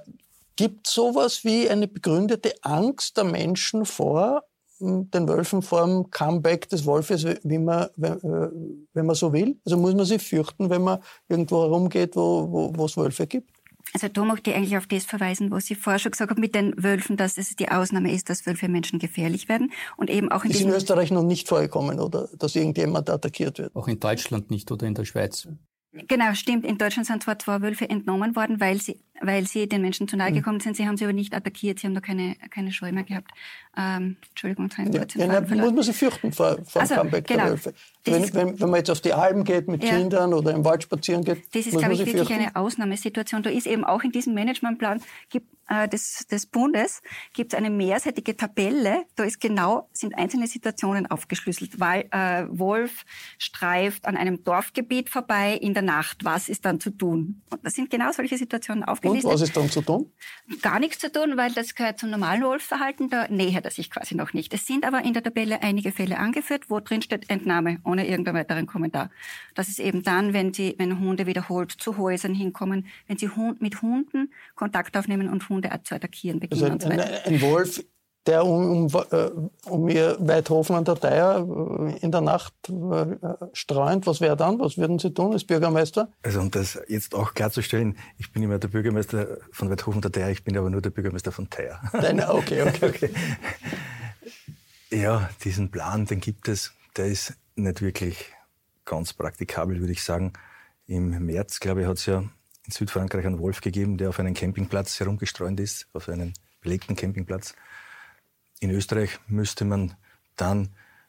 gibt 0.54 0.86
sowas 0.86 1.44
wie 1.44 1.68
eine 1.68 1.88
begründete 1.88 2.52
Angst 2.62 3.16
der 3.16 3.24
Menschen 3.24 3.84
vor 3.84 4.44
den 4.80 5.28
Wölfen 5.28 5.62
vor 5.62 5.86
dem 5.86 6.10
Comeback 6.10 6.68
des 6.68 6.86
Wolfes, 6.86 7.24
wie 7.42 7.58
man, 7.58 7.88
wenn, 7.96 8.12
äh, 8.12 8.48
wenn 8.94 9.06
man 9.06 9.16
so 9.16 9.32
will? 9.32 9.58
Also 9.64 9.76
muss 9.76 9.94
man 9.94 10.06
sich 10.06 10.22
fürchten, 10.22 10.70
wenn 10.70 10.82
man 10.82 11.00
irgendwo 11.28 11.62
herumgeht, 11.62 12.16
wo, 12.16 12.50
wo, 12.50 12.72
wo 12.74 12.84
es 12.86 12.96
Wölfe 12.96 13.26
gibt? 13.26 13.50
Also 13.94 14.08
da 14.08 14.24
möchte 14.24 14.50
ich 14.50 14.56
eigentlich 14.56 14.76
auf 14.76 14.86
das 14.86 15.04
verweisen, 15.04 15.50
was 15.50 15.66
Sie 15.66 15.74
vorher 15.74 15.98
schon 15.98 16.12
gesagt 16.12 16.30
haben 16.30 16.40
mit 16.40 16.54
den 16.54 16.74
Wölfen, 16.82 17.16
dass 17.16 17.38
es 17.38 17.56
die 17.56 17.70
Ausnahme 17.70 18.12
ist, 18.12 18.28
dass 18.28 18.46
Wölfe 18.46 18.68
Menschen 18.68 18.98
gefährlich 18.98 19.48
werden 19.48 19.72
und 19.96 20.10
eben 20.10 20.30
auch 20.30 20.44
in 20.44 20.50
Ist 20.50 20.60
in 20.60 20.70
Österreich 20.70 21.10
noch 21.10 21.22
nicht 21.22 21.48
vorgekommen, 21.48 21.98
oder? 21.98 22.28
Dass 22.36 22.54
irgendjemand 22.54 23.08
attackiert 23.08 23.58
wird? 23.58 23.74
Auch 23.74 23.88
in 23.88 23.98
Deutschland 23.98 24.50
nicht 24.50 24.70
oder 24.70 24.86
in 24.86 24.94
der 24.94 25.06
Schweiz? 25.06 25.48
Genau, 26.06 26.34
stimmt. 26.34 26.64
In 26.64 26.78
Deutschland 26.78 27.06
sind 27.06 27.22
zwar 27.22 27.38
zwei 27.38 27.60
Wölfe 27.62 27.88
entnommen 27.88 28.36
worden, 28.36 28.60
weil 28.60 28.80
sie, 28.80 29.00
weil 29.20 29.46
sie 29.46 29.68
den 29.68 29.82
Menschen 29.82 30.06
zu 30.06 30.16
nahe 30.16 30.28
hm. 30.28 30.36
gekommen 30.36 30.60
sind. 30.60 30.76
Sie 30.76 30.86
haben 30.86 30.96
sie 30.96 31.04
aber 31.04 31.12
nicht 31.12 31.34
attackiert. 31.34 31.78
Sie 31.78 31.86
haben 31.86 31.94
da 31.94 32.00
keine, 32.00 32.36
keine 32.50 32.72
Scheu 32.72 32.92
mehr 32.92 33.04
gehabt. 33.04 33.30
Ähm, 33.76 34.16
Entschuldigung, 34.30 34.70
ja, 34.76 35.04
ja, 35.14 35.32
ja, 35.32 35.40
muss 35.40 35.72
man 35.72 35.82
sich 35.82 35.96
fürchten 35.96 36.32
vor, 36.32 36.58
vor 36.64 36.82
also, 36.82 36.94
Comeback 36.94 37.26
genau, 37.26 37.44
der 37.44 37.50
Wölfe. 37.50 37.74
Wenn, 38.04 38.34
wenn, 38.34 38.60
wenn, 38.60 38.70
man 38.70 38.78
jetzt 38.78 38.90
auf 38.90 39.00
die 39.00 39.12
Alpen 39.12 39.44
geht 39.44 39.68
mit 39.68 39.82
ja, 39.82 39.96
Kindern 39.96 40.34
oder 40.34 40.52
im 40.52 40.64
Wald 40.64 40.82
spazieren 40.82 41.24
geht, 41.24 41.42
Das 41.54 41.66
ist, 41.66 41.76
glaube 41.76 41.94
ich, 41.94 42.00
wirklich 42.00 42.16
fürchten. 42.16 42.34
eine 42.34 42.56
Ausnahmesituation. 42.56 43.42
Da 43.42 43.50
ist 43.50 43.66
eben 43.66 43.84
auch 43.84 44.02
in 44.02 44.12
diesem 44.12 44.34
Managementplan, 44.34 45.02
gibt 45.30 45.46
des, 45.88 46.26
des 46.26 46.46
Bundes 46.46 47.02
gibt 47.32 47.52
es 47.52 47.58
eine 47.58 47.70
mehrseitige 47.70 48.36
Tabelle. 48.36 49.04
Da 49.16 49.24
ist 49.24 49.40
genau, 49.40 49.88
sind 49.92 50.16
einzelne 50.16 50.46
Situationen 50.46 51.06
aufgeschlüsselt. 51.06 51.78
Weil 51.78 52.08
äh, 52.10 52.46
Wolf 52.48 53.04
streift 53.38 54.06
an 54.06 54.16
einem 54.16 54.44
Dorfgebiet 54.44 55.10
vorbei 55.10 55.54
in 55.54 55.74
der 55.74 55.82
Nacht. 55.82 56.24
Was 56.24 56.48
ist 56.48 56.64
dann 56.64 56.80
zu 56.80 56.90
tun? 56.90 57.42
Und 57.50 57.64
das 57.64 57.74
sind 57.74 57.90
genau 57.90 58.12
solche 58.12 58.38
Situationen 58.38 58.84
aufgelistet. 58.84 59.26
Und 59.26 59.34
was 59.34 59.42
ist 59.42 59.56
dann 59.56 59.68
zu 59.68 59.82
tun? 59.82 60.10
Gar 60.62 60.80
nichts 60.80 60.98
zu 60.98 61.12
tun, 61.12 61.36
weil 61.36 61.52
das 61.52 61.74
gehört 61.74 61.98
zum 61.98 62.10
normalen 62.10 62.42
Wolfverhalten. 62.42 63.10
Da 63.10 63.28
nähert 63.28 63.64
er 63.64 63.70
sich 63.70 63.90
quasi 63.90 64.14
noch 64.14 64.32
nicht. 64.32 64.54
Es 64.54 64.66
sind 64.66 64.86
aber 64.86 65.04
in 65.04 65.12
der 65.12 65.22
Tabelle 65.22 65.62
einige 65.62 65.92
Fälle 65.92 66.18
angeführt, 66.18 66.70
wo 66.70 66.80
drin 66.80 67.02
steht 67.02 67.28
Entnahme, 67.30 67.80
ohne 67.84 68.06
irgendeinen 68.08 68.36
weiteren 68.38 68.66
Kommentar. 68.66 69.10
Das 69.54 69.68
ist 69.68 69.80
eben 69.80 70.02
dann, 70.02 70.32
wenn, 70.32 70.54
sie, 70.54 70.74
wenn 70.78 70.98
Hunde 70.98 71.26
wiederholt 71.26 71.72
zu 71.72 71.98
Häusern 71.98 72.34
hinkommen, 72.34 72.86
wenn 73.06 73.18
sie 73.18 73.28
Hund, 73.28 73.60
mit 73.60 73.82
Hunden 73.82 74.32
Kontakt 74.54 74.96
aufnehmen 74.96 75.28
und 75.28 75.48
Hunde 75.48 75.57
Hunde 75.58 75.82
zu 75.84 75.94
attackieren 75.94 76.40
beginnen 76.40 76.62
also 76.62 76.66
ein, 76.66 76.72
und 76.72 76.82
so 76.82 76.88
weiter. 76.88 77.26
Ein, 77.26 77.40
Wolf, 77.40 77.84
der 78.26 78.44
um, 78.44 78.86
um, 78.86 79.02
äh, 79.10 79.30
um 79.68 79.88
ihr 79.88 80.16
Weidhofen 80.20 80.76
an 80.76 80.84
der 80.84 80.96
Theier 80.96 81.38
äh, 81.38 81.98
in 81.98 82.12
der 82.12 82.20
Nacht 82.20 82.54
äh, 82.68 83.16
streunt, 83.52 84.06
was 84.06 84.20
wäre 84.20 84.36
dann? 84.36 84.58
Was 84.58 84.76
würden 84.76 84.98
Sie 84.98 85.12
tun 85.12 85.32
als 85.32 85.44
Bürgermeister? 85.44 86.10
Also 86.22 86.40
um 86.40 86.50
das 86.50 86.78
jetzt 86.88 87.14
auch 87.14 87.34
klarzustellen, 87.34 87.96
ich 88.18 88.32
bin 88.32 88.42
immer 88.42 88.58
der 88.58 88.68
Bürgermeister 88.68 89.38
von 89.50 89.70
Weidhofen 89.70 90.00
der 90.00 90.12
Theier, 90.12 90.30
ich 90.30 90.44
bin 90.44 90.56
aber 90.56 90.70
nur 90.70 90.82
der 90.82 90.90
Bürgermeister 90.90 91.32
von 91.32 91.48
Theier. 91.48 91.80
Nein, 91.92 92.22
okay, 92.28 92.62
okay, 92.62 92.86
okay. 92.88 93.10
Ja, 94.90 95.28
diesen 95.44 95.70
Plan, 95.70 96.06
den 96.06 96.20
gibt 96.20 96.48
es. 96.48 96.72
Der 96.96 97.06
ist 97.06 97.34
nicht 97.56 97.82
wirklich 97.82 98.32
ganz 98.84 99.12
praktikabel, 99.12 99.80
würde 99.80 99.92
ich 99.92 100.02
sagen. 100.02 100.32
Im 100.86 101.10
März, 101.26 101.60
glaube 101.60 101.82
ich, 101.82 101.86
hat 101.86 101.98
es 101.98 102.06
ja 102.06 102.24
in 102.68 102.72
Südfrankreich 102.72 103.24
einen 103.24 103.38
Wolf 103.38 103.62
gegeben, 103.62 103.96
der 103.96 104.10
auf 104.10 104.20
einem 104.20 104.34
Campingplatz 104.34 105.00
herumgestreunt 105.00 105.58
ist, 105.58 105.88
auf 105.94 106.08
einem 106.08 106.34
belegten 106.60 106.96
Campingplatz. 106.96 107.54
In 108.60 108.70
Österreich 108.70 109.18
müsste 109.26 109.64
man 109.64 109.94
dann 110.36 110.68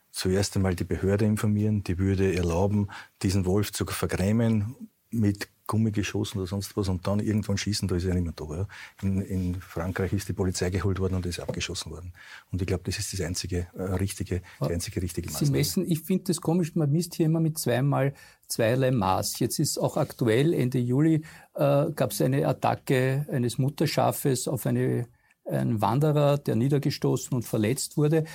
zuerst 0.09 0.55
einmal 0.55 0.75
die 0.75 0.85
Behörde 0.85 1.25
informieren, 1.25 1.83
die 1.83 1.97
würde 1.97 2.33
erlauben, 2.33 2.87
diesen 3.21 3.45
Wolf 3.45 3.73
zu 3.73 3.85
vergrämen 3.85 4.89
mit 5.11 5.49
Gummigeschossen 5.69 6.39
oder 6.39 6.47
sonst 6.47 6.75
was 6.75 6.89
und 6.89 7.05
dann 7.05 7.19
irgendwann 7.19 7.57
schießen, 7.57 7.87
da 7.87 7.95
ist 7.95 8.03
nicht 8.03 8.21
mehr 8.21 8.33
da. 8.35 8.43
Ja. 8.43 8.67
In, 9.03 9.21
in, 9.21 9.55
Frankreich 9.61 10.11
ist 10.13 10.27
die 10.27 10.33
Polizei 10.33 10.71
geholt 10.71 10.99
worden 10.99 11.15
und 11.15 11.25
ist 11.27 11.39
abgeschossen 11.39 11.91
worden. 11.91 12.11
Und 12.51 12.61
ich 12.61 12.67
glaube, 12.67 12.83
das 12.85 12.97
ist 12.97 13.13
das 13.13 13.21
einzige 13.21 13.67
äh, 13.77 13.83
richtige, 13.83 14.41
die 14.59 14.73
einzige 14.73 15.01
richtige 15.01 15.27
Maßnahme. 15.29 15.45
Sie 15.45 15.51
messen, 15.51 15.89
ich 15.89 16.01
finde 16.01 16.25
das 16.25 16.41
komisch, 16.41 16.75
man 16.75 16.91
misst 16.91 17.13
hier 17.15 17.27
immer 17.27 17.39
mit 17.39 17.59
zweimal 17.59 18.13
zweierlei 18.47 18.89
Maß. 18.89 19.39
Jetzt 19.39 19.59
ist 19.59 19.77
auch 19.77 19.95
aktuell, 19.95 20.53
Ende 20.53 20.79
Juli, 20.79 21.23
äh, 21.53 21.91
gab 21.91 22.11
es 22.11 22.21
eine 22.21 22.47
Attacke 22.47 23.27
eines 23.31 23.59
Mutterschafes 23.59 24.47
auf 24.47 24.65
eine, 24.65 25.07
einen 25.45 25.81
Wanderer, 25.81 26.39
der 26.39 26.55
niedergestoßen 26.55 27.35
und 27.35 27.43
verletzt 27.43 27.95
wurde 27.95 28.25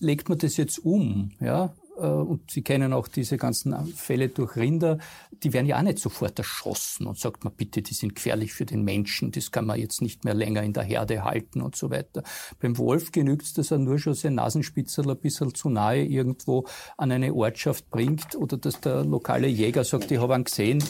legt 0.00 0.28
man 0.28 0.38
das 0.38 0.56
jetzt 0.56 0.78
um, 0.78 1.30
ja, 1.40 1.74
und 2.06 2.50
Sie 2.50 2.62
kennen 2.62 2.92
auch 2.92 3.08
diese 3.08 3.36
ganzen 3.36 3.74
Fälle 3.86 4.28
durch 4.28 4.56
Rinder, 4.56 4.98
die 5.32 5.52
werden 5.52 5.66
ja 5.66 5.78
auch 5.78 5.82
nicht 5.82 5.98
sofort 5.98 6.38
erschossen 6.38 7.06
und 7.06 7.18
sagt 7.18 7.44
man 7.44 7.52
bitte, 7.52 7.82
die 7.82 7.94
sind 7.94 8.14
gefährlich 8.14 8.52
für 8.52 8.64
den 8.64 8.82
Menschen, 8.82 9.32
das 9.32 9.50
kann 9.50 9.66
man 9.66 9.78
jetzt 9.78 10.02
nicht 10.02 10.24
mehr 10.24 10.34
länger 10.34 10.62
in 10.62 10.72
der 10.72 10.82
Herde 10.82 11.24
halten 11.24 11.60
und 11.60 11.76
so 11.76 11.90
weiter. 11.90 12.22
Beim 12.60 12.78
Wolf 12.78 13.12
genügt 13.12 13.42
es, 13.42 13.52
dass 13.52 13.70
er 13.70 13.78
nur 13.78 13.98
schon 13.98 14.14
sein 14.14 14.34
Nasenspitzel 14.34 15.08
ein 15.10 15.18
bisschen 15.18 15.54
zu 15.54 15.68
nahe 15.68 16.02
irgendwo 16.02 16.66
an 16.96 17.12
eine 17.12 17.34
Ortschaft 17.34 17.90
bringt 17.90 18.34
oder 18.34 18.56
dass 18.56 18.80
der 18.80 19.04
lokale 19.04 19.48
Jäger 19.48 19.84
sagt, 19.84 20.10
ich 20.10 20.18
habe 20.18 20.34
ihn 20.34 20.44
gesehen, 20.44 20.82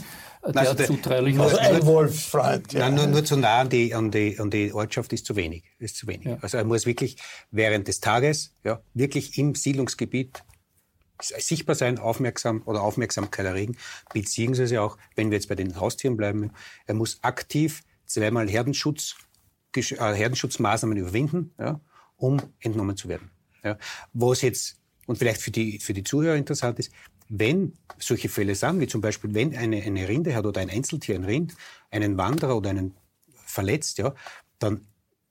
der 0.42 0.56
also 0.56 0.74
der, 0.74 0.86
zutraulich 0.86 1.38
also 1.38 1.58
ein 1.58 1.84
Wolffreund. 1.84 2.72
Ja. 2.72 2.88
Nein, 2.88 2.94
nur, 2.94 3.06
nur 3.08 3.24
zu 3.24 3.36
nah 3.36 3.60
an 3.60 3.68
die, 3.68 3.94
an, 3.94 4.10
die, 4.10 4.38
an 4.38 4.50
die 4.50 4.72
Ortschaft 4.72 5.12
ist 5.12 5.26
zu 5.26 5.36
wenig. 5.36 5.64
Ist 5.78 5.96
zu 5.96 6.06
wenig. 6.06 6.26
Ja. 6.26 6.38
Also 6.40 6.56
er 6.56 6.64
muss 6.64 6.86
wirklich 6.86 7.16
während 7.50 7.88
des 7.88 8.00
Tages 8.00 8.54
ja, 8.64 8.80
wirklich 8.94 9.36
im 9.38 9.54
Siedlungsgebiet 9.54 10.42
sichtbar 11.20 11.74
sein, 11.74 11.98
aufmerksam 11.98 12.62
oder 12.64 12.82
Aufmerksamkeit 12.82 13.46
erregen, 13.46 13.76
beziehungsweise 14.12 14.82
auch, 14.82 14.98
wenn 15.16 15.30
wir 15.30 15.36
jetzt 15.36 15.48
bei 15.48 15.54
den 15.54 15.78
Haustieren 15.78 16.16
bleiben, 16.16 16.52
er 16.86 16.94
muss 16.94 17.18
aktiv 17.22 17.82
zweimal 18.06 18.48
Herdenschutz, 18.48 19.16
äh, 19.74 19.82
Herdenschutzmaßnahmen 19.82 20.98
überwinden, 20.98 21.54
ja, 21.58 21.80
um 22.16 22.40
entnommen 22.60 22.96
zu 22.96 23.08
werden. 23.08 23.30
Ja. 23.62 23.78
Was 24.12 24.42
jetzt, 24.42 24.78
und 25.06 25.16
vielleicht 25.16 25.40
für 25.40 25.50
die, 25.50 25.78
für 25.78 25.92
die 25.92 26.04
Zuhörer 26.04 26.36
interessant 26.36 26.78
ist, 26.78 26.92
wenn 27.28 27.74
solche 27.98 28.28
Fälle 28.28 28.54
sind, 28.56 28.80
wie 28.80 28.88
zum 28.88 29.00
Beispiel, 29.00 29.32
wenn 29.34 29.56
eine, 29.56 29.82
eine 29.82 30.08
Rinde 30.08 30.34
hat 30.34 30.46
oder 30.46 30.60
ein 30.60 30.68
Einzeltier, 30.68 31.14
ein 31.14 31.24
Rind, 31.24 31.54
einen 31.90 32.18
Wanderer 32.18 32.56
oder 32.56 32.70
einen 32.70 32.96
verletzt, 33.46 33.98
ja, 33.98 34.14
dann 34.58 34.86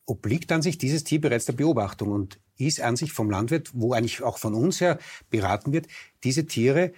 obliegt 0.09 0.51
an 0.51 0.61
sich 0.61 0.77
dieses 0.77 1.03
Tier 1.03 1.21
bereits 1.21 1.45
der 1.45 1.53
Beobachtung 1.53 2.11
und 2.11 2.39
ist 2.57 2.81
an 2.81 2.95
sich 2.95 3.13
vom 3.13 3.29
Landwirt, 3.29 3.69
wo 3.73 3.93
eigentlich 3.93 4.23
auch 4.23 4.37
von 4.37 4.53
uns 4.53 4.81
her 4.81 4.97
beraten 5.29 5.71
wird, 5.71 5.87
diese 6.23 6.45
Tiere, 6.45 6.93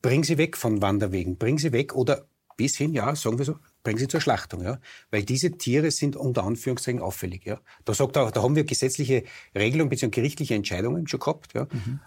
bring 0.00 0.22
sie 0.22 0.38
weg 0.38 0.56
von 0.56 0.80
Wanderwegen, 0.80 1.36
bring 1.36 1.58
sie 1.58 1.72
weg 1.72 1.94
oder 1.94 2.26
bis 2.56 2.76
hin, 2.76 2.92
ja, 2.92 3.16
sagen 3.16 3.38
wir 3.38 3.44
so, 3.44 3.56
bringen 3.82 3.98
sie 3.98 4.06
zur 4.06 4.20
Schlachtung, 4.20 4.62
ja. 4.62 4.78
Weil 5.10 5.24
diese 5.24 5.52
Tiere 5.52 5.90
sind 5.90 6.14
unter 6.14 6.44
Anführungszeichen 6.44 7.00
auffällig, 7.00 7.44
ja. 7.44 7.60
Da 7.84 7.94
sagt 7.94 8.16
er, 8.16 8.30
da 8.30 8.42
haben 8.42 8.54
wir 8.54 8.64
gesetzliche 8.64 9.24
Regelungen 9.54 9.88
bzw. 9.88 10.10
gerichtliche 10.10 10.54
Entscheidungen 10.54 11.08
schon 11.08 11.20
gehabt, 11.20 11.54
ja. 11.54 11.66
Mhm. 11.72 12.00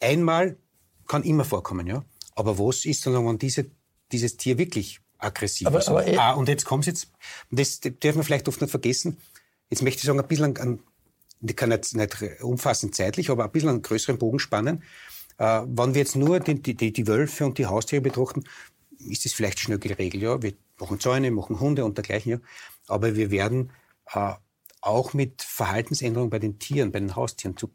Einmal 0.00 0.56
kann 1.06 1.22
immer 1.22 1.44
vorkommen, 1.44 1.86
ja. 1.86 2.04
Aber 2.34 2.58
was 2.58 2.84
ist 2.84 3.06
dann, 3.06 3.26
wenn 3.26 3.38
diese, 3.38 3.70
dieses 4.12 4.36
Tier 4.36 4.58
wirklich 4.58 5.00
aggressiv 5.18 5.66
aber, 5.66 5.78
ist? 5.78 5.88
Aber, 5.88 6.04
ah, 6.18 6.32
und 6.32 6.48
jetzt 6.48 6.66
kommt 6.66 6.84
jetzt, 6.84 7.10
das 7.50 7.80
darf 7.80 8.14
man 8.14 8.24
vielleicht 8.24 8.48
oft 8.48 8.60
nicht 8.60 8.70
vergessen, 8.70 9.16
jetzt 9.70 9.82
möchte 9.82 10.00
ich 10.00 10.04
sagen, 10.04 10.20
ein 10.20 10.28
bisschen 10.28 10.56
an, 10.56 10.80
ich 11.40 11.56
kann 11.56 11.70
jetzt 11.70 11.96
nicht 11.96 12.16
umfassend 12.40 12.94
zeitlich, 12.94 13.30
aber 13.30 13.44
ein 13.44 13.52
bisschen 13.52 13.68
einen 13.68 13.82
größeren 13.82 14.18
Bogen 14.18 14.38
spannen. 14.38 14.82
Äh, 15.38 15.62
wenn 15.66 15.94
wir 15.94 16.00
jetzt 16.00 16.16
nur 16.16 16.40
die, 16.40 16.60
die, 16.62 16.92
die 16.92 17.06
Wölfe 17.06 17.44
und 17.44 17.58
die 17.58 17.66
Haustiere 17.66 18.02
betrachten, 18.02 18.44
ist 18.98 19.24
das 19.24 19.32
vielleicht 19.32 19.60
schnell 19.60 19.78
geregelt. 19.78 20.22
Ja, 20.22 20.42
wir 20.42 20.54
machen 20.78 21.00
Zäune, 21.00 21.30
machen 21.30 21.60
Hunde 21.60 21.84
und 21.84 21.98
dergleichen. 21.98 22.32
Ja. 22.32 22.38
Aber 22.88 23.14
wir 23.16 23.30
werden 23.30 23.72
äh, 24.12 24.32
auch 24.80 25.14
mit 25.14 25.42
Verhaltensänderungen 25.42 26.30
bei 26.30 26.38
den 26.38 26.58
Tieren, 26.58 26.92
bei 26.92 27.00
den 27.00 27.16
Haustieren 27.16 27.56
zu, 27.56 27.70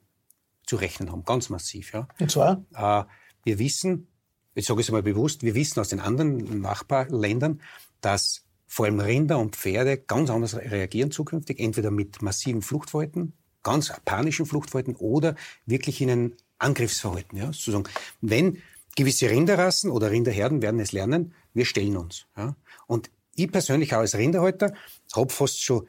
zu 0.66 0.78
rechnen 0.78 1.12
haben, 1.12 1.24
ganz 1.24 1.50
massiv. 1.50 1.94
Ja. 1.94 2.08
Und 2.20 2.32
zwar? 2.32 2.64
Äh, 2.74 3.06
wir 3.44 3.60
wissen, 3.60 4.08
ich 4.54 4.66
sage 4.66 4.82
es 4.82 4.90
einmal 4.90 5.04
bewusst, 5.04 5.44
wir 5.44 5.56
wissen 5.56 5.80
aus 5.80 5.90
den 5.90 6.00
anderen 6.00 6.62
Nachbarländern, 6.62 7.62
dass 8.02 8.41
vor 8.72 8.86
allem 8.86 9.02
Rinder 9.02 9.38
und 9.38 9.58
Pferde 9.58 9.98
ganz 9.98 10.30
anders 10.30 10.56
reagieren 10.56 11.12
zukünftig, 11.12 11.60
entweder 11.60 11.92
mit 11.92 12.22
massiven 12.22 12.62
Fluchtverhalten, 12.62 13.34
ganz 13.64 13.92
panischen 14.06 14.46
Fluchtverhalten 14.46 14.96
oder 14.96 15.36
wirklich 15.66 16.00
in 16.00 16.10
ein 16.10 16.34
Angriffsverhalten. 16.58 17.38
Ja, 17.38 17.48
sozusagen, 17.48 17.84
wenn 18.22 18.62
gewisse 18.96 19.30
Rinderrassen 19.30 19.92
oder 19.92 20.10
Rinderherden 20.10 20.62
werden 20.62 20.80
es 20.80 20.94
lernen, 20.94 21.34
wir 21.54 21.66
stellen 21.66 21.98
uns. 21.98 22.28
Ja. 22.38 22.56
Und 22.88 23.12
ich 23.36 23.52
persönlich 23.52 23.94
auch 23.94 24.00
als 24.00 24.16
Rinderhalter 24.16 24.74
habe 25.14 25.34
fast 25.34 25.62
schon 25.62 25.86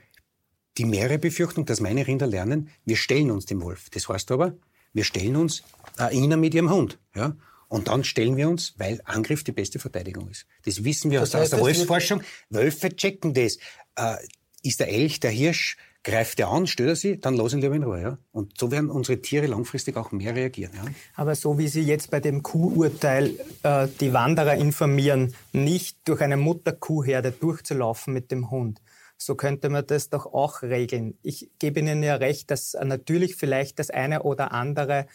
die 0.76 0.85
mehrere 0.85 1.20
Befürchtung, 1.20 1.64
dass 1.64 1.80
meine 1.80 2.05
Rinder 2.05 2.26
lernen, 2.26 2.68
wir 2.85 2.97
stellen 2.97 3.30
uns 3.30 3.47
dem 3.47 3.62
Wolf. 3.62 3.91
Das 3.91 4.09
heißt 4.09 4.33
aber, 4.33 4.57
wir 4.93 5.05
stellen 5.05 5.37
uns 5.37 5.62
ihnen 6.11 6.41
mit 6.41 6.53
ihrem 6.53 6.70
Hund. 6.70 6.99
Ja. 7.14 7.37
Und 7.73 7.89
dann 7.89 8.05
stellen 8.05 8.37
wir 8.37 8.51
uns, 8.51 8.75
weil 8.77 9.01
Angriff 9.07 9.45
die 9.45 9.53
beste 9.53 9.79
Verteidigung 9.79 10.29
ist. 10.29 10.45
Das 10.66 10.85
wissen 10.85 11.11
wir 11.11 11.20
das 11.20 11.33
heißt, 11.33 11.45
aus 11.45 11.51
der 11.51 11.61
Wolfsforschung. 11.61 12.23
Wölfe 12.51 12.95
checken 12.95 13.33
das. 13.33 13.57
Äh, 13.97 14.16
ist 14.62 14.81
der 14.81 14.89
Elch, 14.89 15.20
der 15.20 15.31
Hirsch, 15.31 15.79
greift 16.05 16.39
er 16.39 16.49
an, 16.49 16.66
stört 16.66 16.91
er 16.91 16.97
sie, 16.97 17.18
dann 17.18 17.35
lassen 17.35 17.62
wir 17.62 17.73
in 17.73 17.83
Ruhe. 17.83 18.03
Ja? 18.03 18.18
Und 18.31 18.59
so 18.59 18.70
werden 18.70 18.91
unsere 18.91 19.23
Tiere 19.23 19.47
langfristig 19.47 19.97
auch 19.97 20.12
mehr 20.12 20.37
reagieren. 20.37 20.73
Ja? 20.75 20.85
Aber 21.14 21.35
so 21.35 21.57
wie 21.57 21.66
Sie 21.66 21.81
jetzt 21.81 22.11
bei 22.11 22.20
dem 22.20 22.43
Kuhurteil 22.43 23.31
äh, 23.62 23.89
die 24.01 24.12
Wanderer 24.12 24.55
informieren, 24.57 25.35
nicht 25.55 25.97
durch 26.05 26.20
eine 26.20 26.37
Mutterkuhherde 26.37 27.33
durchzulaufen 27.33 28.12
mit 28.12 28.31
dem 28.31 28.51
Hund, 28.51 28.83
so 29.16 29.35
könnte 29.35 29.68
man 29.70 29.87
das 29.87 30.11
doch 30.11 30.27
auch 30.27 30.62
regeln. 30.62 31.16
Ich 31.23 31.51
gebe 31.59 31.81
Ihnen 31.81 32.03
ja 32.03 32.16
recht, 32.16 32.51
dass 32.51 32.75
natürlich 32.75 33.37
vielleicht 33.37 33.79
das 33.79 33.89
eine 33.89 34.25
oder 34.25 34.53
andere 34.53 35.07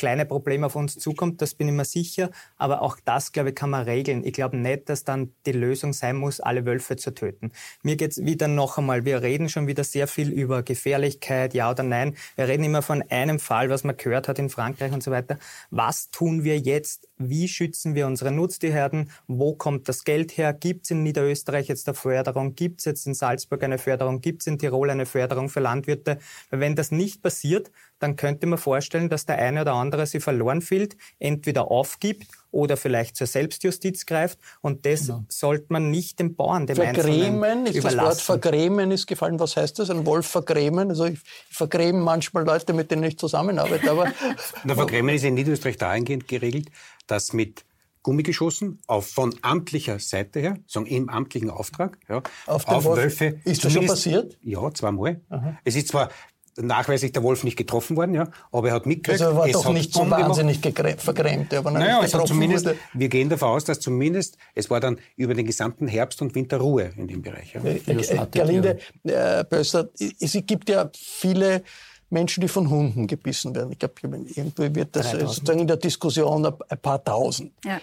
kleine 0.00 0.24
Problem 0.24 0.64
auf 0.64 0.76
uns 0.76 0.98
zukommt, 0.98 1.42
das 1.42 1.54
bin 1.54 1.68
ich 1.68 1.74
mir 1.74 1.84
sicher. 1.84 2.30
Aber 2.56 2.80
auch 2.80 2.96
das, 3.04 3.32
glaube 3.32 3.50
ich, 3.50 3.54
kann 3.54 3.68
man 3.68 3.84
regeln. 3.84 4.24
Ich 4.24 4.32
glaube 4.32 4.56
nicht, 4.56 4.88
dass 4.88 5.04
dann 5.04 5.34
die 5.44 5.52
Lösung 5.52 5.92
sein 5.92 6.16
muss, 6.16 6.40
alle 6.40 6.64
Wölfe 6.64 6.96
zu 6.96 7.12
töten. 7.12 7.52
Mir 7.82 7.96
geht 7.96 8.12
es 8.12 8.24
wieder 8.24 8.48
noch 8.48 8.78
einmal, 8.78 9.04
wir 9.04 9.20
reden 9.20 9.50
schon 9.50 9.66
wieder 9.66 9.84
sehr 9.84 10.08
viel 10.08 10.32
über 10.32 10.62
Gefährlichkeit, 10.62 11.52
ja 11.52 11.70
oder 11.70 11.82
nein. 11.82 12.16
Wir 12.34 12.48
reden 12.48 12.64
immer 12.64 12.80
von 12.80 13.02
einem 13.10 13.38
Fall, 13.38 13.68
was 13.68 13.84
man 13.84 13.94
gehört 13.98 14.26
hat 14.26 14.38
in 14.38 14.48
Frankreich 14.48 14.92
und 14.92 15.02
so 15.02 15.10
weiter. 15.10 15.38
Was 15.68 16.10
tun 16.10 16.44
wir 16.44 16.58
jetzt? 16.58 17.06
Wie 17.18 17.46
schützen 17.46 17.94
wir 17.94 18.06
unsere 18.06 18.32
Nutztierherden? 18.32 19.10
Wo 19.26 19.54
kommt 19.54 19.86
das 19.90 20.04
Geld 20.04 20.38
her? 20.38 20.54
Gibt 20.54 20.86
es 20.86 20.92
in 20.92 21.02
Niederösterreich 21.02 21.68
jetzt 21.68 21.86
eine 21.86 21.94
Förderung? 21.94 22.54
Gibt 22.54 22.80
es 22.80 22.86
jetzt 22.86 23.06
in 23.06 23.12
Salzburg 23.12 23.62
eine 23.62 23.76
Förderung? 23.76 24.22
Gibt 24.22 24.40
es 24.40 24.46
in 24.46 24.58
Tirol 24.58 24.88
eine 24.88 25.04
Förderung 25.04 25.50
für 25.50 25.60
Landwirte? 25.60 26.18
Weil 26.48 26.60
wenn 26.60 26.74
das 26.74 26.90
nicht 26.90 27.22
passiert, 27.22 27.70
dann 28.00 28.16
könnte 28.16 28.46
man 28.46 28.58
vorstellen, 28.58 29.08
dass 29.08 29.26
der 29.26 29.36
eine 29.38 29.60
oder 29.60 29.74
andere 29.74 30.06
sie 30.06 30.20
verloren 30.20 30.62
fühlt, 30.62 30.96
entweder 31.18 31.70
aufgibt 31.70 32.26
oder 32.50 32.76
vielleicht 32.76 33.14
zur 33.14 33.26
Selbstjustiz 33.26 34.06
greift. 34.06 34.38
Und 34.62 34.86
das 34.86 35.06
genau. 35.06 35.24
sollte 35.28 35.66
man 35.68 35.90
nicht 35.90 36.18
dem 36.18 36.34
Bauern, 36.34 36.66
dem 36.66 36.76
Vergrämen, 36.76 37.66
ist 37.66 37.84
das 37.84 37.96
Wort 37.96 38.20
vergrämen 38.20 38.90
ist 38.90 39.06
gefallen. 39.06 39.38
Was 39.38 39.56
heißt 39.56 39.78
das? 39.78 39.90
Ein 39.90 40.06
Wolf 40.06 40.26
vergrämen? 40.26 40.88
Also 40.88 41.04
ich 41.04 41.20
vergräme 41.50 42.00
manchmal 42.00 42.44
Leute, 42.44 42.72
mit 42.72 42.90
denen 42.90 43.04
ich 43.04 43.18
zusammenarbeite. 43.18 43.90
Aber 43.90 44.10
Na, 44.64 44.74
vergrämen 44.74 45.14
ist 45.14 45.24
in 45.24 45.34
Niederösterreich 45.34 45.76
dahingehend 45.76 46.26
geregelt, 46.26 46.70
dass 47.06 47.32
mit 47.32 47.64
Gummigeschossen 48.02 48.78
auf 48.86 49.08
von 49.08 49.34
amtlicher 49.42 49.98
Seite 49.98 50.40
her, 50.40 50.56
sagen 50.66 50.86
im 50.86 51.10
amtlichen 51.10 51.50
Auftrag, 51.50 51.98
ja, 52.08 52.22
auf, 52.46 52.66
auf 52.66 52.84
Wölfe. 52.86 53.40
Ist 53.44 53.62
das 53.62 53.74
schon 53.74 53.86
passiert? 53.86 54.38
Ja, 54.40 54.72
zweimal. 54.72 55.20
Aha. 55.28 55.58
Es 55.64 55.76
ist 55.76 55.88
zwar 55.88 56.08
nachweislich 56.56 57.12
der 57.12 57.22
Wolf 57.22 57.44
nicht 57.44 57.56
getroffen 57.56 57.96
worden, 57.96 58.14
ja, 58.14 58.28
aber 58.52 58.68
er 58.68 58.74
hat 58.74 58.86
mitgekriegt. 58.86 59.22
Also 59.22 59.32
er 59.32 59.36
war 59.36 59.46
es 59.46 59.52
doch 59.52 59.72
nicht 59.72 59.92
so 59.92 60.08
wahnsinnig 60.10 60.60
vergrämt, 60.98 61.54
aber 61.54 61.70
naja, 61.70 62.00
es 62.02 62.14
hat 62.14 62.26
zumindest, 62.26 62.66
wurde. 62.66 62.78
wir 62.92 63.08
gehen 63.08 63.28
davon 63.28 63.50
aus, 63.50 63.64
dass 63.64 63.80
zumindest, 63.80 64.36
es 64.54 64.70
war 64.70 64.80
dann 64.80 64.98
über 65.16 65.34
den 65.34 65.46
gesamten 65.46 65.86
Herbst 65.88 66.20
und 66.22 66.34
Winter 66.34 66.58
Ruhe 66.58 66.90
in 66.96 67.08
dem 67.08 67.22
Bereich. 67.22 67.54
Ja. 67.54 67.62
Äh, 67.62 67.76
äh, 67.86 68.26
Gerlinde 68.30 68.78
äh, 69.04 69.44
Bösser, 69.44 69.88
es 69.98 70.32
gibt 70.46 70.68
ja 70.68 70.90
viele 70.94 71.62
Menschen, 72.10 72.40
die 72.40 72.48
von 72.48 72.68
Hunden 72.68 73.06
gebissen 73.06 73.54
werden. 73.54 73.70
Ich 73.72 73.78
glaube, 73.78 73.94
irgendwie 74.02 74.74
wird 74.74 74.96
das 74.96 75.12
3000. 75.12 75.30
sozusagen 75.30 75.60
in 75.60 75.66
der 75.68 75.76
Diskussion 75.76 76.44
ein 76.44 76.78
paar 76.78 77.02
tausend. 77.02 77.52
Ja. 77.64 77.80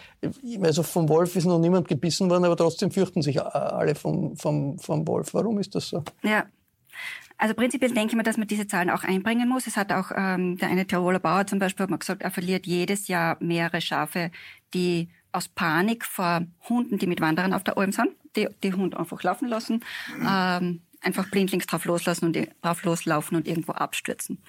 Also 0.61 0.83
vom 0.83 1.07
Wolf 1.07 1.35
ist 1.37 1.45
noch 1.45 1.59
niemand 1.59 1.87
gebissen 1.87 2.29
worden, 2.29 2.43
aber 2.43 2.57
trotzdem 2.57 2.91
fürchten 2.91 3.21
sich 3.21 3.41
alle 3.41 3.95
vom, 3.95 4.35
vom, 4.35 4.77
vom 4.79 5.07
Wolf. 5.07 5.33
Warum 5.33 5.59
ist 5.59 5.73
das 5.75 5.87
so? 5.87 6.03
Ja, 6.23 6.45
also 7.37 7.53
prinzipiell 7.53 7.91
denke 7.91 8.11
ich 8.11 8.17
mir, 8.17 8.23
dass 8.23 8.37
man 8.37 8.47
diese 8.47 8.67
Zahlen 8.67 8.89
auch 8.89 9.03
einbringen 9.03 9.47
muss. 9.47 9.67
Es 9.67 9.77
hat 9.77 9.91
auch 9.91 10.11
ähm, 10.15 10.57
der 10.57 10.69
eine 10.69 10.87
Tiroler 10.87 11.19
Bauer 11.19 11.45
zum 11.45 11.59
Beispiel 11.59 11.83
hat 11.83 11.89
mal 11.89 11.97
gesagt, 11.97 12.21
er 12.23 12.31
verliert 12.31 12.65
jedes 12.65 13.07
Jahr 13.07 13.37
mehrere 13.39 13.81
Schafe, 13.81 14.31
die 14.73 15.09
aus 15.31 15.47
Panik 15.47 16.05
vor 16.05 16.45
Hunden, 16.67 16.97
die 16.97 17.07
mit 17.07 17.21
Wanderern 17.21 17.53
auf 17.53 17.63
der 17.63 17.77
Alm 17.77 17.91
sind, 17.91 18.09
die, 18.35 18.47
die 18.63 18.73
Hund 18.73 18.97
einfach 18.97 19.21
laufen 19.21 19.47
lassen, 19.47 19.83
ähm, 20.27 20.81
einfach 21.01 21.29
blindlings 21.29 21.67
drauf 21.67 21.85
loslassen 21.85 22.25
und 22.25 22.37
drauf 22.61 22.83
loslaufen 22.83 23.37
und 23.37 23.47
irgendwo 23.47 23.73
abstürzen. 23.73 24.41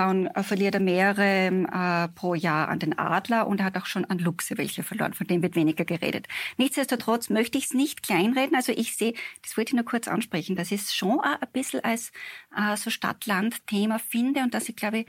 Dann 0.00 0.28
äh, 0.28 0.42
verliert 0.42 0.72
er 0.74 0.80
mehrere 0.80 1.48
äh, 1.48 2.08
pro 2.14 2.34
Jahr 2.34 2.68
an 2.68 2.78
den 2.78 2.98
Adler 2.98 3.46
und 3.46 3.60
er 3.60 3.66
hat 3.66 3.76
auch 3.76 3.84
schon 3.84 4.06
an 4.06 4.18
Luchse 4.18 4.56
welche 4.56 4.82
verloren. 4.82 5.12
Von 5.12 5.26
dem 5.26 5.42
wird 5.42 5.56
weniger 5.56 5.84
geredet. 5.84 6.26
Nichtsdestotrotz 6.56 7.28
möchte 7.28 7.58
ich 7.58 7.64
es 7.64 7.74
nicht 7.74 8.02
kleinreden. 8.02 8.56
Also 8.56 8.72
ich 8.72 8.96
sehe, 8.96 9.12
das 9.42 9.58
wollte 9.58 9.72
ich 9.72 9.74
nur 9.74 9.84
kurz 9.84 10.08
ansprechen, 10.08 10.56
dass 10.56 10.72
ich 10.72 10.80
es 10.80 10.94
schon 10.94 11.20
ein 11.20 11.36
bisschen 11.52 11.84
als 11.84 12.12
äh, 12.56 12.78
so 12.78 12.88
Stadt-Land-Thema 12.88 13.98
finde 13.98 14.40
und 14.40 14.54
dass 14.54 14.70
ich 14.70 14.76
glaube, 14.76 15.04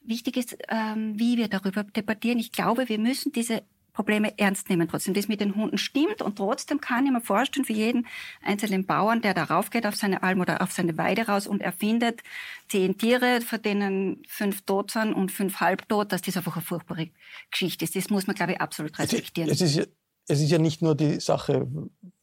wichtig 0.00 0.38
ist, 0.38 0.56
ähm, 0.70 1.12
wie 1.18 1.36
wir 1.36 1.48
darüber 1.48 1.84
debattieren. 1.84 2.38
Ich 2.38 2.52
glaube, 2.52 2.88
wir 2.88 2.98
müssen 2.98 3.32
diese 3.32 3.62
Probleme 3.92 4.38
ernst 4.38 4.68
nehmen 4.70 4.88
trotzdem. 4.88 5.14
Das 5.14 5.28
mit 5.28 5.40
den 5.40 5.54
Hunden 5.54 5.78
stimmt 5.78 6.22
und 6.22 6.36
trotzdem 6.36 6.80
kann 6.80 7.04
ich 7.04 7.12
mir 7.12 7.20
vorstellen, 7.20 7.64
für 7.64 7.72
jeden 7.72 8.06
einzelnen 8.42 8.86
Bauern, 8.86 9.20
der 9.20 9.34
darauf 9.34 9.70
geht 9.70 9.86
auf 9.86 9.96
seine 9.96 10.22
Alm 10.22 10.40
oder 10.40 10.62
auf 10.62 10.72
seine 10.72 10.96
Weide 10.96 11.26
raus 11.26 11.46
und 11.46 11.60
er 11.60 11.72
findet 11.72 12.22
zehn 12.68 12.96
Tiere, 12.96 13.40
von 13.40 13.60
denen 13.60 14.22
fünf 14.26 14.62
tot 14.62 14.90
sind 14.90 15.12
und 15.12 15.30
fünf 15.30 15.60
halbtot, 15.60 16.12
dass 16.12 16.22
das 16.22 16.36
einfach 16.36 16.56
eine 16.56 16.64
furchtbare 16.64 17.10
Geschichte 17.50 17.84
ist. 17.84 17.94
Das 17.94 18.10
muss 18.10 18.26
man, 18.26 18.34
glaube 18.34 18.52
ich, 18.52 18.60
absolut 18.60 18.98
respektieren. 18.98 19.50
Es 19.50 19.60
ist, 19.60 19.88
es 20.28 20.40
ist 20.40 20.50
ja 20.50 20.58
nicht 20.58 20.82
nur 20.82 20.94
die 20.94 21.20
Sache 21.20 21.66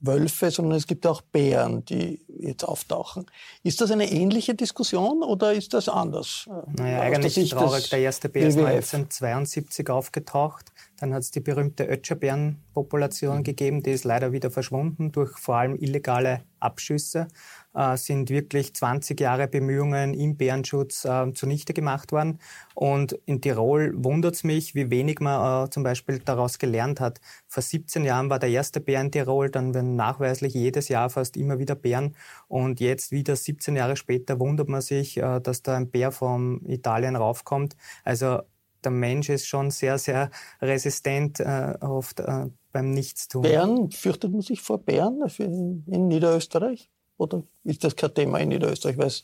Wölfe, 0.01 0.49
sondern 0.51 0.77
es 0.77 0.87
gibt 0.87 1.05
auch 1.05 1.21
Bären, 1.21 1.83
die 1.85 2.21
jetzt 2.27 2.63
auftauchen. 2.63 3.25
Ist 3.63 3.81
das 3.81 3.91
eine 3.91 4.09
ähnliche 4.11 4.55
Diskussion 4.55 5.23
oder 5.23 5.53
ist 5.53 5.73
das 5.73 5.89
anders? 5.89 6.47
Naja, 6.77 7.01
eigentlich 7.01 7.49
traurig. 7.49 7.89
Der 7.89 7.99
erste 7.99 8.29
Bär 8.29 8.47
ist 8.47 8.57
1972 8.57 9.89
aufgetaucht. 9.89 10.71
Dann 10.99 11.13
hat 11.13 11.21
es 11.21 11.31
die 11.31 11.39
berühmte 11.39 11.85
Ötscherbärenpopulation 11.85 13.37
mhm. 13.37 13.43
gegeben, 13.43 13.83
die 13.83 13.91
ist 13.91 14.03
leider 14.03 14.31
wieder 14.31 14.51
verschwunden 14.51 15.11
durch 15.11 15.37
vor 15.37 15.55
allem 15.55 15.75
illegale 15.75 16.43
Abschüsse. 16.59 17.27
Äh, 17.73 17.95
sind 17.97 18.29
wirklich 18.29 18.73
20 18.73 19.19
Jahre 19.19 19.47
Bemühungen 19.47 20.13
im 20.13 20.35
Bärenschutz 20.35 21.05
äh, 21.05 21.31
zunichte 21.33 21.73
gemacht 21.73 22.11
worden. 22.11 22.39
Und 22.73 23.13
in 23.25 23.41
Tirol 23.41 23.93
wundert 23.95 24.35
es 24.35 24.43
mich, 24.43 24.75
wie 24.75 24.89
wenig 24.89 25.19
man 25.19 25.67
äh, 25.67 25.69
zum 25.69 25.83
Beispiel 25.83 26.19
daraus 26.19 26.57
gelernt 26.57 26.99
hat. 26.99 27.21
Vor 27.47 27.63
17 27.63 28.03
Jahren 28.03 28.29
war 28.29 28.39
der 28.39 28.49
erste 28.49 28.81
Bär 28.81 28.99
in 28.99 29.11
Tirol, 29.11 29.49
dann 29.49 29.73
nachweislich 29.95 30.53
jedes 30.53 30.89
Jahr 30.89 31.09
fast 31.09 31.37
immer 31.37 31.59
wieder 31.59 31.75
Bären. 31.75 32.15
Und 32.47 32.79
jetzt 32.79 33.11
wieder 33.11 33.35
17 33.35 33.75
Jahre 33.75 33.95
später 33.95 34.39
wundert 34.39 34.69
man 34.69 34.81
sich, 34.81 35.17
äh, 35.17 35.39
dass 35.39 35.61
da 35.61 35.75
ein 35.75 35.89
Bär 35.89 36.11
vom 36.11 36.65
Italien 36.65 37.15
raufkommt. 37.15 37.75
Also 38.03 38.41
der 38.83 38.91
Mensch 38.91 39.29
ist 39.29 39.47
schon 39.47 39.71
sehr, 39.71 39.97
sehr 39.97 40.31
resistent 40.61 41.39
äh, 41.39 41.75
oft 41.81 42.19
äh, 42.19 42.45
beim 42.71 42.91
Nichtstun. 42.91 43.41
Bären, 43.41 43.91
fürchtet 43.91 44.31
man 44.31 44.41
sich 44.41 44.61
vor 44.61 44.77
Bären 44.79 45.21
in, 45.37 45.83
in 45.87 46.07
Niederösterreich? 46.07 46.89
Oder 47.17 47.43
ist 47.65 47.83
das 47.83 47.95
kein 47.95 48.13
Thema 48.13 48.39
in 48.39 48.49
Niederösterreich, 48.49 48.97
weil 48.97 49.07
es 49.07 49.23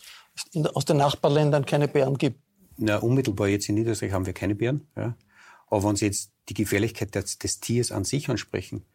aus 0.74 0.84
den 0.84 0.98
Nachbarländern 0.98 1.66
keine 1.66 1.88
Bären 1.88 2.18
gibt? 2.18 2.40
Na, 2.78 2.98
unmittelbar 2.98 3.48
jetzt 3.48 3.70
in 3.70 3.76
Niederösterreich 3.76 4.12
haben 4.12 4.26
wir 4.26 4.34
keine 4.34 4.56
Bären. 4.56 4.88
Ja. 4.98 5.16
Aber 5.68 5.88
wenn 5.88 5.96
Sie 5.96 6.06
jetzt 6.06 6.32
die 6.50 6.54
Gefährlichkeit 6.54 7.16
des, 7.16 7.40
des 7.40 7.60
Tiers 7.62 7.92
an 7.92 8.04
sich 8.04 8.30
ansprechen, 8.30 8.86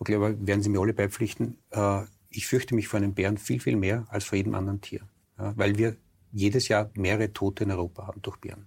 ich 0.00 0.04
glaube, 0.04 0.36
werden 0.46 0.62
Sie 0.62 0.68
mir 0.68 0.80
alle 0.80 0.94
beipflichten, 0.94 1.58
äh, 1.70 2.02
ich 2.30 2.46
fürchte 2.46 2.74
mich 2.74 2.88
vor 2.88 2.98
einem 2.98 3.14
Bären 3.14 3.38
viel, 3.38 3.60
viel 3.60 3.76
mehr 3.76 4.06
als 4.10 4.24
vor 4.24 4.36
jedem 4.36 4.54
anderen 4.54 4.80
Tier. 4.80 5.00
Weil 5.36 5.78
wir 5.78 5.96
jedes 6.32 6.68
Jahr 6.68 6.90
mehrere 6.94 7.32
Tote 7.32 7.64
in 7.64 7.70
Europa 7.70 8.06
haben 8.06 8.20
durch 8.22 8.36
Bären. 8.38 8.66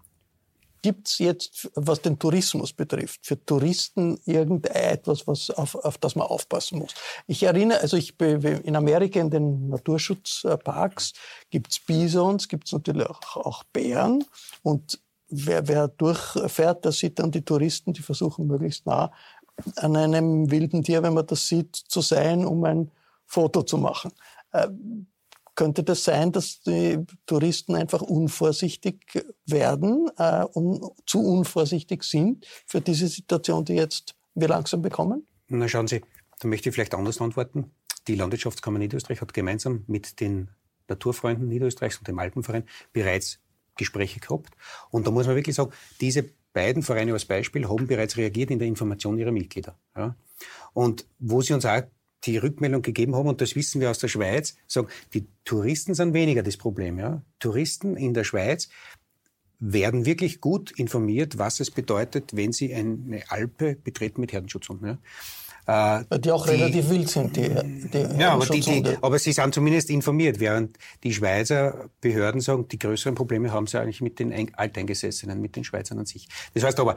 Gibt 0.81 1.09
es 1.09 1.19
jetzt, 1.19 1.69
was 1.75 2.01
den 2.01 2.17
Tourismus 2.17 2.73
betrifft, 2.73 3.23
für 3.23 3.43
Touristen 3.45 4.19
irgendetwas, 4.25 5.27
was 5.27 5.51
auf, 5.51 5.75
auf 5.75 5.99
das 5.99 6.15
man 6.15 6.25
aufpassen 6.25 6.79
muss? 6.79 6.95
Ich 7.27 7.43
erinnere, 7.43 7.81
also 7.81 7.97
ich 7.97 8.19
in 8.19 8.75
Amerika 8.75 9.19
in 9.19 9.29
den 9.29 9.69
Naturschutzparks 9.69 11.13
gibt 11.51 11.71
es 11.71 11.79
Bisons, 11.79 12.47
gibt 12.47 12.65
es 12.65 12.71
natürlich 12.71 13.05
auch, 13.05 13.35
auch 13.35 13.63
Bären 13.65 14.23
und 14.63 14.99
wer, 15.29 15.67
wer 15.67 15.87
durchfährt, 15.87 16.83
da 16.83 16.91
sieht 16.91 17.19
dann 17.19 17.31
die 17.31 17.45
Touristen, 17.45 17.93
die 17.93 18.01
versuchen 18.01 18.47
möglichst 18.47 18.87
nah 18.87 19.11
an 19.75 19.95
einem 19.95 20.49
wilden 20.51 20.83
Tier, 20.83 21.03
wenn 21.03 21.13
man 21.13 21.27
das 21.27 21.47
sieht, 21.47 21.75
zu 21.75 22.01
sein, 22.01 22.45
um 22.45 22.63
ein 22.63 22.91
Foto 23.25 23.63
zu 23.63 23.77
machen. 23.77 24.11
Äh, 24.51 24.67
könnte 25.55 25.83
das 25.83 26.03
sein, 26.03 26.31
dass 26.31 26.61
die 26.61 27.05
Touristen 27.25 27.75
einfach 27.75 28.01
unvorsichtig 28.01 29.23
werden 29.45 30.09
äh, 30.17 30.43
und 30.43 30.81
zu 31.05 31.23
unvorsichtig 31.23 32.03
sind 32.03 32.47
für 32.65 32.81
diese 32.81 33.07
Situation, 33.07 33.65
die 33.65 33.73
jetzt 33.73 34.15
wir 34.33 34.47
langsam 34.47 34.81
bekommen? 34.81 35.27
Na 35.47 35.67
schauen 35.67 35.87
Sie, 35.87 36.01
da 36.39 36.47
möchte 36.47 36.69
ich 36.69 36.75
vielleicht 36.75 36.95
anders 36.95 37.19
antworten. 37.21 37.71
Die 38.07 38.15
Landwirtschaftskammer 38.15 38.79
Niederösterreich 38.79 39.21
hat 39.21 39.33
gemeinsam 39.33 39.83
mit 39.87 40.19
den 40.19 40.49
Naturfreunden 40.87 41.47
Niederösterreichs 41.47 41.97
und 41.97 42.07
dem 42.07 42.17
Alpenverein 42.17 42.63
bereits 42.93 43.39
Gespräche 43.77 44.19
gehabt. 44.19 44.55
Und 44.89 45.05
da 45.05 45.11
muss 45.11 45.27
man 45.27 45.35
wirklich 45.35 45.55
sagen, 45.55 45.71
diese 45.99 46.29
beiden 46.53 46.83
Vereine 46.83 47.13
als 47.13 47.25
Beispiel 47.25 47.67
haben 47.67 47.87
bereits 47.87 48.17
reagiert 48.17 48.51
in 48.51 48.59
der 48.59 48.67
Information 48.67 49.17
ihrer 49.17 49.31
Mitglieder. 49.31 49.77
Ja. 49.95 50.15
Und 50.73 51.05
wo 51.19 51.41
sie 51.41 51.53
uns 51.53 51.65
auch 51.65 51.81
die 52.23 52.37
Rückmeldung 52.37 52.81
gegeben 52.81 53.15
haben, 53.15 53.27
und 53.27 53.41
das 53.41 53.55
wissen 53.55 53.81
wir 53.81 53.89
aus 53.89 53.99
der 53.99 54.07
Schweiz, 54.07 54.55
sagen, 54.67 54.87
die 55.13 55.27
Touristen 55.43 55.93
sind 55.93 56.13
weniger 56.13 56.43
das 56.43 56.57
Problem. 56.57 56.99
Ja? 56.99 57.23
Touristen 57.39 57.97
in 57.97 58.13
der 58.13 58.23
Schweiz 58.23 58.69
werden 59.59 60.05
wirklich 60.05 60.41
gut 60.41 60.71
informiert, 60.71 61.37
was 61.37 61.59
es 61.59 61.71
bedeutet, 61.71 62.35
wenn 62.35 62.51
sie 62.51 62.73
eine 62.73 63.23
Alpe 63.29 63.75
betreten 63.75 64.21
mit 64.21 64.33
Herdenschutzhunden. 64.33 64.87
Ja? 64.87 64.97
Äh, 65.67 66.19
die 66.19 66.31
auch 66.31 66.45
die, 66.45 66.51
relativ 66.51 66.89
wild 66.89 67.09
sind, 67.09 67.35
die, 67.35 67.49
die 67.49 68.19
ja, 68.19 68.33
aber, 68.33 68.45
die, 68.45 68.61
die, 68.61 68.97
aber 69.01 69.19
sie 69.19 69.31
sind 69.31 69.53
zumindest 69.53 69.89
informiert, 69.89 70.39
während 70.39 70.77
die 71.03 71.13
Schweizer 71.13 71.89
Behörden 72.01 72.41
sagen, 72.41 72.67
die 72.67 72.79
größeren 72.79 73.13
Probleme 73.15 73.51
haben 73.51 73.67
sie 73.67 73.79
eigentlich 73.79 74.01
mit 74.01 74.19
den 74.19 74.55
Alteingesessenen, 74.55 75.39
mit 75.39 75.55
den 75.55 75.63
Schweizern 75.63 75.99
an 75.99 76.05
sich. 76.05 76.27
Das 76.53 76.63
heißt 76.63 76.79
aber, 76.79 76.95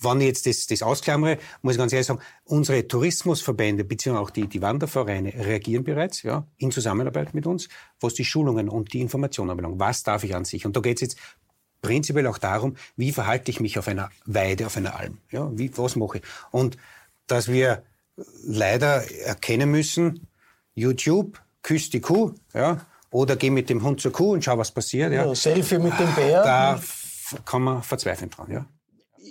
wenn 0.00 0.20
ich 0.20 0.26
jetzt 0.26 0.46
das, 0.46 0.66
das 0.66 0.82
ausklammere, 0.82 1.38
muss 1.62 1.74
ich 1.74 1.78
ganz 1.78 1.92
ehrlich 1.92 2.06
sagen, 2.06 2.20
unsere 2.44 2.86
Tourismusverbände 2.86 3.84
beziehungsweise 3.84 4.24
auch 4.24 4.30
die, 4.30 4.46
die 4.46 4.62
Wandervereine 4.62 5.32
reagieren 5.32 5.84
bereits 5.84 6.22
ja, 6.22 6.46
in 6.58 6.70
Zusammenarbeit 6.70 7.34
mit 7.34 7.46
uns, 7.46 7.68
was 8.00 8.14
die 8.14 8.24
Schulungen 8.24 8.68
und 8.68 8.92
die 8.92 9.00
Informationen 9.00 9.50
anbelangt. 9.50 9.80
Was 9.80 10.02
darf 10.02 10.24
ich 10.24 10.34
an 10.34 10.44
sich? 10.44 10.66
Und 10.66 10.76
da 10.76 10.80
geht 10.80 10.96
es 10.96 11.00
jetzt 11.02 11.18
prinzipiell 11.82 12.26
auch 12.26 12.38
darum, 12.38 12.76
wie 12.96 13.12
verhalte 13.12 13.50
ich 13.50 13.60
mich 13.60 13.78
auf 13.78 13.88
einer 13.88 14.10
Weide, 14.24 14.66
auf 14.66 14.76
einer 14.76 14.98
Alm? 14.98 15.18
Ja, 15.30 15.50
wie, 15.56 15.70
was 15.78 15.96
mache 15.96 16.18
ich? 16.18 16.24
Und 16.50 16.76
dass 17.26 17.48
wir 17.48 17.82
leider 18.44 19.04
erkennen 19.22 19.70
müssen, 19.70 20.26
YouTube 20.74 21.40
küsst 21.62 21.92
die 21.92 22.00
Kuh, 22.00 22.32
ja, 22.54 22.86
oder 23.10 23.36
geh 23.36 23.50
mit 23.50 23.70
dem 23.70 23.82
Hund 23.82 24.00
zur 24.00 24.12
Kuh 24.12 24.32
und 24.32 24.44
schau, 24.44 24.58
was 24.58 24.70
passiert. 24.70 25.12
Ja. 25.12 25.26
ja 25.26 25.34
Selfie 25.34 25.78
mit 25.78 25.98
dem 25.98 26.14
Bär. 26.14 26.42
Da 26.42 26.80
kann 27.44 27.62
man 27.62 27.82
verzweifeln 27.82 28.30
dran, 28.30 28.50
ja 28.50 28.66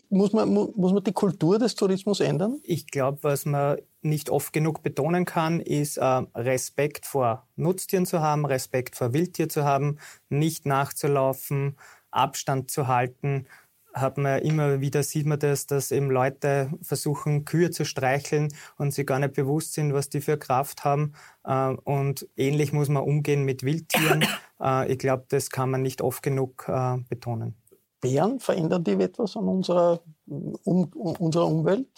muss 0.09 0.33
man, 0.33 0.49
muss 0.53 0.93
man 0.93 1.03
die 1.03 1.13
Kultur 1.13 1.59
des 1.59 1.75
Tourismus 1.75 2.19
ändern? 2.19 2.59
Ich 2.63 2.87
glaube, 2.87 3.19
was 3.21 3.45
man 3.45 3.77
nicht 4.01 4.29
oft 4.29 4.53
genug 4.53 4.83
betonen 4.83 5.25
kann, 5.25 5.59
ist 5.59 5.97
äh, 5.97 6.05
Respekt 6.35 7.05
vor 7.05 7.47
Nutztieren 7.55 8.05
zu 8.05 8.21
haben, 8.21 8.45
Respekt 8.45 8.95
vor 8.95 9.13
Wildtier 9.13 9.49
zu 9.49 9.63
haben, 9.63 9.97
nicht 10.29 10.65
nachzulaufen, 10.65 11.77
Abstand 12.11 12.71
zu 12.71 12.87
halten. 12.87 13.47
Hat 13.95 14.17
man 14.17 14.41
immer 14.41 14.81
wieder 14.81 15.03
sieht 15.03 15.25
man 15.25 15.39
das, 15.39 15.67
dass 15.67 15.91
eben 15.91 16.11
Leute 16.11 16.69
versuchen, 16.81 17.45
Kühe 17.45 17.71
zu 17.71 17.85
streicheln 17.85 18.53
und 18.77 18.93
sie 18.93 19.05
gar 19.05 19.19
nicht 19.19 19.35
bewusst 19.35 19.71
sind, 19.71 19.93
was 19.93 20.09
die 20.09 20.19
für 20.19 20.37
Kraft 20.37 20.83
haben. 20.83 21.13
Äh, 21.45 21.69
und 21.85 22.27
ähnlich 22.35 22.73
muss 22.73 22.89
man 22.89 23.03
umgehen 23.03 23.43
mit 23.43 23.63
Wildtieren. 23.63 24.25
Äh, 24.57 24.89
ich 24.89 24.99
glaube, 24.99 25.25
das 25.27 25.49
kann 25.49 25.69
man 25.69 25.81
nicht 25.81 26.01
oft 26.01 26.23
genug 26.23 26.63
äh, 26.69 26.95
betonen. 27.09 27.55
Bären, 27.99 28.39
verändern 28.39 28.85
die 28.85 28.91
etwas 28.91 29.35
an 29.35 29.49
unserer, 29.49 29.99
um, 30.25 30.85
unserer 30.85 31.47
Umwelt? 31.47 31.89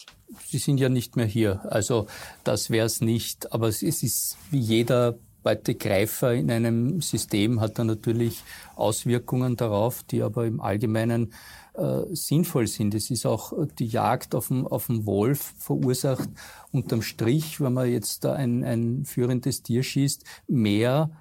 Sie 0.44 0.58
sind 0.58 0.80
ja 0.80 0.90
nicht 0.90 1.16
mehr 1.16 1.28
hier, 1.28 1.62
also 1.72 2.08
das 2.44 2.72
wäre 2.72 2.88
es 2.88 3.00
nicht. 3.00 3.54
Aber 3.54 3.68
es 3.68 3.84
ist 3.84 4.40
wie 4.50 4.58
jeder 4.58 5.20
Beutegreifer 5.48 6.34
in 6.34 6.52
einem 6.52 7.02
System 7.02 7.62
hat 7.62 7.80
er 7.80 7.86
natürlich 7.86 8.44
Auswirkungen 8.76 9.56
darauf, 9.56 10.04
die 10.04 10.22
aber 10.22 10.46
im 10.46 10.60
Allgemeinen 10.60 11.34
äh, 11.78 12.04
sinnvoll 12.16 12.68
sind. 12.68 12.96
Es 12.96 13.10
ist 13.12 13.26
auch 13.26 13.54
die 13.80 13.88
Jagd 13.88 14.36
auf 14.36 14.48
den, 14.48 14.66
auf 14.66 14.88
den 14.88 15.06
Wolf 15.06 15.54
verursacht 15.58 16.30
unterm 16.72 17.02
Strich, 17.02 17.62
wenn 17.62 17.74
man 17.74 17.90
jetzt 17.90 18.24
da 18.24 18.34
ein, 18.34 18.64
ein 18.64 19.06
führendes 19.06 19.64
Tier 19.64 19.84
schießt, 19.84 20.24
mehr 20.48 21.12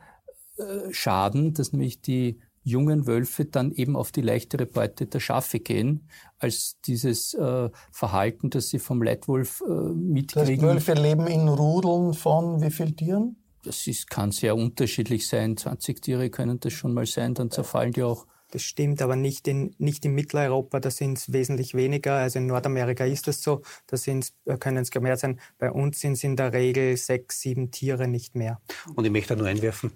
äh, 0.57 0.92
Schaden, 0.92 1.54
dass 1.54 1.72
nämlich 1.72 2.00
die 2.00 2.40
jungen 2.66 3.07
Wölfe 3.07 3.44
dann 3.44 3.70
eben 3.72 3.94
auf 3.94 4.11
die 4.11 4.22
leichtere 4.22 4.66
Beute 4.66 5.07
der 5.07 5.20
Schafe 5.20 5.61
gehen, 5.61 6.09
als 6.38 6.80
dieses 6.84 7.32
äh, 7.34 7.70
Verhalten, 7.92 8.50
das 8.50 8.70
sie 8.70 8.80
vom 8.80 9.02
Leitwolf 9.02 9.62
äh, 9.66 9.70
mitkriegen. 9.70 10.57
Das 10.57 10.74
Wölfe 10.74 10.94
leben 10.94 11.28
in 11.28 11.48
Rudeln 11.48 12.12
von 12.12 12.61
wie 12.61 12.70
vielen 12.70 12.96
Tieren? 12.96 13.36
Das 13.62 13.86
ist, 13.86 14.11
kann 14.11 14.32
sehr 14.32 14.57
unterschiedlich 14.57 15.28
sein. 15.28 15.57
20 15.57 16.02
Tiere 16.02 16.30
können 16.30 16.59
das 16.59 16.72
schon 16.72 16.92
mal 16.92 17.07
sein, 17.07 17.34
dann 17.34 17.50
zerfallen 17.50 17.92
die 17.92 18.02
auch. 18.02 18.26
Das 18.57 18.62
stimmt, 18.62 19.02
aber 19.02 19.16
nicht 19.16 19.48
in, 19.48 19.74
nicht 19.76 20.07
in 20.07 20.14
Mitteleuropa, 20.14 20.80
da 20.80 20.90
sind 20.90 21.18
es 21.18 21.30
wesentlich 21.30 21.74
weniger. 21.74 22.14
Also 22.14 22.38
in 22.38 22.46
Nordamerika 22.46 23.04
ist 23.04 23.28
das 23.28 23.42
so, 23.42 23.61
da 23.86 23.98
äh, 23.98 24.57
können 24.57 24.78
es 24.78 24.94
mehr 24.94 25.18
sein. 25.18 25.38
Bei 25.59 25.70
uns 25.70 26.00
sind 26.00 26.14
es 26.14 26.24
in 26.24 26.36
der 26.36 26.54
Regel 26.54 26.96
sechs, 26.96 27.42
sieben 27.42 27.70
Tiere, 27.70 28.09
nicht 28.09 28.34
mehr. 28.34 28.59
Und 28.94 29.04
ich 29.04 29.11
möchte 29.11 29.34
da 29.34 29.38
nur 29.38 29.46
einwerfen, 29.46 29.92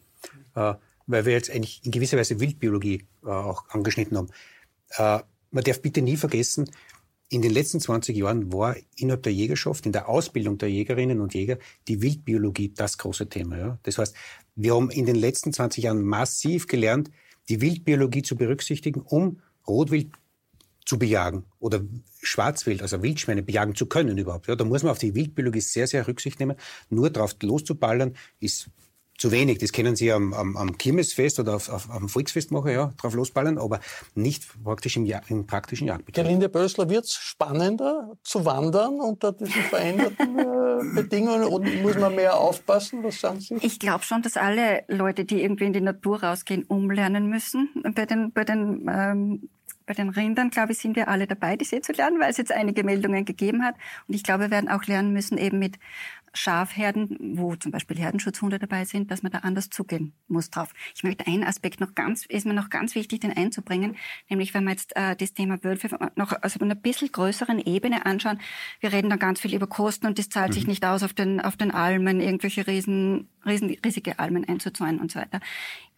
äh, 0.57 0.75
weil 1.07 1.25
wir 1.25 1.33
jetzt 1.33 1.51
eigentlich 1.51 1.81
in 1.87 1.91
gewisser 1.91 2.19
Weise 2.19 2.39
Wildbiologie 2.39 3.07
äh, 3.25 3.31
auch 3.31 3.65
angeschnitten 3.71 4.19
haben. 4.19 4.29
Äh, 4.91 5.25
man 5.51 5.65
darf 5.65 5.81
bitte 5.81 6.03
nie 6.03 6.19
vergessen, 6.19 6.71
in 7.31 7.41
den 7.41 7.53
letzten 7.53 7.81
20 7.81 8.15
Jahren 8.15 8.53
war 8.53 8.77
innerhalb 8.95 9.23
der 9.23 9.33
Jägerschaft, 9.33 9.87
in 9.87 9.93
der 9.93 10.07
Ausbildung 10.07 10.59
der 10.59 10.69
Jägerinnen 10.69 11.23
und 11.23 11.33
Jäger, 11.33 11.57
die 11.89 12.03
Wildbiologie 12.03 12.75
das 12.77 12.99
große 12.99 13.27
Thema. 13.31 13.57
Ja? 13.57 13.79
Das 13.85 13.97
heißt, 13.97 14.15
wir 14.55 14.75
haben 14.75 14.91
in 14.91 15.07
den 15.07 15.17
letzten 15.17 15.51
20 15.51 15.85
Jahren 15.85 16.03
massiv 16.03 16.67
gelernt, 16.67 17.11
die 17.49 17.61
Wildbiologie 17.61 18.23
zu 18.23 18.37
berücksichtigen, 18.37 19.01
um 19.01 19.41
Rotwild 19.67 20.13
zu 20.85 20.99
bejagen 20.99 21.45
oder 21.59 21.83
Schwarzwild, 22.21 22.83
also 22.83 23.03
Wildschweine 23.03 23.43
bejagen 23.43 23.75
zu 23.75 23.87
können 23.87 24.19
überhaupt. 24.19 24.49
Ja, 24.49 24.57
da 24.57 24.65
muss 24.65 24.83
man 24.83 24.93
auf 24.93 24.99
die 24.99 25.15
Wildbiologie 25.15 25.61
sehr, 25.61 25.87
sehr 25.87 26.07
Rücksicht 26.09 26.41
nehmen. 26.41 26.57
Nur 26.89 27.11
drauf 27.11 27.37
loszuballern 27.41 28.15
ist 28.41 28.71
zu 29.21 29.31
wenig. 29.31 29.59
Das 29.59 29.73
können 29.73 29.97
Sie 29.97 30.11
am, 30.11 30.33
am, 30.33 30.57
am 30.57 30.79
Kirmesfest 30.79 31.39
oder 31.39 31.55
auf, 31.55 31.69
auf, 31.69 31.91
am 31.91 32.09
Volksfest 32.09 32.51
machen, 32.51 32.73
ja, 32.73 32.93
drauf 32.97 33.15
losballern, 33.15 33.59
aber 33.59 33.81
nicht 34.15 34.45
praktisch 34.65 34.97
im, 34.97 35.07
im 35.29 35.47
praktischen 35.47 35.87
Jagdbetrieb. 35.87 36.25
Gelinde 36.25 36.49
Bösler, 36.49 36.89
wird 36.89 37.05
es 37.05 37.15
spannender 37.15 38.17
zu 38.25 38.47
wandern 38.47 38.99
unter 39.01 39.33
diesen 39.33 39.63
veränderten 39.63 40.39
äh, 40.39 40.95
Bedingungen 40.95 41.45
und 41.45 41.83
muss 41.83 41.99
man 41.99 42.15
mehr 42.15 42.39
aufpassen? 42.39 43.05
Was 43.05 43.21
sagen 43.21 43.41
Sie? 43.41 43.57
Ich 43.61 43.79
glaube 43.79 44.05
schon, 44.05 44.23
dass 44.23 44.39
alle 44.39 44.85
Leute, 44.89 45.27
die 45.27 45.43
irgendwie 45.43 45.67
in 45.67 45.75
die 45.75 45.83
Natur 45.83 46.23
rausgehen, 46.23 46.65
umlernen 46.65 47.29
müssen. 47.29 47.69
Bei 47.95 48.07
den, 48.07 48.33
bei 48.33 48.45
den 48.45 48.91
ähm 48.91 49.49
bei 49.91 49.95
den 49.95 50.11
Rindern, 50.11 50.51
glaube 50.51 50.71
ich, 50.71 50.79
sind 50.79 50.95
wir 50.95 51.09
alle 51.09 51.27
dabei, 51.27 51.57
die 51.57 51.65
See 51.65 51.81
zu 51.81 51.91
lernen, 51.91 52.21
weil 52.21 52.31
es 52.31 52.37
jetzt 52.37 52.53
einige 52.53 52.85
Meldungen 52.85 53.25
gegeben 53.25 53.65
hat. 53.65 53.75
Und 54.07 54.15
ich 54.15 54.23
glaube, 54.23 54.45
wir 54.45 54.51
werden 54.53 54.71
auch 54.71 54.85
lernen 54.85 55.13
müssen, 55.13 55.37
eben 55.37 55.59
mit 55.59 55.81
Schafherden, 56.33 57.17
wo 57.37 57.57
zum 57.57 57.73
Beispiel 57.73 57.99
Herdenschutzhunde 57.99 58.59
dabei 58.59 58.85
sind, 58.85 59.11
dass 59.11 59.23
man 59.23 59.33
da 59.33 59.39
anders 59.39 59.71
zugehen 59.71 60.13
muss 60.29 60.51
drauf. 60.51 60.73
Ich 60.95 61.03
möchte 61.03 61.27
einen 61.27 61.45
Aspekt 61.45 61.81
noch 61.81 61.95
ganz, 61.95 62.25
ist 62.27 62.47
mir 62.47 62.55
noch 62.55 62.71
ganz 62.71 62.95
wichtig, 62.95 63.21
den 63.21 63.37
einzubringen, 63.37 63.97
nämlich 64.29 64.55
wenn 64.55 64.65
wir 64.65 64.71
jetzt 64.71 64.95
äh, 64.97 65.17
das 65.17 65.35
Thema 65.35 65.63
Wölfe 65.65 65.89
noch 66.15 66.33
also 66.41 66.57
auf 66.57 66.63
einer 66.63 66.75
bisschen 66.75 67.11
größeren 67.11 67.59
Ebene 67.59 68.07
anschauen. 68.07 68.41
Wir 68.81 68.93
reden 68.93 69.11
da 69.11 69.17
ganz 69.17 69.41
viel 69.41 69.55
über 69.55 69.67
Kosten 69.67 70.07
und 70.07 70.19
das 70.19 70.29
zahlt 70.29 70.51
mhm. 70.51 70.55
sich 70.55 70.67
nicht 70.67 70.85
aus, 70.85 71.03
auf 71.03 71.13
den, 71.13 71.41
auf 71.41 71.57
den 71.57 71.71
Almen 71.71 72.21
irgendwelche 72.21 72.67
riesen, 72.67 73.29
riesen, 73.45 73.77
riesige 73.85 74.19
Almen 74.19 74.49
einzuzäunen 74.49 75.01
und 75.01 75.11
so 75.11 75.19
weiter. 75.19 75.41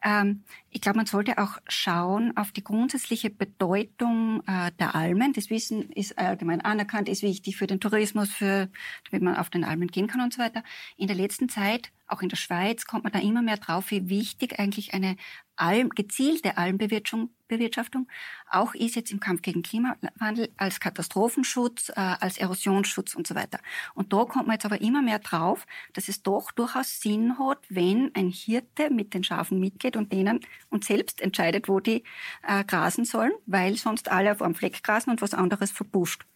Ähm, 0.05 0.43
ich 0.71 0.81
glaube, 0.81 0.97
man 0.97 1.07
sollte 1.07 1.39
auch 1.39 1.59
schauen 1.69 2.37
auf 2.37 2.51
die 2.51 2.65
grundsätzliche 2.65 3.31
Bedeutung 3.31 4.43
äh, 4.47 4.73
der 4.81 4.95
Almen. 4.95 5.33
Das 5.33 5.51
Wissen 5.51 5.91
ist 5.93 6.19
allgemein 6.19 6.61
anerkannt, 6.61 7.09
ist 7.09 7.23
wichtig 7.23 7.57
für 7.57 7.67
den 7.67 7.79
Tourismus, 7.79 8.31
für, 8.31 8.69
damit 9.11 9.23
man 9.23 9.37
auf 9.37 9.51
den 9.51 9.65
Almen 9.65 9.89
gehen 9.89 10.09
kann 10.09 10.22
und 10.23 10.33
so 10.33 10.41
weiter. 10.41 10.63
In 10.97 11.07
der 11.07 11.17
letzten 11.17 11.49
Zeit, 11.49 11.91
auch 12.07 12.23
in 12.23 12.29
der 12.29 12.37
Schweiz, 12.37 12.87
kommt 12.87 13.05
man 13.05 13.13
da 13.13 13.19
immer 13.19 13.43
mehr 13.43 13.57
drauf, 13.57 13.91
wie 13.91 14.09
wichtig 14.09 14.59
eigentlich 14.59 14.95
eine 14.95 15.17
Alm, 15.57 15.91
gezielte 15.91 16.57
Almbewirtschaftung 16.57 18.09
auch 18.51 18.75
ist 18.75 18.97
jetzt 18.97 19.11
im 19.13 19.21
Kampf 19.21 19.43
gegen 19.43 19.63
Klimawandel 19.63 20.51
als 20.57 20.81
Katastrophenschutz, 20.81 21.91
äh, 21.91 21.93
als 21.97 22.39
Erosionsschutz 22.39 23.15
und 23.15 23.27
so 23.27 23.35
weiter. 23.35 23.59
Und 23.95 24.13
da 24.13 24.25
kommt 24.25 24.47
man 24.47 24.55
jetzt 24.55 24.67
aber 24.67 24.81
immer 24.81 25.03
mehr 25.03 25.19
drauf, 25.19 25.67
dass 25.93 26.09
es 26.09 26.23
doch 26.23 26.51
durchaus 26.53 27.01
Sinn 27.01 27.39
hat, 27.39 27.59
wenn 27.69 28.11
ein 28.15 28.29
Hirte 28.29 28.91
mit 28.91 29.15
den 29.15 29.25
Schafen 29.25 29.61
mitgeht 29.61 29.97
und 29.97 30.13
denen 30.13 30.41
und 30.71 30.85
selbst 30.85 31.21
entscheidet, 31.21 31.69
wo 31.69 31.81
die 31.81 32.05
äh, 32.47 32.65
grasen 32.65 33.05
sollen, 33.05 33.33
weil 33.47 33.77
sonst 33.77 34.11
alle 34.11 34.33
auf 34.33 34.43
einem 34.43 34.55
Fleck 34.55 34.83
grasen 34.83 35.11
und 35.11 35.23
was 35.23 35.35
anderes 35.35 35.71
verbuscht 35.71 36.27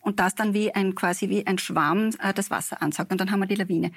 und 0.00 0.18
das 0.18 0.34
dann 0.34 0.54
wie 0.54 0.74
ein 0.74 0.94
quasi 0.94 1.28
wie 1.28 1.46
ein 1.46 1.58
Schwamm 1.58 2.10
äh, 2.22 2.32
das 2.32 2.50
Wasser 2.50 2.82
ansaugt 2.82 3.12
und 3.12 3.20
dann 3.20 3.30
haben 3.30 3.40
wir 3.40 3.46
die 3.46 3.56
Lawine. 3.56 3.92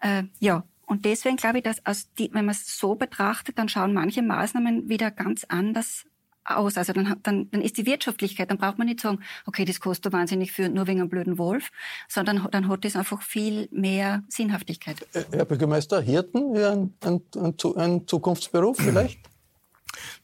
Äh, 0.00 0.24
ja, 0.40 0.64
und 0.86 1.04
deswegen 1.04 1.36
glaube 1.36 1.58
ich, 1.58 1.64
dass 1.64 1.84
aus 1.86 2.12
die, 2.18 2.30
wenn 2.32 2.44
man 2.44 2.54
es 2.54 2.78
so 2.78 2.94
betrachtet, 2.94 3.58
dann 3.58 3.68
schauen 3.68 3.94
manche 3.94 4.22
Maßnahmen 4.22 4.88
wieder 4.88 5.10
ganz 5.10 5.44
anders 5.48 6.04
aus. 6.44 6.76
Also 6.76 6.92
dann, 6.92 7.16
dann, 7.22 7.50
dann 7.50 7.62
ist 7.62 7.78
die 7.78 7.86
Wirtschaftlichkeit, 7.86 8.50
dann 8.50 8.58
braucht 8.58 8.78
man 8.78 8.86
nicht 8.86 9.00
sagen, 9.00 9.20
okay, 9.46 9.64
das 9.64 9.80
kostet 9.80 10.12
wahnsinnig 10.12 10.52
viel, 10.52 10.68
nur 10.68 10.86
wegen 10.86 11.00
einem 11.00 11.08
blöden 11.08 11.38
Wolf, 11.38 11.70
sondern 12.08 12.46
dann 12.50 12.68
hat 12.68 12.84
das 12.84 12.96
einfach 12.96 13.22
viel 13.22 13.68
mehr 13.72 14.22
Sinnhaftigkeit. 14.28 15.06
Äh, 15.14 15.24
Herr 15.32 15.44
Bürgermeister, 15.44 16.00
Hirten, 16.00 16.56
ein, 16.56 16.94
ein, 17.02 17.20
ein, 17.36 17.54
ein 17.76 18.06
Zukunftsberuf 18.06 18.76
vielleicht? 18.78 19.18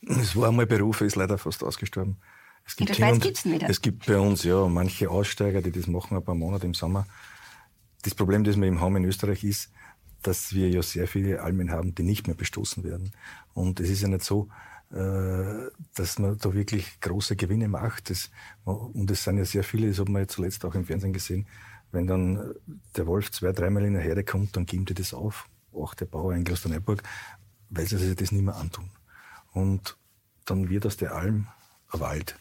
Es 0.03 0.37
war 0.37 0.49
einmal 0.49 0.66
Beruf, 0.66 1.01
ist 1.01 1.16
leider 1.16 1.39
fast 1.39 1.62
ausgestorben. 1.62 2.16
Es 2.71 2.77
gibt 2.77 2.91
In 2.91 2.95
der 2.95 2.95
Schweiz 2.95 3.21
gibt's 3.21 3.45
wieder. 3.45 3.68
Es 3.68 3.83
gibt 3.83 4.07
bei 4.07 4.16
uns 4.16 4.45
ja 4.45 4.68
manche 4.68 5.11
Aussteiger, 5.11 5.61
die 5.61 5.73
das 5.73 5.89
machen 5.89 6.16
ein 6.16 6.25
paar 6.25 6.37
Monate 6.37 6.66
im 6.66 6.75
Sommer. 6.75 7.05
Das 8.03 8.14
Problem, 8.14 8.45
das 8.45 8.57
wir 8.57 8.68
im 8.68 8.81
haben 8.81 8.95
in 8.95 9.05
Österreich 9.05 9.43
ist, 9.43 9.73
dass 10.23 10.55
wir 10.55 10.71
ja 10.71 10.81
sehr 10.81 11.09
viele 11.09 11.43
Almen 11.43 11.73
haben, 11.73 11.97
die 11.97 12.05
nicht 12.05 12.29
mehr 12.29 12.37
bestoßen 12.37 12.85
werden. 12.85 13.11
Und 13.55 13.81
es 13.81 13.91
ist 13.91 14.03
ja 14.03 14.09
nicht 14.09 14.23
so, 14.23 14.51
äh, 14.93 15.68
dass 15.97 16.21
man 16.21 16.39
da 16.39 16.55
wirklich 16.55 17.01
große 17.01 17.35
Gewinne 17.35 17.66
macht. 17.66 18.09
Das, 18.09 18.31
und 18.64 19.11
es 19.11 19.25
sind 19.25 19.39
ja 19.39 19.45
sehr 19.45 19.64
viele, 19.64 19.89
das 19.89 19.99
hat 19.99 20.09
man 20.09 20.23
ja 20.23 20.29
zuletzt 20.29 20.64
auch 20.64 20.77
im 20.77 20.85
Fernsehen 20.85 21.12
gesehen, 21.12 21.49
wenn 21.91 22.07
dann 22.07 22.55
der 22.97 23.09
Wolf 23.09 23.33
zwei, 23.33 23.51
dreimal 23.51 23.85
in 23.85 23.95
der 23.95 24.03
Herde 24.03 24.23
kommt, 24.23 24.57
dann 24.57 24.64
gibt 24.64 24.91
er 24.91 24.95
das 24.95 25.12
auf, 25.12 25.49
auch 25.73 25.95
der 25.95 26.07
Bauer 26.07 26.35
in 26.35 26.45
Klosterneuburg, 26.45 27.03
weil 27.68 27.89
sie 27.89 27.99
sich 27.99 28.14
das 28.14 28.31
nicht 28.31 28.45
mehr 28.45 28.55
antun. 28.55 28.91
Und 29.51 29.97
dann 30.45 30.68
wird 30.68 30.87
aus 30.87 30.97
der 30.97 31.16
Alm 31.16 31.49
ein 31.93 31.99
Wald. 31.99 32.37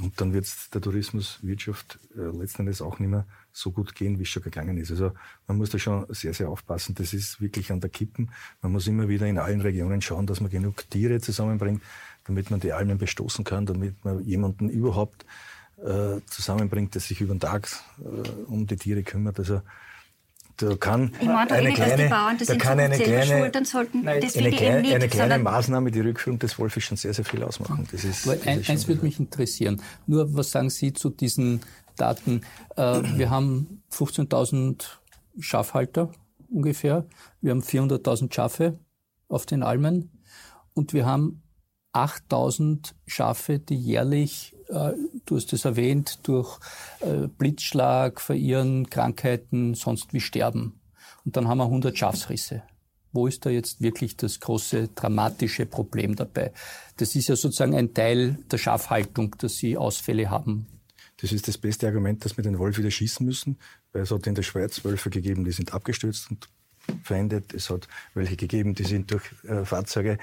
Und 0.00 0.20
dann 0.20 0.32
wird 0.32 0.44
es 0.44 0.70
der 0.70 0.80
Tourismuswirtschaft 0.80 1.98
äh, 2.16 2.36
letzten 2.36 2.62
Endes 2.62 2.80
auch 2.80 2.98
nicht 2.98 3.08
mehr 3.08 3.26
so 3.52 3.72
gut 3.72 3.94
gehen, 3.94 4.18
wie 4.18 4.22
es 4.22 4.28
schon 4.28 4.42
gegangen 4.42 4.78
ist. 4.78 4.90
Also 4.90 5.12
man 5.46 5.56
muss 5.56 5.70
da 5.70 5.78
schon 5.78 6.06
sehr, 6.10 6.34
sehr 6.34 6.48
aufpassen. 6.48 6.94
Das 6.94 7.12
ist 7.12 7.40
wirklich 7.40 7.72
an 7.72 7.80
der 7.80 7.90
Kippen. 7.90 8.30
Man 8.62 8.72
muss 8.72 8.86
immer 8.86 9.08
wieder 9.08 9.26
in 9.26 9.38
allen 9.38 9.60
Regionen 9.60 10.00
schauen, 10.00 10.26
dass 10.26 10.40
man 10.40 10.50
genug 10.50 10.88
Tiere 10.90 11.20
zusammenbringt, 11.20 11.82
damit 12.24 12.50
man 12.50 12.60
die 12.60 12.72
Almen 12.72 12.98
bestoßen 12.98 13.44
kann, 13.44 13.66
damit 13.66 14.04
man 14.04 14.22
jemanden 14.24 14.68
überhaupt 14.68 15.26
äh, 15.78 16.20
zusammenbringt, 16.26 16.94
der 16.94 17.00
sich 17.00 17.20
über 17.20 17.34
den 17.34 17.40
Tag 17.40 17.68
äh, 18.00 18.28
um 18.46 18.66
die 18.66 18.76
Tiere 18.76 19.02
kümmert. 19.02 19.38
Also 19.38 19.62
da 20.58 20.76
kann 20.76 21.12
ich 21.20 21.26
meine 21.26 21.50
eine 21.50 21.72
kleine, 21.72 22.08
Bauern 22.08 22.36
da 22.38 22.56
kann 22.56 22.80
eine 22.80 22.98
kleine, 22.98 23.38
schultern 23.38 23.64
sollten. 23.64 24.02
Nein, 24.02 24.20
das 24.20 24.36
eine, 24.36 24.50
kleine, 24.50 24.82
nicht, 24.82 24.94
eine 24.94 25.08
kleine 25.08 25.38
Maßnahme, 25.38 25.90
die 25.90 26.00
Rückführung 26.00 26.38
des 26.38 26.58
Wolfes, 26.58 26.84
schon 26.84 26.96
sehr, 26.96 27.14
sehr 27.14 27.24
viel 27.24 27.42
ausmachen. 27.42 27.86
Das 27.90 28.04
ist, 28.04 28.26
das 28.26 28.46
ein, 28.46 28.60
ist 28.60 28.70
eins 28.70 28.88
würde 28.88 29.02
mich 29.02 29.18
interessieren. 29.20 29.80
Nur, 30.06 30.34
was 30.34 30.50
sagen 30.50 30.68
Sie 30.68 30.92
zu 30.92 31.10
diesen 31.10 31.60
Daten? 31.96 32.42
Äh, 32.76 33.02
wir 33.16 33.30
haben 33.30 33.82
15.000 33.92 34.84
Schafhalter 35.38 36.10
ungefähr. 36.50 37.06
Wir 37.40 37.52
haben 37.52 37.62
400.000 37.62 38.34
Schafe 38.34 38.78
auf 39.28 39.46
den 39.46 39.62
Almen. 39.62 40.10
Und 40.74 40.92
wir 40.92 41.06
haben 41.06 41.42
8000 41.92 42.94
Schafe, 43.06 43.58
die 43.58 43.76
jährlich, 43.76 44.54
äh, 44.68 44.92
du 45.24 45.36
hast 45.36 45.52
es 45.52 45.64
erwähnt, 45.64 46.20
durch 46.24 46.58
äh, 47.00 47.28
Blitzschlag, 47.28 48.20
Verirren, 48.20 48.90
Krankheiten, 48.90 49.74
sonst 49.74 50.12
wie 50.12 50.20
sterben. 50.20 50.80
Und 51.24 51.36
dann 51.36 51.48
haben 51.48 51.58
wir 51.58 51.64
100 51.64 51.96
Schafsrisse. 51.96 52.62
Wo 53.12 53.26
ist 53.26 53.46
da 53.46 53.50
jetzt 53.50 53.80
wirklich 53.80 54.16
das 54.16 54.38
große 54.40 54.88
dramatische 54.88 55.66
Problem 55.66 56.14
dabei? 56.14 56.52
Das 56.98 57.14
ist 57.14 57.28
ja 57.28 57.36
sozusagen 57.36 57.74
ein 57.74 57.94
Teil 57.94 58.38
der 58.50 58.58
Schafhaltung, 58.58 59.34
dass 59.38 59.56
sie 59.56 59.76
Ausfälle 59.76 60.30
haben. 60.30 60.66
Das 61.20 61.32
ist 61.32 61.48
das 61.48 61.58
beste 61.58 61.86
Argument, 61.86 62.24
dass 62.24 62.36
wir 62.36 62.44
den 62.44 62.58
Wolf 62.58 62.78
wieder 62.78 62.90
schießen 62.90 63.26
müssen, 63.26 63.58
weil 63.92 64.02
es 64.02 64.10
hat 64.10 64.26
in 64.26 64.34
der 64.34 64.42
Schweiz 64.42 64.84
Wölfe 64.84 65.10
gegeben, 65.10 65.44
die 65.44 65.52
sind 65.52 65.74
abgestürzt 65.74 66.30
und 66.30 66.48
verendet. 67.02 67.54
Es 67.54 67.70
hat 67.70 67.88
welche 68.14 68.36
gegeben, 68.36 68.74
die 68.74 68.84
sind 68.84 69.10
durch 69.10 69.24
äh, 69.44 69.64
Fahrzeuge 69.64 70.18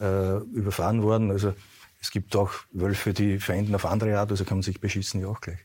äh, 0.00 0.38
überfahren 0.52 1.02
worden. 1.02 1.30
Also 1.30 1.54
es 2.00 2.10
gibt 2.10 2.34
auch 2.34 2.50
Wölfe, 2.72 3.12
die 3.12 3.38
verenden 3.38 3.74
auf 3.74 3.84
andere 3.84 4.18
Art, 4.18 4.30
also 4.30 4.44
kann 4.44 4.58
man 4.58 4.62
sich 4.62 4.80
beschießen 4.80 5.20
ja 5.20 5.28
auch 5.28 5.40
gleich. 5.40 5.58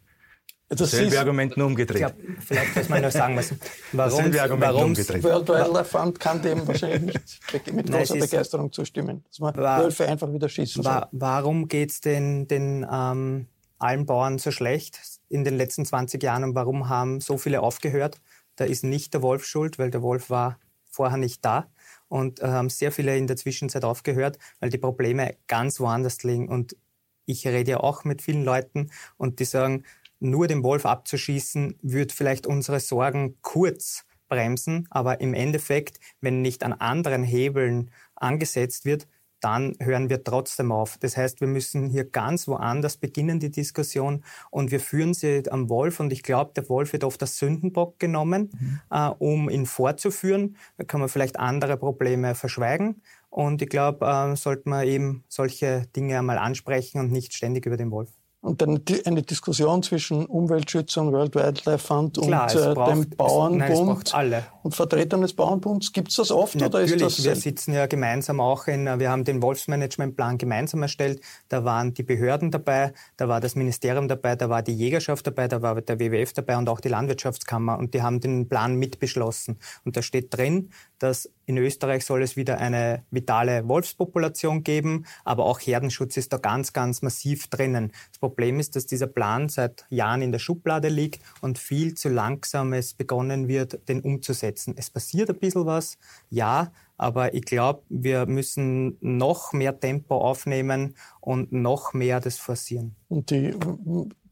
Das 0.67 0.79
Dasselbe 0.79 1.19
Argument 1.19 1.55
nur 1.57 1.67
umgedreht. 1.67 1.99
Glaub, 1.99 2.13
vielleicht 2.39 2.75
muss 2.75 2.89
man 2.89 3.01
nur 3.03 3.11
sagen 3.11 3.35
müssen, 3.35 3.59
warum 3.91 4.33
warum 4.33 4.83
umgedreht. 4.85 5.23
World 5.23 5.47
Wildlife 5.47 5.85
Fund 5.85 6.19
kann 6.19 6.41
dem 6.41 6.67
wahrscheinlich 6.67 7.13
nicht 7.53 7.71
mit 7.71 7.91
großer 7.91 8.15
Begeisterung 8.15 8.71
zustimmen, 8.71 9.23
dass 9.27 9.39
man 9.39 9.55
war, 9.57 9.83
Wölfe 9.83 10.07
einfach 10.07 10.33
wieder 10.33 10.49
schießen 10.49 10.81
soll. 10.81 10.91
War, 10.91 11.09
warum 11.11 11.67
geht 11.67 11.91
es 11.91 12.01
den, 12.01 12.47
den 12.47 12.85
ähm, 12.91 13.47
allen 13.77 14.07
Bauern 14.07 14.39
so 14.39 14.49
schlecht 14.49 14.99
in 15.29 15.43
den 15.43 15.55
letzten 15.55 15.85
20 15.85 16.21
Jahren 16.23 16.43
und 16.43 16.55
warum 16.55 16.89
haben 16.89 17.21
so 17.21 17.37
viele 17.37 17.61
aufgehört? 17.61 18.19
Da 18.55 18.65
ist 18.65 18.83
nicht 18.83 19.13
der 19.13 19.21
Wolf 19.21 19.45
schuld, 19.45 19.77
weil 19.77 19.91
der 19.91 20.01
Wolf 20.01 20.31
war 20.31 20.57
vorher 20.89 21.17
nicht 21.17 21.45
da 21.45 21.67
und 22.07 22.39
äh, 22.41 22.47
haben 22.47 22.69
sehr 22.69 22.91
viele 22.91 23.17
in 23.17 23.27
der 23.27 23.37
Zwischenzeit 23.37 23.83
aufgehört, 23.83 24.37
weil 24.59 24.69
die 24.69 24.77
Probleme 24.77 25.35
ganz 25.47 25.79
woanders 25.79 26.23
liegen. 26.23 26.49
Und 26.49 26.75
ich 27.25 27.47
rede 27.47 27.71
ja 27.71 27.79
auch 27.79 28.03
mit 28.03 28.21
vielen 28.21 28.43
Leuten 28.43 28.91
und 29.17 29.39
die 29.39 29.45
sagen, 29.45 29.83
nur 30.19 30.47
den 30.47 30.63
Wolf 30.63 30.85
abzuschießen, 30.85 31.77
wird 31.81 32.11
vielleicht 32.11 32.47
unsere 32.47 32.79
Sorgen 32.79 33.37
kurz 33.41 34.05
bremsen, 34.27 34.87
aber 34.89 35.21
im 35.21 35.33
Endeffekt, 35.33 35.99
wenn 36.21 36.41
nicht 36.41 36.63
an 36.63 36.73
anderen 36.73 37.23
Hebeln 37.23 37.91
angesetzt 38.15 38.85
wird, 38.85 39.07
dann 39.45 39.75
hören 39.79 40.09
wir 40.09 40.23
trotzdem 40.23 40.71
auf. 40.71 40.97
Das 40.97 41.17
heißt, 41.17 41.39
wir 41.39 41.47
müssen 41.47 41.87
hier 41.87 42.03
ganz 42.03 42.47
woanders 42.47 42.97
beginnen, 42.97 43.39
die 43.39 43.51
Diskussion, 43.51 44.23
und 44.49 44.71
wir 44.71 44.79
führen 44.79 45.13
sie 45.13 45.43
am 45.51 45.69
Wolf. 45.69 45.99
Und 45.99 46.11
ich 46.11 46.23
glaube, 46.23 46.53
der 46.55 46.67
Wolf 46.67 46.93
wird 46.93 47.03
oft 47.03 47.21
als 47.21 47.37
Sündenbock 47.37 47.99
genommen, 47.99 48.49
mhm. 48.59 48.81
äh, 48.89 49.09
um 49.19 49.47
ihn 49.47 49.67
vorzuführen. 49.67 50.57
Da 50.77 50.83
kann 50.83 50.99
man 50.99 51.09
vielleicht 51.09 51.39
andere 51.39 51.77
Probleme 51.77 52.33
verschweigen. 52.33 53.03
Und 53.29 53.61
ich 53.61 53.69
glaube, 53.69 54.07
äh, 54.07 54.35
sollte 54.35 54.67
man 54.67 54.87
eben 54.87 55.23
solche 55.27 55.85
Dinge 55.95 56.17
einmal 56.17 56.39
ansprechen 56.39 56.99
und 56.99 57.11
nicht 57.11 57.35
ständig 57.35 57.67
über 57.67 57.77
den 57.77 57.91
Wolf. 57.91 58.09
Und 58.45 58.61
dann 58.61 58.79
eine 59.05 59.23
Diskussion 59.23 59.81
zwischen 59.81 60.27
Umweltschützern, 60.27 61.11
World 61.11 61.33
Wildlife 61.33 61.79
Fund 61.79 62.15
Klar, 62.21 62.43
und 62.53 62.61
äh, 62.61 62.73
braucht, 62.75 62.91
dem 62.91 63.09
Bauernbund 63.09 64.13
alle. 64.13 64.43
und 64.61 64.75
Vertretern 64.75 65.21
des 65.21 65.33
Bauernbunds. 65.33 65.91
Gibt 65.93 66.09
es 66.09 66.17
das 66.17 66.29
oft 66.29 66.53
Natürlich, 66.53 66.93
oder 66.93 67.07
ist 67.07 67.17
das? 67.17 67.25
Wir 67.25 67.35
sitzen 67.35 67.73
ja 67.73 67.87
gemeinsam 67.87 68.39
auch 68.39 68.67
in, 68.67 68.85
wir 68.99 69.09
haben 69.09 69.23
den 69.23 69.41
Wolfsmanagementplan 69.41 70.37
gemeinsam 70.37 70.83
erstellt. 70.83 71.21
Da 71.49 71.65
waren 71.65 71.95
die 71.95 72.03
Behörden 72.03 72.51
dabei, 72.51 72.93
da 73.17 73.27
war 73.27 73.41
das 73.41 73.55
Ministerium 73.55 74.07
dabei, 74.07 74.35
da 74.35 74.47
war 74.47 74.61
die 74.61 74.75
Jägerschaft 74.75 75.25
dabei, 75.25 75.47
da 75.47 75.63
war 75.63 75.81
der 75.81 75.99
WWF 75.99 76.33
dabei 76.33 76.55
und 76.57 76.69
auch 76.69 76.81
die 76.81 76.89
Landwirtschaftskammer 76.89 77.79
und 77.79 77.95
die 77.95 78.03
haben 78.03 78.19
den 78.19 78.47
Plan 78.47 78.75
mitbeschlossen. 78.75 79.57
Und 79.85 79.97
da 79.97 80.03
steht 80.03 80.37
drin, 80.37 80.69
dass 80.99 81.31
in 81.45 81.57
Österreich 81.57 82.05
soll 82.05 82.23
es 82.23 82.35
wieder 82.35 82.57
eine 82.57 83.03
vitale 83.11 83.67
Wolfspopulation 83.67 84.63
geben, 84.63 85.05
aber 85.23 85.45
auch 85.45 85.59
Herdenschutz 85.59 86.17
ist 86.17 86.33
da 86.33 86.37
ganz, 86.37 86.73
ganz 86.73 87.01
massiv 87.01 87.47
drinnen. 87.47 87.91
Das 88.11 88.19
Problem 88.19 88.59
ist, 88.59 88.75
dass 88.75 88.85
dieser 88.85 89.07
Plan 89.07 89.49
seit 89.49 89.85
Jahren 89.89 90.21
in 90.21 90.31
der 90.31 90.39
Schublade 90.39 90.89
liegt 90.89 91.21
und 91.41 91.57
viel 91.57 91.93
zu 91.95 92.09
langsam 92.09 92.73
es 92.73 92.93
begonnen 92.93 93.47
wird, 93.47 93.87
den 93.89 94.01
umzusetzen. 94.01 94.75
Es 94.77 94.89
passiert 94.89 95.29
ein 95.29 95.39
bisschen 95.39 95.65
was, 95.65 95.97
ja, 96.29 96.71
aber 96.97 97.33
ich 97.33 97.43
glaube, 97.43 97.83
wir 97.89 98.25
müssen 98.25 98.97
noch 99.01 99.53
mehr 99.53 99.79
Tempo 99.79 100.17
aufnehmen 100.17 100.95
und 101.19 101.51
noch 101.51 101.93
mehr 101.93 102.19
das 102.21 102.37
forcieren. 102.37 102.95
Und 103.09 103.31
die 103.31 103.53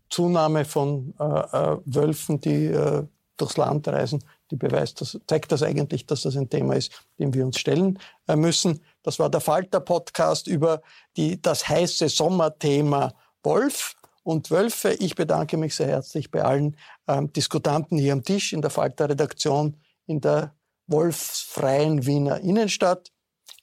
Zunahme 0.10 0.64
von 0.64 1.14
äh, 1.20 1.24
äh, 1.24 1.78
Wölfen, 1.86 2.40
die 2.40 2.66
äh, 2.68 3.04
durchs 3.38 3.58
Land 3.58 3.88
reisen, 3.88 4.24
die 4.54 4.58
beweist 4.58 5.02
das, 5.02 5.20
zeigt 5.26 5.52
das 5.52 5.64
eigentlich, 5.64 6.06
dass 6.06 6.22
das 6.22 6.38
ein 6.38 6.48
Thema 6.48 6.76
ist, 6.76 6.92
dem 7.18 7.34
wir 7.34 7.44
uns 7.44 7.58
stellen 7.58 7.98
äh, 8.28 8.36
müssen. 8.36 8.84
Das 9.02 9.18
war 9.18 9.28
der 9.28 9.42
Falter-Podcast 9.42 10.46
über 10.46 10.84
die, 11.18 11.42
das 11.42 11.68
heiße 11.68 12.08
Sommerthema 12.08 13.16
Wolf 13.42 13.96
und 14.22 14.52
Wölfe. 14.52 14.94
Ich 14.94 15.16
bedanke 15.16 15.58
mich 15.58 15.74
sehr 15.74 15.88
herzlich 15.88 16.30
bei 16.30 16.44
allen 16.44 16.78
ähm, 17.08 17.34
Diskutanten 17.34 17.98
hier 17.98 18.14
am 18.14 18.24
Tisch 18.24 18.54
in 18.54 18.62
der 18.62 18.70
Falter-Redaktion 18.70 19.82
in 20.06 20.22
der 20.22 20.54
wolfsfreien 20.86 22.06
Wiener 22.06 22.40
Innenstadt. 22.42 23.12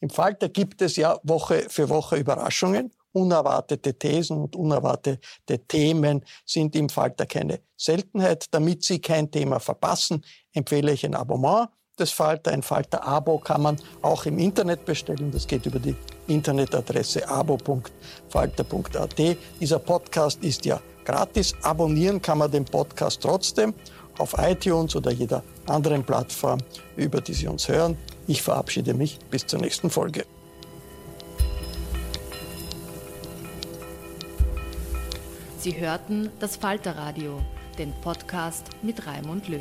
Im 0.00 0.10
Falter 0.10 0.48
gibt 0.48 0.82
es 0.82 0.96
ja 0.96 1.20
Woche 1.22 1.66
für 1.68 1.88
Woche 1.88 2.16
Überraschungen 2.16 2.90
unerwartete 3.12 3.98
Thesen 3.98 4.38
und 4.38 4.56
unerwartete 4.56 5.66
Themen 5.66 6.24
sind 6.44 6.76
im 6.76 6.88
Falter 6.88 7.26
keine 7.26 7.60
Seltenheit. 7.76 8.46
Damit 8.50 8.84
Sie 8.84 9.00
kein 9.00 9.30
Thema 9.30 9.60
verpassen, 9.60 10.24
empfehle 10.52 10.92
ich 10.92 11.04
ein 11.04 11.14
Abonnement 11.14 11.68
des 11.98 12.10
Falter. 12.10 12.52
Ein 12.52 12.62
Falter-Abo 12.62 13.38
kann 13.38 13.62
man 13.62 13.76
auch 14.02 14.26
im 14.26 14.38
Internet 14.38 14.84
bestellen. 14.84 15.30
Das 15.30 15.46
geht 15.46 15.66
über 15.66 15.78
die 15.78 15.94
Internetadresse 16.26 17.28
abo.falter.at. 17.28 19.36
Dieser 19.60 19.78
Podcast 19.78 20.42
ist 20.42 20.64
ja 20.64 20.80
gratis. 21.04 21.54
Abonnieren 21.62 22.20
kann 22.20 22.38
man 22.38 22.50
den 22.50 22.64
Podcast 22.64 23.20
trotzdem 23.20 23.74
auf 24.18 24.34
iTunes 24.38 24.96
oder 24.96 25.10
jeder 25.10 25.42
anderen 25.66 26.04
Plattform, 26.04 26.60
über 26.96 27.20
die 27.20 27.34
Sie 27.34 27.46
uns 27.46 27.68
hören. 27.68 27.96
Ich 28.26 28.42
verabschiede 28.42 28.94
mich 28.94 29.18
bis 29.30 29.46
zur 29.46 29.60
nächsten 29.60 29.90
Folge. 29.90 30.24
Sie 35.58 35.78
hörten 35.78 36.30
das 36.40 36.56
Falterradio, 36.56 37.38
den 37.76 37.92
Podcast 38.00 38.70
mit 38.82 39.06
Raimund 39.06 39.46
Löw. 39.48 39.60